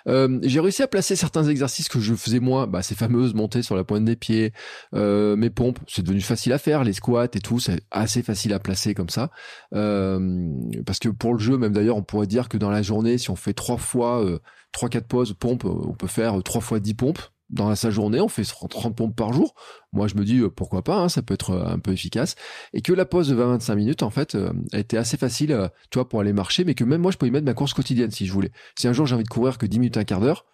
[0.08, 3.62] Euh, j'ai réussi à placer certains exercices que je faisais moins, bah, ces fameuses montées
[3.62, 4.54] sur la pointe des pieds,
[4.94, 8.54] euh, mes pompes, c'est devenu facile à faire, les squats et tout, c'est assez facile
[8.54, 9.32] à placer comme ça.
[9.74, 10.50] Euh,
[10.86, 13.30] parce que pour le jeu, même d'ailleurs, on pourrait dire que dans la journée, si
[13.30, 14.24] on fait trois fois,
[14.72, 18.28] trois, quatre pauses pompes, on peut faire trois fois dix pompes dans sa journée, on
[18.28, 19.54] fait 30 pompes par jour.
[19.94, 22.36] Moi, je me dis euh, pourquoi pas, hein, ça peut être euh, un peu efficace.
[22.74, 26.10] Et que la pause de 20-25 minutes, en fait, euh, été assez facile, tu vois,
[26.10, 28.26] pour aller marcher, mais que même moi, je peux y mettre ma course quotidienne si
[28.26, 28.52] je voulais.
[28.78, 30.46] Si un jour j'ai envie de courir que 10 minutes, un quart d'heure,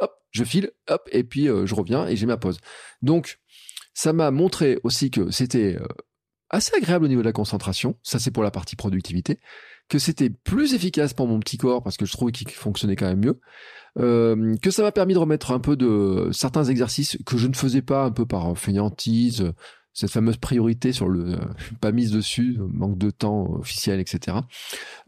[0.00, 2.58] hop, je file, hop, et puis je reviens et j'ai ma pause.
[3.02, 3.38] Donc,
[3.94, 5.78] ça m'a montré aussi que c'était
[6.48, 7.96] assez agréable au niveau de la concentration.
[8.02, 9.38] Ça, c'est pour la partie productivité.
[9.90, 13.08] Que c'était plus efficace pour mon petit corps parce que je trouvais qu'il fonctionnait quand
[13.08, 13.40] même mieux.
[13.98, 17.54] Euh, que ça m'a permis de remettre un peu de certains exercices que je ne
[17.54, 19.52] faisais pas un peu par fainéantise,
[19.92, 21.36] cette fameuse priorité sur le
[21.80, 24.38] pas mise dessus, manque de temps officiel, etc.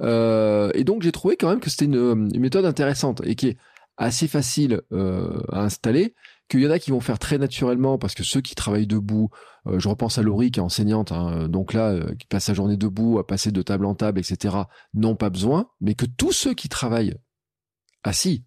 [0.00, 3.56] Euh, et donc j'ai trouvé quand même que c'était une, méthode intéressante et qui est
[3.96, 6.14] assez facile euh, à installer,
[6.48, 9.30] qu'il y en a qui vont faire très naturellement parce que ceux qui travaillent debout,
[9.66, 12.54] euh, je repense à Laurie qui est enseignante, hein, donc là, euh, qui passe sa
[12.54, 14.56] journée debout, à passer de table en table, etc.,
[14.94, 17.16] n'ont pas besoin, mais que tous ceux qui travaillent
[18.04, 18.44] assis,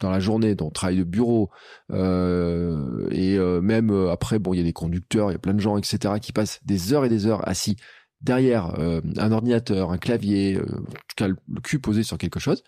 [0.00, 1.50] dans la journée, dans le travail de bureau,
[1.90, 5.40] euh, et euh, même euh, après, bon, il y a des conducteurs, il y a
[5.40, 7.76] plein de gens, etc., qui passent des heures et des heures assis
[8.22, 12.64] derrière un ordinateur, un clavier, en tout cas le, cul posé sur quelque chose,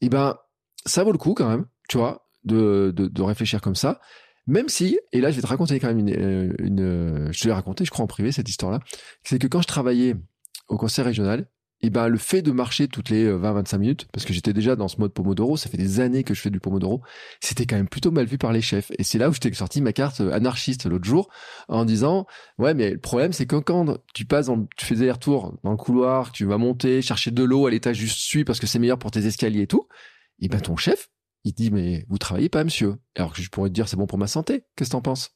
[0.00, 0.36] et eh ben
[0.84, 4.00] ça vaut le coup quand même, tu vois, de, de, de, réfléchir comme ça.
[4.46, 7.54] Même si, et là je vais te raconter quand même une, une je te l'ai
[7.54, 8.80] raconté, je crois en privé cette histoire-là,
[9.22, 10.16] c'est que quand je travaillais
[10.68, 11.46] au conseil régional,
[11.84, 14.74] et ben le fait de marcher toutes les 20-25 euh, minutes, parce que j'étais déjà
[14.74, 17.02] dans ce mode Pomodoro, ça fait des années que je fais du Pomodoro,
[17.40, 18.90] c'était quand même plutôt mal vu par les chefs.
[18.98, 21.28] Et c'est là où je t'ai sorti ma carte euh, anarchiste l'autre jour
[21.68, 22.26] en disant
[22.56, 25.72] ouais mais le problème c'est que quand tu passes, dans, tu fais des retours dans
[25.72, 28.78] le couloir, tu vas monter, chercher de l'eau à l'étage juste suis parce que c'est
[28.78, 29.86] meilleur pour tes escaliers et tout,
[30.40, 31.10] et ben ton chef
[31.44, 34.06] il dit mais vous travaillez pas monsieur, alors que je pourrais te dire c'est bon
[34.06, 34.64] pour ma santé.
[34.76, 35.30] Qu'est-ce que t'en penses?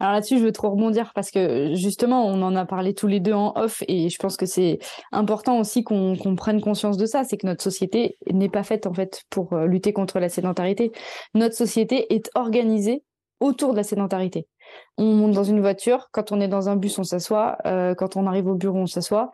[0.00, 3.20] Alors là-dessus, je veux trop rebondir parce que justement, on en a parlé tous les
[3.20, 4.78] deux en off et je pense que c'est
[5.12, 8.94] important aussi qu'on prenne conscience de ça, c'est que notre société n'est pas faite en
[8.94, 10.90] fait pour euh, lutter contre la sédentarité.
[11.34, 13.04] Notre société est organisée
[13.40, 14.46] autour de la sédentarité.
[14.96, 18.16] On monte dans une voiture, quand on est dans un bus, on s'assoit, euh, quand
[18.16, 19.30] on arrive au bureau, on s'assoit.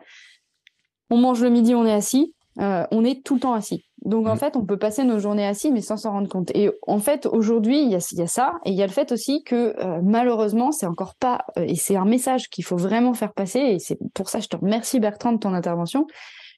[1.09, 2.33] On mange le midi, on est assis.
[2.59, 3.86] Euh, on est tout le temps assis.
[4.07, 4.39] Donc en mm.
[4.39, 6.49] fait, on peut passer nos journées assis, mais sans s'en rendre compte.
[6.55, 9.43] Et en fait, aujourd'hui, il y a, ça, et il y a le fait aussi
[9.43, 13.33] que euh, malheureusement, c'est encore pas, euh, et c'est un message qu'il faut vraiment faire
[13.33, 13.59] passer.
[13.59, 16.07] Et c'est pour ça, je te remercie Bertrand de ton intervention,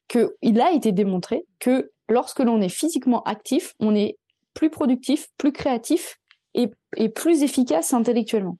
[0.07, 4.17] que il a été démontré que lorsque l'on est physiquement actif, on est
[4.53, 6.17] plus productif, plus créatif
[6.97, 8.57] et plus efficace intellectuellement.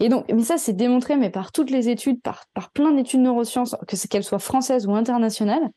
[0.00, 3.20] Et donc, mais ça, c'est démontré, mais par toutes les études, par, par plein d'études
[3.20, 5.70] neurosciences, que qu'elles soient françaises ou internationales.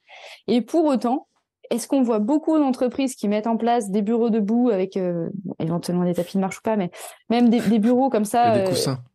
[0.47, 1.27] Et pour autant,
[1.69, 6.05] est-ce qu'on voit beaucoup d'entreprises qui mettent en place des bureaux debout avec euh, éventuellement
[6.05, 6.91] des tapis de marche ou pas, mais
[7.29, 8.55] même des, des bureaux comme ça.
[8.55, 8.99] des euh, coussins.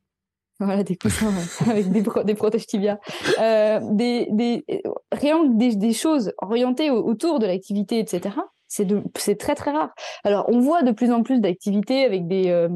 [0.62, 1.32] Voilà, des coussins
[1.70, 3.00] avec des, des protèges tibia.
[3.40, 4.62] Euh, des, des,
[5.10, 8.36] rien que des, des choses orientées autour de l'activité, etc.
[8.68, 8.86] C'est
[9.16, 9.88] c'est très très rare.
[10.22, 12.68] Alors, on voit de plus en plus d'activités avec des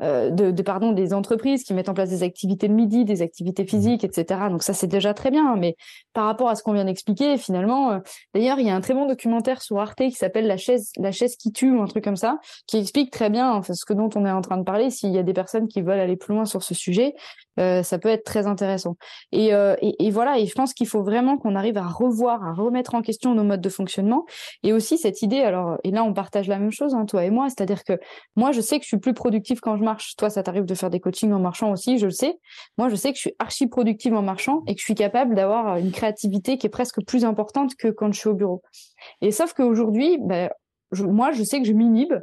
[0.00, 3.22] euh, de, de, pardon des entreprises qui mettent en place des activités de midi, des
[3.22, 3.68] activités mmh.
[3.68, 4.42] physiques, etc.
[4.50, 5.56] Donc ça c'est déjà très bien.
[5.56, 5.76] Mais
[6.12, 7.98] par rapport à ce qu'on vient d'expliquer, finalement, euh,
[8.34, 11.12] d'ailleurs il y a un très bon documentaire sur Arte qui s'appelle la chaise la
[11.12, 13.92] chaise qui tue ou un truc comme ça, qui explique très bien enfin, ce que
[13.92, 14.90] dont on est en train de parler.
[14.90, 17.14] S'il y a des personnes qui veulent aller plus loin sur ce sujet,
[17.58, 18.96] euh, ça peut être très intéressant.
[19.32, 20.38] Et, euh, et, voilà.
[20.38, 23.44] Et je pense qu'il faut vraiment qu'on arrive à revoir, à remettre en question nos
[23.44, 24.24] modes de fonctionnement.
[24.62, 25.40] Et aussi cette idée.
[25.40, 27.98] Alors et là on partage la même chose, hein, toi et moi, c'est-à-dire que
[28.36, 30.16] moi je sais que je suis plus productive quand je marche.
[30.16, 32.38] Toi, ça t'arrive de faire des coachings en marchant aussi, je le sais.
[32.76, 35.34] Moi, je sais que je suis archi productive en marchant et que je suis capable
[35.34, 38.62] d'avoir une créativité qui est presque plus importante que quand je suis au bureau.
[39.20, 40.50] Et sauf qu'aujourd'hui, ben,
[40.92, 42.14] moi, je sais que je m'inhibe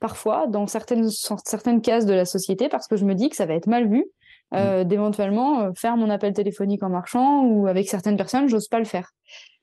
[0.00, 3.54] parfois dans certaines cases de la société parce que je me dis que ça va
[3.54, 4.04] être mal vu
[4.52, 4.88] euh, mmh.
[4.88, 8.84] d'éventuellement euh, faire mon appel téléphonique en marchant ou avec certaines personnes, j'ose pas le
[8.84, 9.10] faire.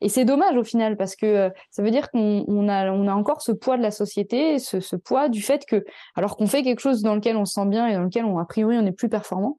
[0.01, 3.13] Et c'est dommage au final parce que euh, ça veut dire qu'on a, on a
[3.13, 6.63] encore ce poids de la société, ce, ce poids du fait que, alors qu'on fait
[6.63, 8.85] quelque chose dans lequel on se sent bien et dans lequel on a priori on
[8.85, 9.57] est plus performant,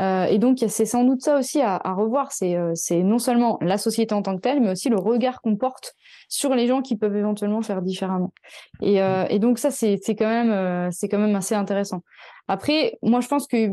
[0.00, 2.32] euh, et donc c'est sans doute ça aussi à, à revoir.
[2.32, 5.40] C'est euh, c'est non seulement la société en tant que telle, mais aussi le regard
[5.40, 5.94] qu'on porte
[6.34, 8.32] sur les gens qui peuvent éventuellement faire différemment.
[8.82, 12.02] Et, euh, donc ça, c'est quand même euh, c'est quand même assez intéressant.
[12.48, 13.68] Après, moi, je pense que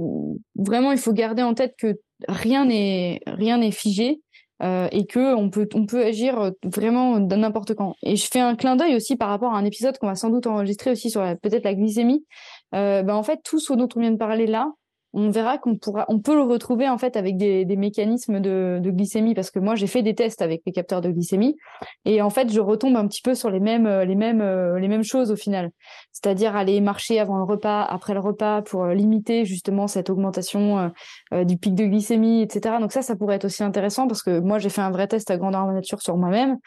[0.56, 4.22] vraiment, il faut garder en tête que rien n'est rien n'est figé.
[4.64, 7.96] Euh, et que on peut on peut agir vraiment n'importe quand.
[8.04, 10.30] Et je fais un clin d'œil aussi par rapport à un épisode qu'on va sans
[10.30, 12.24] doute enregistrer aussi sur peut-être la glycémie.
[12.72, 14.72] Ben en fait tout ce dont on vient de parler là,
[15.14, 18.80] on verra qu'on pourra, on peut le retrouver en fait avec des, des mécanismes de,
[18.82, 21.58] de, glycémie parce que moi j'ai fait des tests avec les capteurs de glycémie
[22.06, 24.80] et en fait je retombe un petit peu sur les mêmes, euh, les mêmes, euh,
[24.80, 25.72] les mêmes choses au final.
[26.12, 30.92] C'est-à-dire aller marcher avant le repas, après le repas pour euh, limiter justement cette augmentation
[31.32, 32.76] du pic de glycémie, etc.
[32.80, 35.30] Donc ça, ça pourrait être aussi intéressant parce que moi j'ai fait un vrai test
[35.32, 36.58] à grandeur nature sur moi-même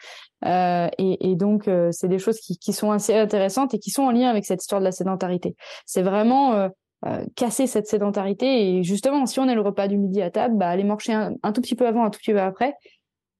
[0.45, 4.03] euh, et, et, donc c'est des choses qui, qui sont assez intéressantes et qui sont
[4.03, 5.55] en lien avec cette histoire de la sédentarité.
[5.85, 6.69] C'est vraiment euh,
[7.35, 8.77] casser cette sédentarité.
[8.77, 11.51] Et justement, si on est le repas du midi à table, bah, aller marcher un,
[11.53, 12.75] tout petit peu avant, un tout petit peu après,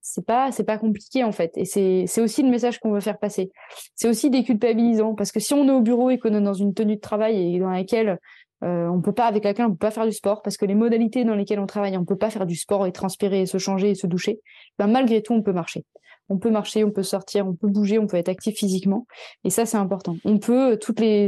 [0.02, 1.52] c'est pas c'est pas compliqué en fait.
[1.56, 3.52] Et c'est c'est aussi le message qu'on veut faire passer.
[3.96, 6.76] C'est aussi déculpabilisant parce que si on est au bureau et qu'on est dans une
[6.76, 8.20] tenue de travail et dans laquelle
[8.64, 10.76] euh, on peut pas avec laquelle on peut pas faire du sport parce que les
[10.76, 13.58] modalités dans lesquelles on travaille, on peut pas faire du sport et transpirer, et se
[13.58, 14.40] changer et se doucher.
[14.78, 15.84] Ben malgré tout, on peut marcher
[16.30, 19.06] on peut marcher, on peut sortir, on peut bouger, on peut être actif physiquement.
[19.44, 20.16] Et ça, c'est important.
[20.26, 21.28] On peut, euh, toutes les,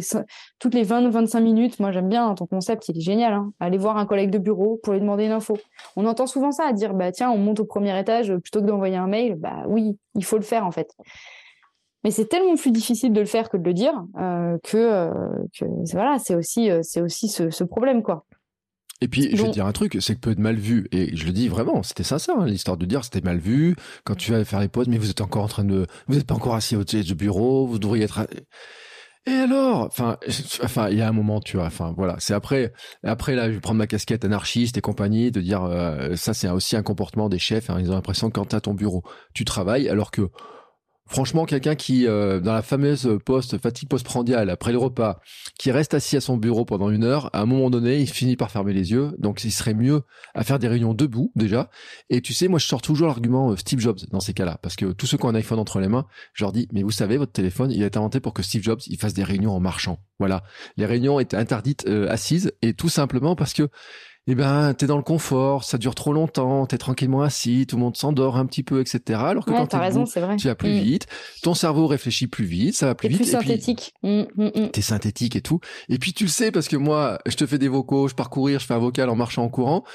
[0.60, 3.98] toutes les 20-25 minutes, moi j'aime bien ton concept, il est génial, hein, aller voir
[3.98, 5.58] un collègue de bureau pour lui demander une info.
[5.96, 8.66] On entend souvent ça, à dire, bah tiens, on monte au premier étage plutôt que
[8.66, 9.36] d'envoyer un mail.
[9.36, 10.96] Bah oui, il faut le faire en fait.
[12.04, 16.18] Mais c'est tellement plus difficile de le faire que de le dire euh, que, euh,
[16.20, 16.36] c'est
[17.02, 18.26] aussi ce, ce problème quoi.
[19.02, 20.88] Et puis, je vais te dire un truc, c'est que peut être mal vu.
[20.92, 23.76] Et je le dis vraiment, c'était ça, ça, hein, l'histoire de dire c'était mal vu.
[24.04, 26.26] Quand tu vas faire les pauses, mais vous êtes encore en train de, vous n'êtes
[26.26, 28.28] pas encore assis au du bureau, vous devriez être.
[29.28, 30.18] Et alors, enfin,
[30.64, 32.74] enfin, il y a un moment, tu vois, enfin, voilà, c'est après,
[33.04, 36.50] après là, je vais prendre ma casquette anarchiste et compagnie, de dire, euh, ça, c'est
[36.50, 37.70] aussi un comportement des chefs.
[37.70, 40.30] Hein, ils ont l'impression que quand à ton bureau, tu travailles, alors que
[41.10, 45.22] Franchement, quelqu'un qui, euh, dans la fameuse poste fatigue postprandiale après le repas,
[45.58, 48.36] qui reste assis à son bureau pendant une heure, à un moment donné, il finit
[48.36, 49.12] par fermer les yeux.
[49.18, 50.02] Donc, il serait mieux
[50.36, 51.70] à faire des réunions debout déjà.
[52.10, 54.76] Et tu sais, moi, je sors toujours l'argument euh, Steve Jobs dans ces cas-là, parce
[54.76, 56.92] que tous ceux qui ont un iPhone entre les mains, je leur dis, mais vous
[56.92, 59.52] savez, votre téléphone, il a été inventé pour que Steve Jobs, il fasse des réunions
[59.52, 60.00] en marchant.
[60.20, 60.44] Voilà,
[60.76, 63.70] les réunions étaient interdites euh, assises, et tout simplement parce que
[64.30, 67.82] eh ben, t'es dans le confort, ça dure trop longtemps, t'es tranquillement assis, tout le
[67.82, 69.22] monde s'endort un petit peu, etc.
[69.24, 70.36] Alors que quand t'es raison, vrai.
[70.36, 70.80] tu vas plus mm.
[70.80, 71.08] vite,
[71.44, 73.20] ton cerveau réfléchit plus vite, ça va plus vite.
[73.20, 73.94] Plus synthétique.
[74.04, 75.62] Mm, mm, t'es synthétique et tout.
[75.88, 78.30] Et puis tu le sais parce que moi, je te fais des vocaux, je pars
[78.30, 79.86] courir, je fais un vocal en marchant en courant.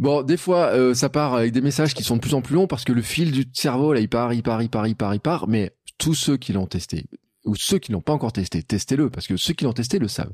[0.00, 2.56] Bon, des fois, euh, ça part avec des messages qui sont de plus en plus
[2.56, 4.96] longs parce que le fil du cerveau, là, il part, il part, il part, il
[4.96, 5.46] part, il part.
[5.46, 7.06] Mais tous ceux qui l'ont testé,
[7.44, 10.08] ou ceux qui l'ont pas encore testé, testez-le parce que ceux qui l'ont testé le
[10.08, 10.32] savent.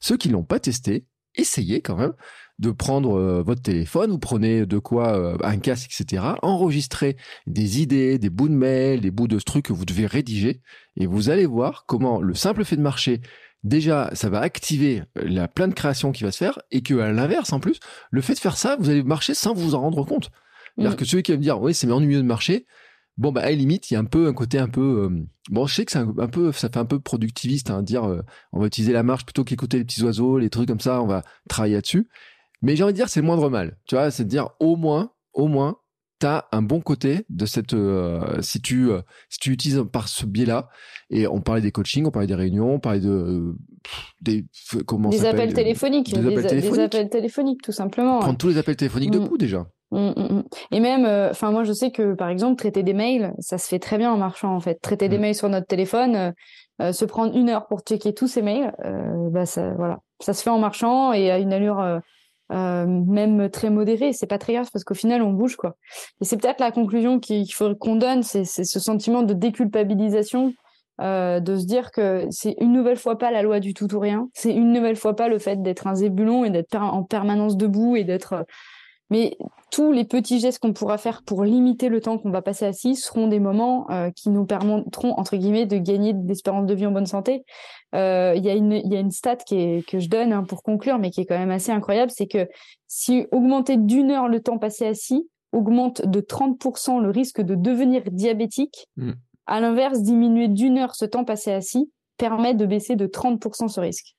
[0.00, 2.14] Ceux qui l'ont pas testé, essayez quand même
[2.58, 6.22] de prendre euh, votre téléphone, vous prenez de quoi euh, un casque, etc.
[6.42, 10.60] Enregistrez des idées, des bouts de mail, des bouts de trucs que vous devez rédiger,
[10.96, 13.20] et vous allez voir comment le simple fait de marcher,
[13.64, 17.10] déjà, ça va activer la plein de création qui va se faire, et que à
[17.10, 17.80] l'inverse, en plus,
[18.10, 20.30] le fait de faire ça, vous allez marcher sans vous en rendre compte.
[20.76, 20.96] C'est-à-dire mm.
[20.96, 22.66] que celui qui va me dire, oui, c'est ennuyeux de marcher,
[23.16, 25.24] bon bah à la limite il y a un peu un côté un peu euh,
[25.48, 28.02] bon je sais que c'est un, peu ça fait un peu productiviste hein, dire
[28.52, 31.06] on va utiliser la marche plutôt qu'écouter les petits oiseaux les trucs comme ça on
[31.06, 32.08] va travailler là-dessus
[32.62, 33.78] mais j'ai envie de dire, c'est le moindre mal.
[33.86, 35.78] Tu vois, c'est de dire au moins, au moins,
[36.18, 40.26] t'as un bon côté de cette euh, si tu euh, si tu utilises par ce
[40.26, 40.68] biais-là.
[41.10, 43.56] Et on parlait des coachings on parlait des réunions on parlait de euh,
[44.20, 44.46] des
[44.86, 46.14] comment des appels téléphoniques.
[46.14, 46.76] des, appels téléphoniques.
[46.76, 49.66] des, appels téléphoniques tout simplement prendre tous les appels téléphoniques de coup déjà.
[49.90, 50.42] Mmh, mmh, mmh.
[50.72, 53.78] et même enfin moi je sais que par exemple traiter des mails ça se fait
[53.78, 54.80] très bien en marchant en fait.
[54.80, 56.32] Traiter des mails sur notre téléphone
[56.80, 58.72] se prendre une heure pour checker tous ces mails
[59.30, 60.00] bah ça voilà.
[60.20, 62.00] Ça se fait en marchant et à une allure
[62.52, 65.76] euh, même très modéré, c'est pas très grave parce qu'au final on bouge quoi.
[66.20, 70.52] Et c'est peut-être la conclusion qu'il faut qu'on donne, c'est ce sentiment de déculpabilisation,
[71.00, 73.98] euh, de se dire que c'est une nouvelle fois pas la loi du tout ou
[73.98, 77.56] rien, c'est une nouvelle fois pas le fait d'être un zébulon et d'être en permanence
[77.56, 78.44] debout et d'être
[79.10, 79.36] mais
[79.70, 82.96] tous les petits gestes qu'on pourra faire pour limiter le temps qu'on va passer assis
[82.96, 86.90] seront des moments euh, qui nous permettront, entre guillemets, de gagner d'espérance de vie en
[86.90, 87.44] bonne santé.
[87.94, 90.42] Euh, il y, a une, y a une stat qui est, que je donne hein,
[90.42, 92.48] pour conclure, mais qui est quand même assez incroyable, c'est que
[92.88, 98.02] si augmenter d'une heure le temps passé assis augmente de 30% le risque de devenir
[98.10, 99.12] diabétique, mm.
[99.46, 103.80] à l'inverse, diminuer d'une heure ce temps passé assis permet de baisser de 30% ce
[103.80, 104.16] risque.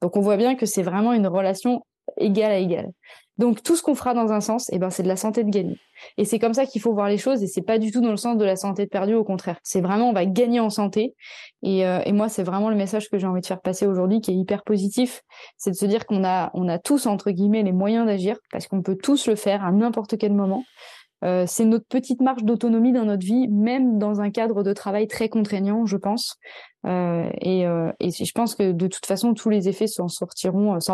[0.00, 1.84] Donc on voit bien que c'est vraiment une relation
[2.16, 2.90] égale à égale.
[3.40, 5.48] Donc tout ce qu'on fera dans un sens, eh ben, c'est de la santé de
[5.48, 5.78] gagner.
[6.18, 8.10] Et c'est comme ça qu'il faut voir les choses et c'est pas du tout dans
[8.10, 9.58] le sens de la santé de perdu, au contraire.
[9.62, 11.14] C'est vraiment on va gagner en santé.
[11.62, 14.20] Et, euh, et moi, c'est vraiment le message que j'ai envie de faire passer aujourd'hui
[14.20, 15.22] qui est hyper positif.
[15.56, 18.66] C'est de se dire qu'on a, on a tous, entre guillemets, les moyens d'agir parce
[18.68, 20.62] qu'on peut tous le faire à n'importe quel moment.
[21.24, 25.06] Euh, c'est notre petite marge d'autonomie dans notre vie, même dans un cadre de travail
[25.08, 26.36] très contraignant, je pense.
[26.84, 30.08] Euh, et, je pense que de toute façon, tous les effets s'en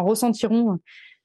[0.05, 0.79] ressentiront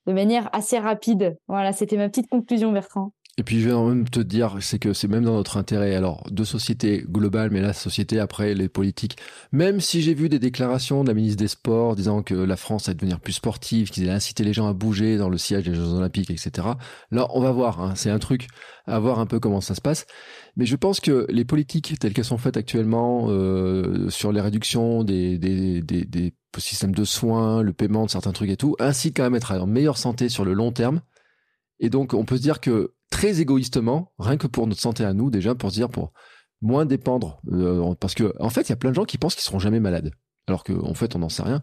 [0.07, 1.37] de manière assez rapide.
[1.47, 3.13] Voilà, c'était ma petite conclusion, Bertrand.
[3.41, 6.29] Et puis je vais même te dire, c'est que c'est même dans notre intérêt, alors
[6.29, 9.17] de société globale, mais la société après les politiques.
[9.51, 12.87] Même si j'ai vu des déclarations de la ministre des Sports disant que la France
[12.87, 15.73] allait devenir plus sportive, qu'ils allaient inciter les gens à bouger dans le siège des
[15.73, 16.67] Jeux Olympiques, etc.
[17.09, 17.81] Là, on va voir.
[17.81, 18.45] Hein, c'est un truc
[18.85, 20.05] à voir un peu comment ça se passe.
[20.55, 25.03] Mais je pense que les politiques telles qu'elles sont faites actuellement euh, sur les réductions
[25.03, 29.17] des, des, des, des systèmes de soins, le paiement de certains trucs et tout, incitent
[29.17, 31.01] quand même à être en meilleure santé sur le long terme.
[31.79, 35.13] Et donc, on peut se dire que très égoïstement, rien que pour notre santé à
[35.13, 36.11] nous, déjà, pour se dire, pour
[36.61, 39.35] moins dépendre, euh, parce que, en fait, il y a plein de gens qui pensent
[39.35, 40.11] qu'ils seront jamais malades.
[40.47, 41.61] Alors qu'en en fait, on n'en sait rien.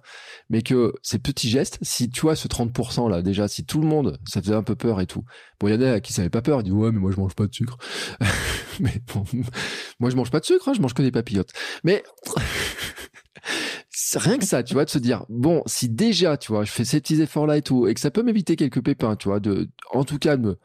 [0.50, 3.86] Mais que ces petits gestes, si tu vois ce 30% là, déjà, si tout le
[3.86, 5.24] monde, ça faisait un peu peur et tout.
[5.58, 7.20] Bon, il y en a qui savaient pas peur, ils disent, ouais, mais moi, je
[7.20, 7.76] mange pas de sucre.
[8.80, 9.24] mais bon,
[10.00, 11.50] moi, je mange pas de sucre, hein, je mange que des papillotes.
[11.82, 12.04] Mais,
[14.14, 16.84] rien que ça, tu vois, de se dire, bon, si déjà, tu vois, je fais
[16.84, 19.40] ces petits efforts là et tout, et que ça peut m'éviter quelques pépins, tu vois,
[19.40, 20.58] de, en tout cas, de me,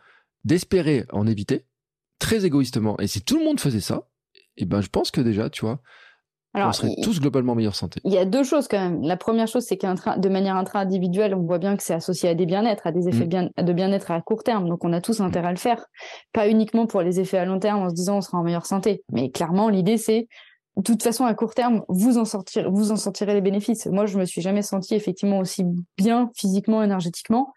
[0.44, 1.66] d'espérer en éviter,
[2.20, 2.98] très égoïstement.
[3.00, 4.08] Et si tout le monde faisait ça,
[4.58, 5.82] eh ben, je pense que déjà, tu vois,
[6.56, 8.00] on serait tous globalement en meilleure santé.
[8.04, 9.02] Il y a deux choses quand même.
[9.02, 12.36] La première chose, c'est qu'de de manière intra-individuelle, on voit bien que c'est associé à
[12.36, 13.64] des bien-être, à des effets mm.
[13.64, 14.70] de bien-être à court terme.
[14.70, 15.84] Donc, on a tous intérêt à le faire.
[16.32, 18.68] Pas uniquement pour les effets à long terme en se disant on sera en meilleure
[18.68, 19.04] santé.
[19.12, 20.28] Mais clairement, l'idée, c'est
[20.78, 23.86] de toute façon, à court terme, vous en sortirez, vous en sortirez les bénéfices.
[23.88, 25.64] Moi, je me suis jamais senti effectivement aussi
[25.98, 27.54] bien physiquement, énergétiquement.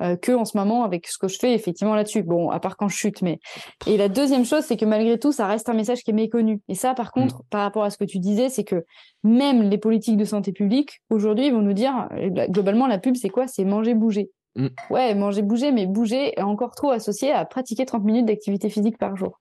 [0.00, 2.22] Euh, que en ce moment avec ce que je fais effectivement là-dessus.
[2.22, 3.40] Bon, à part quand je chute, mais
[3.86, 6.60] et la deuxième chose, c'est que malgré tout, ça reste un message qui est méconnu.
[6.68, 7.10] Et ça, par mm.
[7.20, 8.84] contre, par rapport à ce que tu disais, c'est que
[9.24, 13.28] même les politiques de santé publique aujourd'hui, vont nous dire euh, globalement la pub, c'est
[13.28, 13.48] quoi?
[13.48, 14.30] C'est manger, bouger.
[14.54, 14.68] Mm.
[14.90, 18.98] Ouais, manger, bouger, mais bouger est encore trop associé à pratiquer 30 minutes d'activité physique
[18.98, 19.40] par jour.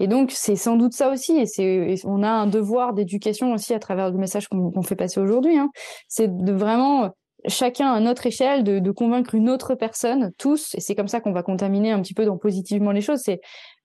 [0.00, 1.38] Et donc, c'est sans doute ça aussi.
[1.38, 5.20] Et c'est, on a un devoir d'éducation aussi à travers le message qu'on fait passer
[5.20, 5.56] aujourd'hui.
[5.56, 5.70] Hein.
[6.08, 7.10] C'est de vraiment
[7.46, 11.32] chacun à notre échelle de, convaincre une autre personne, tous, et c'est comme ça qu'on
[11.32, 13.40] va contaminer un petit peu dans positivement les choses, c'est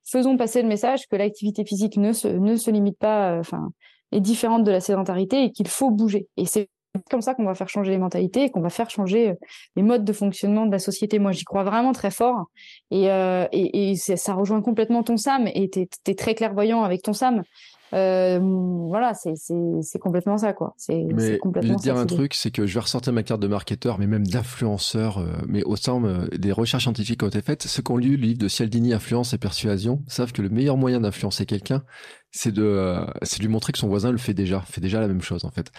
[0.05, 3.69] faisons passer le message que l'activité physique ne se, ne se limite pas, euh, enfin,
[4.11, 6.27] est différente de la sédentarité et qu'il faut bouger.
[6.37, 6.69] Et c'est
[7.09, 9.33] comme ça qu'on va faire changer les mentalités et qu'on va faire changer euh,
[9.75, 11.19] les modes de fonctionnement de la société.
[11.19, 12.45] Moi, j'y crois vraiment très fort.
[12.91, 15.47] Et, euh, et, ça rejoint complètement ton Sam.
[15.53, 17.43] Et tu es, très clairvoyant avec ton Sam.
[17.93, 18.39] Euh,
[18.87, 20.73] voilà, c'est complètement ça, quoi.
[20.77, 21.07] C'est
[21.41, 21.61] complètement.
[21.61, 23.99] Je vais te dire un truc, c'est que je vais ressortir ma carte de marketeur,
[23.99, 25.19] mais même d'influenceur.
[25.19, 27.97] Euh, mais au sein euh, des recherches scientifiques qui ont été faites, ceux qui ont
[27.97, 31.83] lu le livre de Cialdini, Influence et Persuasion, savent que le meilleur moyen d'influencer quelqu'un,
[32.31, 35.07] c'est de, euh, c'est lui montrer que son voisin le fait déjà, fait déjà la
[35.07, 35.71] même chose en fait.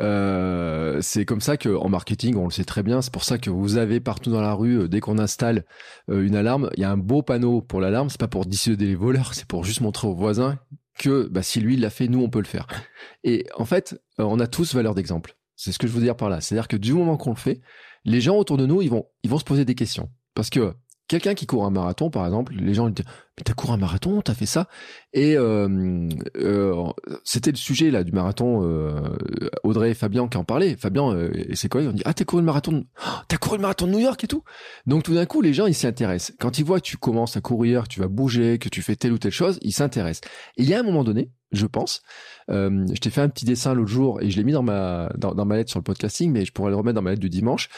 [0.00, 3.00] Euh, c'est comme ça que en marketing, on le sait très bien.
[3.00, 5.64] C'est pour ça que vous avez partout dans la rue, dès qu'on installe
[6.08, 8.10] une alarme, il y a un beau panneau pour l'alarme.
[8.10, 10.58] C'est pas pour dissuader les voleurs, c'est pour juste montrer aux voisins
[10.98, 12.66] que bah, si lui l'a fait, nous on peut le faire.
[13.24, 15.36] Et en fait, euh, on a tous valeur d'exemple.
[15.56, 16.40] C'est ce que je veux dire par là.
[16.40, 17.60] C'est-à-dire que du moment qu'on le fait,
[18.04, 20.10] les gens autour de nous, ils vont, ils vont se poser des questions.
[20.34, 20.74] Parce que
[21.08, 23.06] quelqu'un qui court un marathon, par exemple, les gens lui disent
[23.42, 24.68] t'as couru un marathon, t'as fait ça
[25.12, 26.86] Et euh, euh,
[27.24, 28.62] c'était le sujet là du marathon.
[28.62, 29.16] Euh,
[29.64, 30.76] Audrey et Fabien qui en parlaient.
[30.76, 32.86] Fabien et ses collègues ont dit ah t'as couru le marathon, de...
[33.04, 34.44] Oh, t'as couru le marathon de New York et tout.
[34.86, 36.36] Donc tout d'un coup les gens ils s'y intéressent.
[36.38, 38.94] Quand ils voient que tu commences à courir, que tu vas bouger, que tu fais
[38.94, 40.30] telle ou telle chose, ils s'intéressent.
[40.56, 42.02] Il y a un moment donné, je pense.
[42.50, 45.10] Euh, je t'ai fait un petit dessin l'autre jour et je l'ai mis dans ma
[45.18, 47.68] ma lettre sur le podcasting, mais je pourrais le remettre dans ma lettre du dimanche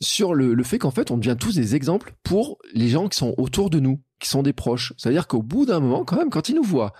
[0.00, 3.18] sur le, le fait qu'en fait on devient tous des exemples pour les gens qui
[3.18, 4.94] sont autour de nous, qui sont des proches.
[4.96, 6.92] C'est-à-dire qu'au bout d'un moment, quand même, quand ils nous voient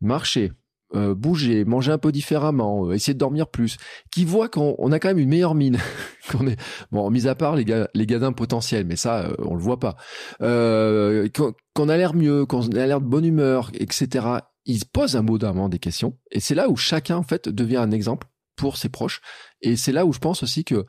[0.00, 0.52] marcher,
[0.94, 3.76] euh, bouger, manger un peu différemment, euh, essayer de dormir plus,
[4.12, 5.78] qui voient qu'on a quand même une meilleure mine,
[6.30, 6.60] qu'on est
[6.92, 9.80] bon, mis à part les gars, les gadins potentiels, mais ça euh, on le voit
[9.80, 9.96] pas,
[10.42, 11.28] euh,
[11.74, 14.26] qu'on a l'air mieux, qu'on a l'air de bonne humeur, etc.
[14.64, 17.78] Ils posent un mot d'un des questions, et c'est là où chacun en fait devient
[17.78, 19.22] un exemple pour ses proches,
[19.62, 20.84] et c'est là où je pense aussi que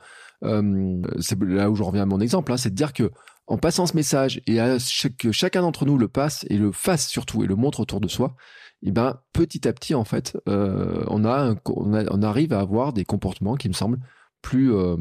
[1.20, 3.12] c'est là où je reviens à mon exemple, hein, c'est de dire que
[3.48, 4.78] en passant ce message et à
[5.18, 8.08] que chacun d'entre nous le passe et le fasse surtout et le montre autour de
[8.08, 8.36] soi,
[8.84, 13.06] eh ben petit à petit en fait, euh, on, a on, arrive à avoir des
[13.06, 14.00] comportements qui me semblent
[14.42, 14.98] plus euh,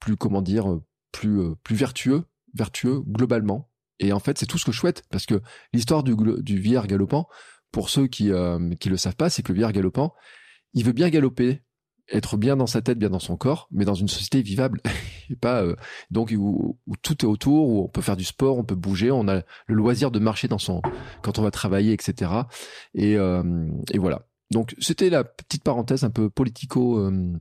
[0.00, 0.78] plus comment dire
[1.12, 2.24] plus euh, plus vertueux
[2.54, 3.70] vertueux globalement.
[3.98, 5.40] Et en fait, c'est tout ce que je souhaite parce que
[5.72, 7.28] l'histoire du, du vieillard galopant,
[7.72, 8.30] pour ceux qui
[8.78, 10.14] qui le savent pas, c'est que le vieillard galopant,
[10.74, 11.62] il veut bien galoper
[12.10, 14.80] être bien dans sa tête, bien dans son corps, mais dans une société vivable,
[15.30, 15.76] et pas euh,
[16.10, 19.28] donc où, tout est autour, où on peut faire du sport, on peut bouger, on
[19.28, 20.82] a le loisir de marcher dans son
[21.22, 22.30] quand on va travailler, etc.
[22.94, 23.42] Et, euh,
[23.92, 24.22] et voilà.
[24.50, 26.98] Donc c'était la petite parenthèse un peu politico.
[26.98, 27.32] Euh,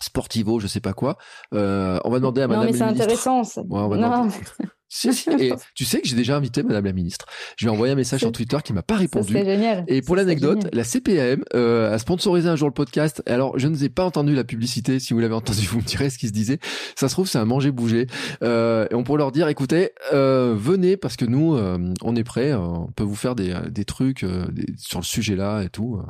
[0.00, 1.16] sportivo, je sais pas quoi.
[1.52, 2.64] on va demander à Madame.
[2.64, 3.42] Non, mais c'est intéressant.
[3.42, 4.28] Ouais, on va non.
[4.94, 5.30] Si, si.
[5.30, 7.24] Et tu sais que j'ai déjà invité Madame la Ministre.
[7.56, 9.32] Je lui ai envoyé un message sur Twitter qui m'a pas répondu.
[9.32, 9.84] C'est génial.
[9.88, 13.22] Et pour l'anecdote, la CPAM euh, a sponsorisé un jour le podcast.
[13.24, 15.00] Alors, je ne vous ai pas entendu la publicité.
[15.00, 16.58] Si vous l'avez entendu, vous me direz ce qui se disait.
[16.94, 18.06] Ça se trouve, c'est un manger-bouger.
[18.42, 22.24] Euh, et on pourrait leur dire, écoutez, euh, venez parce que nous, euh, on est
[22.24, 22.52] prêts.
[22.52, 25.96] euh, on peut vous faire des, des trucs euh, des- sur le sujet-là et tout.
[25.96, 26.02] Euh,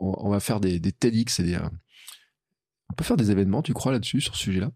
[0.00, 1.54] On, on va faire des, des TEDx et des...
[1.56, 1.68] euh,
[2.88, 4.70] on peut faire des événements, tu crois, là-dessus, sur ce sujet-là?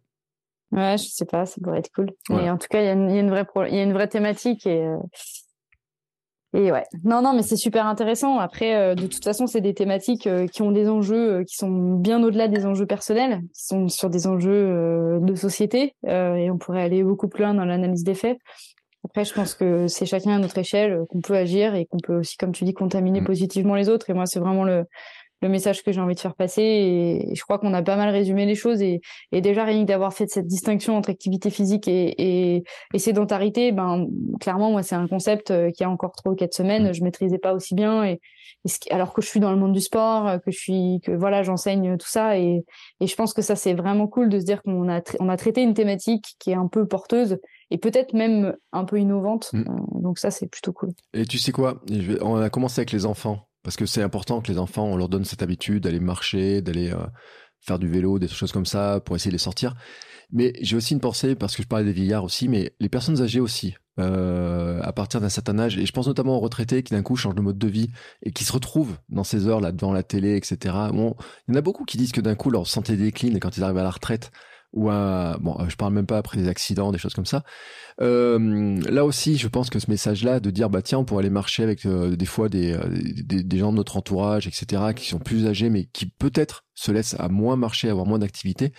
[0.73, 2.11] Ouais, je sais pas, ça pourrait être cool.
[2.31, 3.83] Mais en tout cas, il y, a une- y a une vraie, il y a
[3.83, 4.97] une vraie thématique et, euh,
[6.55, 6.85] et ouais.
[7.05, 8.39] Non, non, mais c'est super intéressant.
[8.39, 11.57] Après, euh, de toute façon, c'est des thématiques euh, qui ont des enjeux euh, qui
[11.57, 16.59] sont bien au-delà des enjeux personnels, qui sont sur des enjeux de société et on
[16.59, 18.39] pourrait aller beaucoup plus loin dans l'analyse des faits.
[19.05, 22.17] Après, je pense que c'est chacun à notre échelle qu'on peut agir et qu'on peut
[22.19, 23.25] aussi, comme tu dis, contaminer Mm.
[23.25, 24.09] positivement les autres.
[24.11, 24.85] Et moi, c'est vraiment le,
[25.43, 26.63] le message que j'ai envie de faire passer.
[26.63, 28.81] Et, je crois qu'on a pas mal résumé les choses.
[28.81, 29.01] Et,
[29.33, 32.15] et déjà, rien que d'avoir fait cette distinction entre activité physique et,
[32.57, 32.65] et,
[32.95, 34.07] et sédentarité, ben,
[34.41, 37.39] clairement, moi, c'est un concept euh, qui a encore trois ou quatre semaines, je maîtrisais
[37.39, 38.05] pas aussi bien.
[38.05, 38.21] Et,
[38.65, 40.59] et ce qui- alors que je suis dans le monde du sport, euh, que je
[40.59, 42.39] suis, que voilà, j'enseigne tout ça.
[42.39, 42.65] Et,
[43.01, 45.37] et je pense que ça, c'est vraiment cool de se dire qu'on a, on a
[45.37, 47.39] traité une thématique qui est un peu porteuse
[47.71, 49.51] et peut-être même un peu innovante.
[49.53, 49.61] Mm.
[49.61, 50.91] Euh, donc ça, c'est plutôt cool.
[51.15, 51.83] Et tu sais quoi?
[52.21, 55.09] On a commencé avec les enfants parce que c'est important que les enfants, on leur
[55.09, 57.07] donne cette habitude d'aller marcher, d'aller euh,
[57.61, 59.75] faire du vélo, des choses comme ça pour essayer de les sortir.
[60.33, 63.21] Mais j'ai aussi une pensée parce que je parlais des vieillards aussi, mais les personnes
[63.23, 63.75] âgées aussi.
[64.01, 67.15] euh, à partir d'un certain âge, et je pense notamment aux retraités qui d'un coup
[67.17, 67.91] changent de mode de vie
[68.23, 70.75] et qui se retrouvent dans ces heures là devant la télé, etc.
[70.93, 71.15] Bon,
[71.47, 73.63] il y en a beaucoup qui disent que d'un coup leur santé décline quand ils
[73.63, 74.31] arrivent à la retraite
[74.73, 77.45] ou à bon, euh, je parle même pas après des accidents, des choses comme ça.
[78.01, 81.31] Euh, là aussi, je pense que ce message-là de dire bah tiens, on pourrait aller
[81.31, 82.89] marcher avec euh, des fois des, euh,
[83.23, 84.83] des des gens de notre entourage, etc.
[84.95, 88.73] qui sont plus âgés mais qui peut-être se laissent à moins marcher, avoir moins d'activité.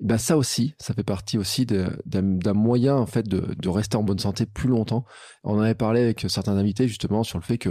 [0.00, 4.02] Ben ça aussi, ça fait partie aussi d'un moyen en fait de, de rester en
[4.02, 5.04] bonne santé plus longtemps.
[5.44, 7.70] On en avait parlé avec certains invités justement sur le fait que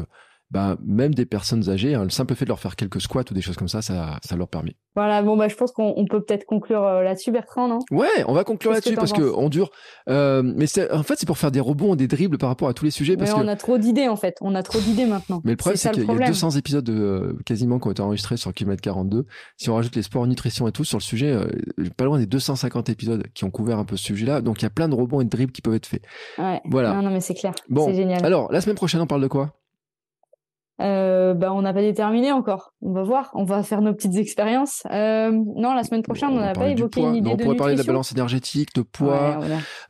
[0.53, 3.33] ben, même des personnes âgées, hein, le simple fait de leur faire quelques squats ou
[3.33, 4.75] des choses comme ça, ça, ça leur permet.
[4.95, 7.79] Voilà, bon, bah, je pense qu'on on peut peut-être conclure euh, là-dessus, Bertrand, non?
[7.89, 9.71] Ouais, on va conclure là-dessus parce que on dure.
[10.09, 12.69] Euh, mais c'est en fait c'est pour faire des rebonds et des dribbles par rapport
[12.69, 13.39] à tous les sujets Mais parce que.
[13.39, 14.37] on a trop d'idées, en fait.
[14.41, 15.41] On a trop d'idées maintenant.
[15.43, 16.27] Mais le problème, c'est qu'il y a problème.
[16.27, 19.25] 200 épisodes euh, quasiment qui ont été enregistrés sur Kilomètre 42.
[19.57, 21.47] Si on rajoute les sports, nutrition et tout sur le sujet, euh,
[21.97, 24.41] pas loin des 250 épisodes qui ont couvert un peu ce sujet-là.
[24.41, 26.03] Donc il y a plein de rebonds et de dribbles qui peuvent être faits.
[26.37, 26.61] Ouais.
[26.65, 26.93] Voilà.
[26.93, 27.53] Non, non, mais c'est clair.
[27.69, 28.23] Bon, c'est génial.
[28.23, 29.55] Alors, la semaine prochaine, on parle de quoi?
[30.81, 32.73] Euh, bah, on n'a pas déterminé encore.
[32.81, 33.29] On va voir.
[33.35, 34.81] On va faire nos petites expériences.
[34.91, 37.55] Euh, non, la semaine prochaine, on n'a pas évoqué une idée Non, on de pourrait
[37.55, 39.37] parler de la balance énergétique, de Ouais, poids.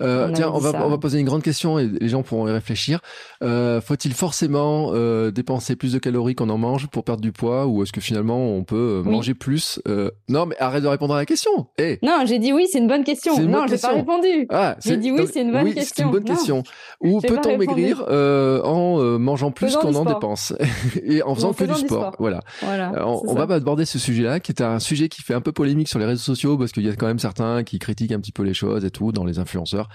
[0.01, 0.85] Euh, On tiens, on va, ça.
[0.85, 2.99] on va poser une grande question et les gens pourront y réfléchir.
[3.43, 4.91] Euh, Faut-il forcément
[5.31, 8.37] dépenser plus de calories qu'on en mange pour perdre du poids ou est-ce que finalement
[8.55, 9.11] on peut Oui.
[9.11, 9.81] manger plus
[10.29, 11.67] Non, mais arrête de répondre à la question.
[11.77, 13.37] Eh Non, j'ai dit oui, c'est une bonne question.
[13.39, 14.47] Une Non, j'ai pas répondu.
[14.49, 16.05] Ah, J'ai dit oui, c'est une bonne oui, c'est question.
[16.07, 16.63] une bonne question.
[17.01, 20.53] Ou peut-on maigrir en mangeant plus qu'on en dépense?
[21.03, 21.85] et en faisant en que du sport.
[21.85, 22.15] sport.
[22.19, 22.41] Voilà.
[22.61, 22.91] Voilà.
[22.97, 25.87] Euh, on va aborder ce sujet-là, qui est un sujet qui fait un peu polémique
[25.87, 28.31] sur les réseaux sociaux parce qu'il y a quand même certains qui critiquent un petit
[28.31, 29.89] peu les choses et tout dans les influenceurs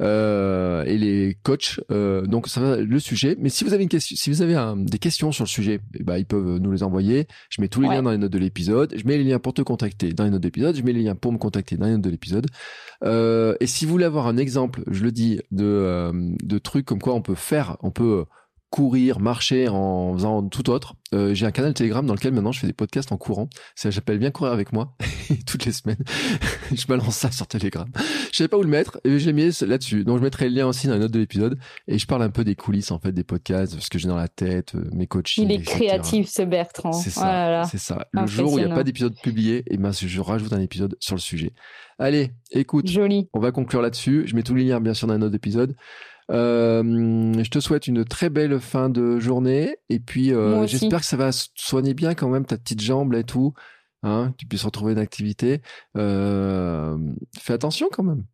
[0.00, 1.80] euh, et les coachs.
[1.90, 3.36] Euh, donc ça va le sujet.
[3.38, 5.80] Mais si vous avez une question, si vous avez un- des questions sur le sujet,
[5.98, 7.26] eh ben, ils peuvent nous les envoyer.
[7.50, 7.94] Je mets tous les Ouais.
[7.96, 8.94] liens dans les notes de l'épisode.
[8.96, 10.76] Je mets les liens pour te contacter dans les notes de l'épisode.
[10.76, 12.46] Je mets les liens pour me contacter dans les notes de l'épisode.
[13.04, 16.12] Euh, et si vous voulez avoir un exemple, je le dis, de, euh,
[16.42, 18.24] de trucs comme quoi on peut faire, on peut
[18.70, 20.94] courir, marcher en faisant tout autre.
[21.12, 23.48] Euh, j'ai un canal Telegram dans lequel maintenant je fais des podcasts en courant.
[23.74, 24.94] Ça s'appelle Bien courir avec moi.
[25.46, 26.02] Toutes les semaines,
[26.72, 27.88] je balance ça sur Telegram.
[28.30, 30.04] Je savais pas où le mettre et je l'ai mis là-dessus.
[30.04, 32.30] Donc je mettrai le lien aussi dans les notes de l'épisode et je parle un
[32.30, 35.08] peu des coulisses en fait des podcasts, ce que j'ai dans la tête, euh, mes
[35.08, 35.44] coachings.
[35.44, 35.76] Il est etc.
[35.76, 36.92] créatif, ce Bertrand.
[36.92, 37.64] C'est ça, là.
[37.64, 38.06] c'est ça.
[38.12, 40.96] Le jour où il n'y a pas d'épisode publié, et ben je rajoute un épisode
[41.00, 41.52] sur le sujet.
[41.98, 43.28] Allez, écoute, Joli.
[43.34, 44.22] on va conclure là-dessus.
[44.26, 45.74] Je mets tous les liens bien sûr dans les notes d'épisode.
[46.30, 46.82] Euh,
[47.42, 51.16] je te souhaite une très belle fin de journée et puis euh, j'espère que ça
[51.16, 53.52] va soigner bien quand même ta petite jambe et tout,
[54.02, 55.60] hein, tu puisses retrouver une activité.
[55.96, 56.96] Euh,
[57.38, 58.24] fais attention quand même.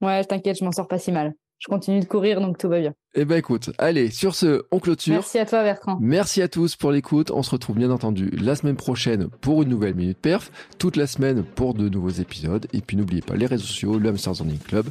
[0.00, 1.34] Ouais, t'inquiète, je m'en sors pas si mal.
[1.58, 2.92] Je continue de courir, donc tout va bien.
[3.14, 5.14] Eh ben écoute, allez sur ce, on clôture.
[5.14, 5.96] Merci à toi, Bertrand.
[6.00, 7.30] Merci à tous pour l'écoute.
[7.30, 11.06] On se retrouve bien entendu la semaine prochaine pour une nouvelle Minute Perf, toute la
[11.06, 12.66] semaine pour de nouveaux épisodes.
[12.74, 14.86] Et puis n'oubliez pas les réseaux sociaux, le Hamsters Club,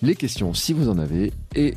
[0.00, 1.32] les questions si vous en avez.
[1.54, 1.74] Et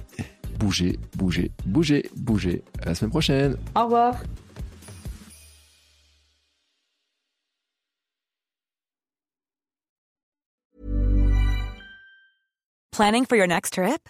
[0.57, 2.64] bougez, bougez, bougez, bougez.
[2.82, 3.57] À la semaine prochaine.
[3.76, 4.16] Au revoir.
[12.94, 14.10] Planning for your next trip?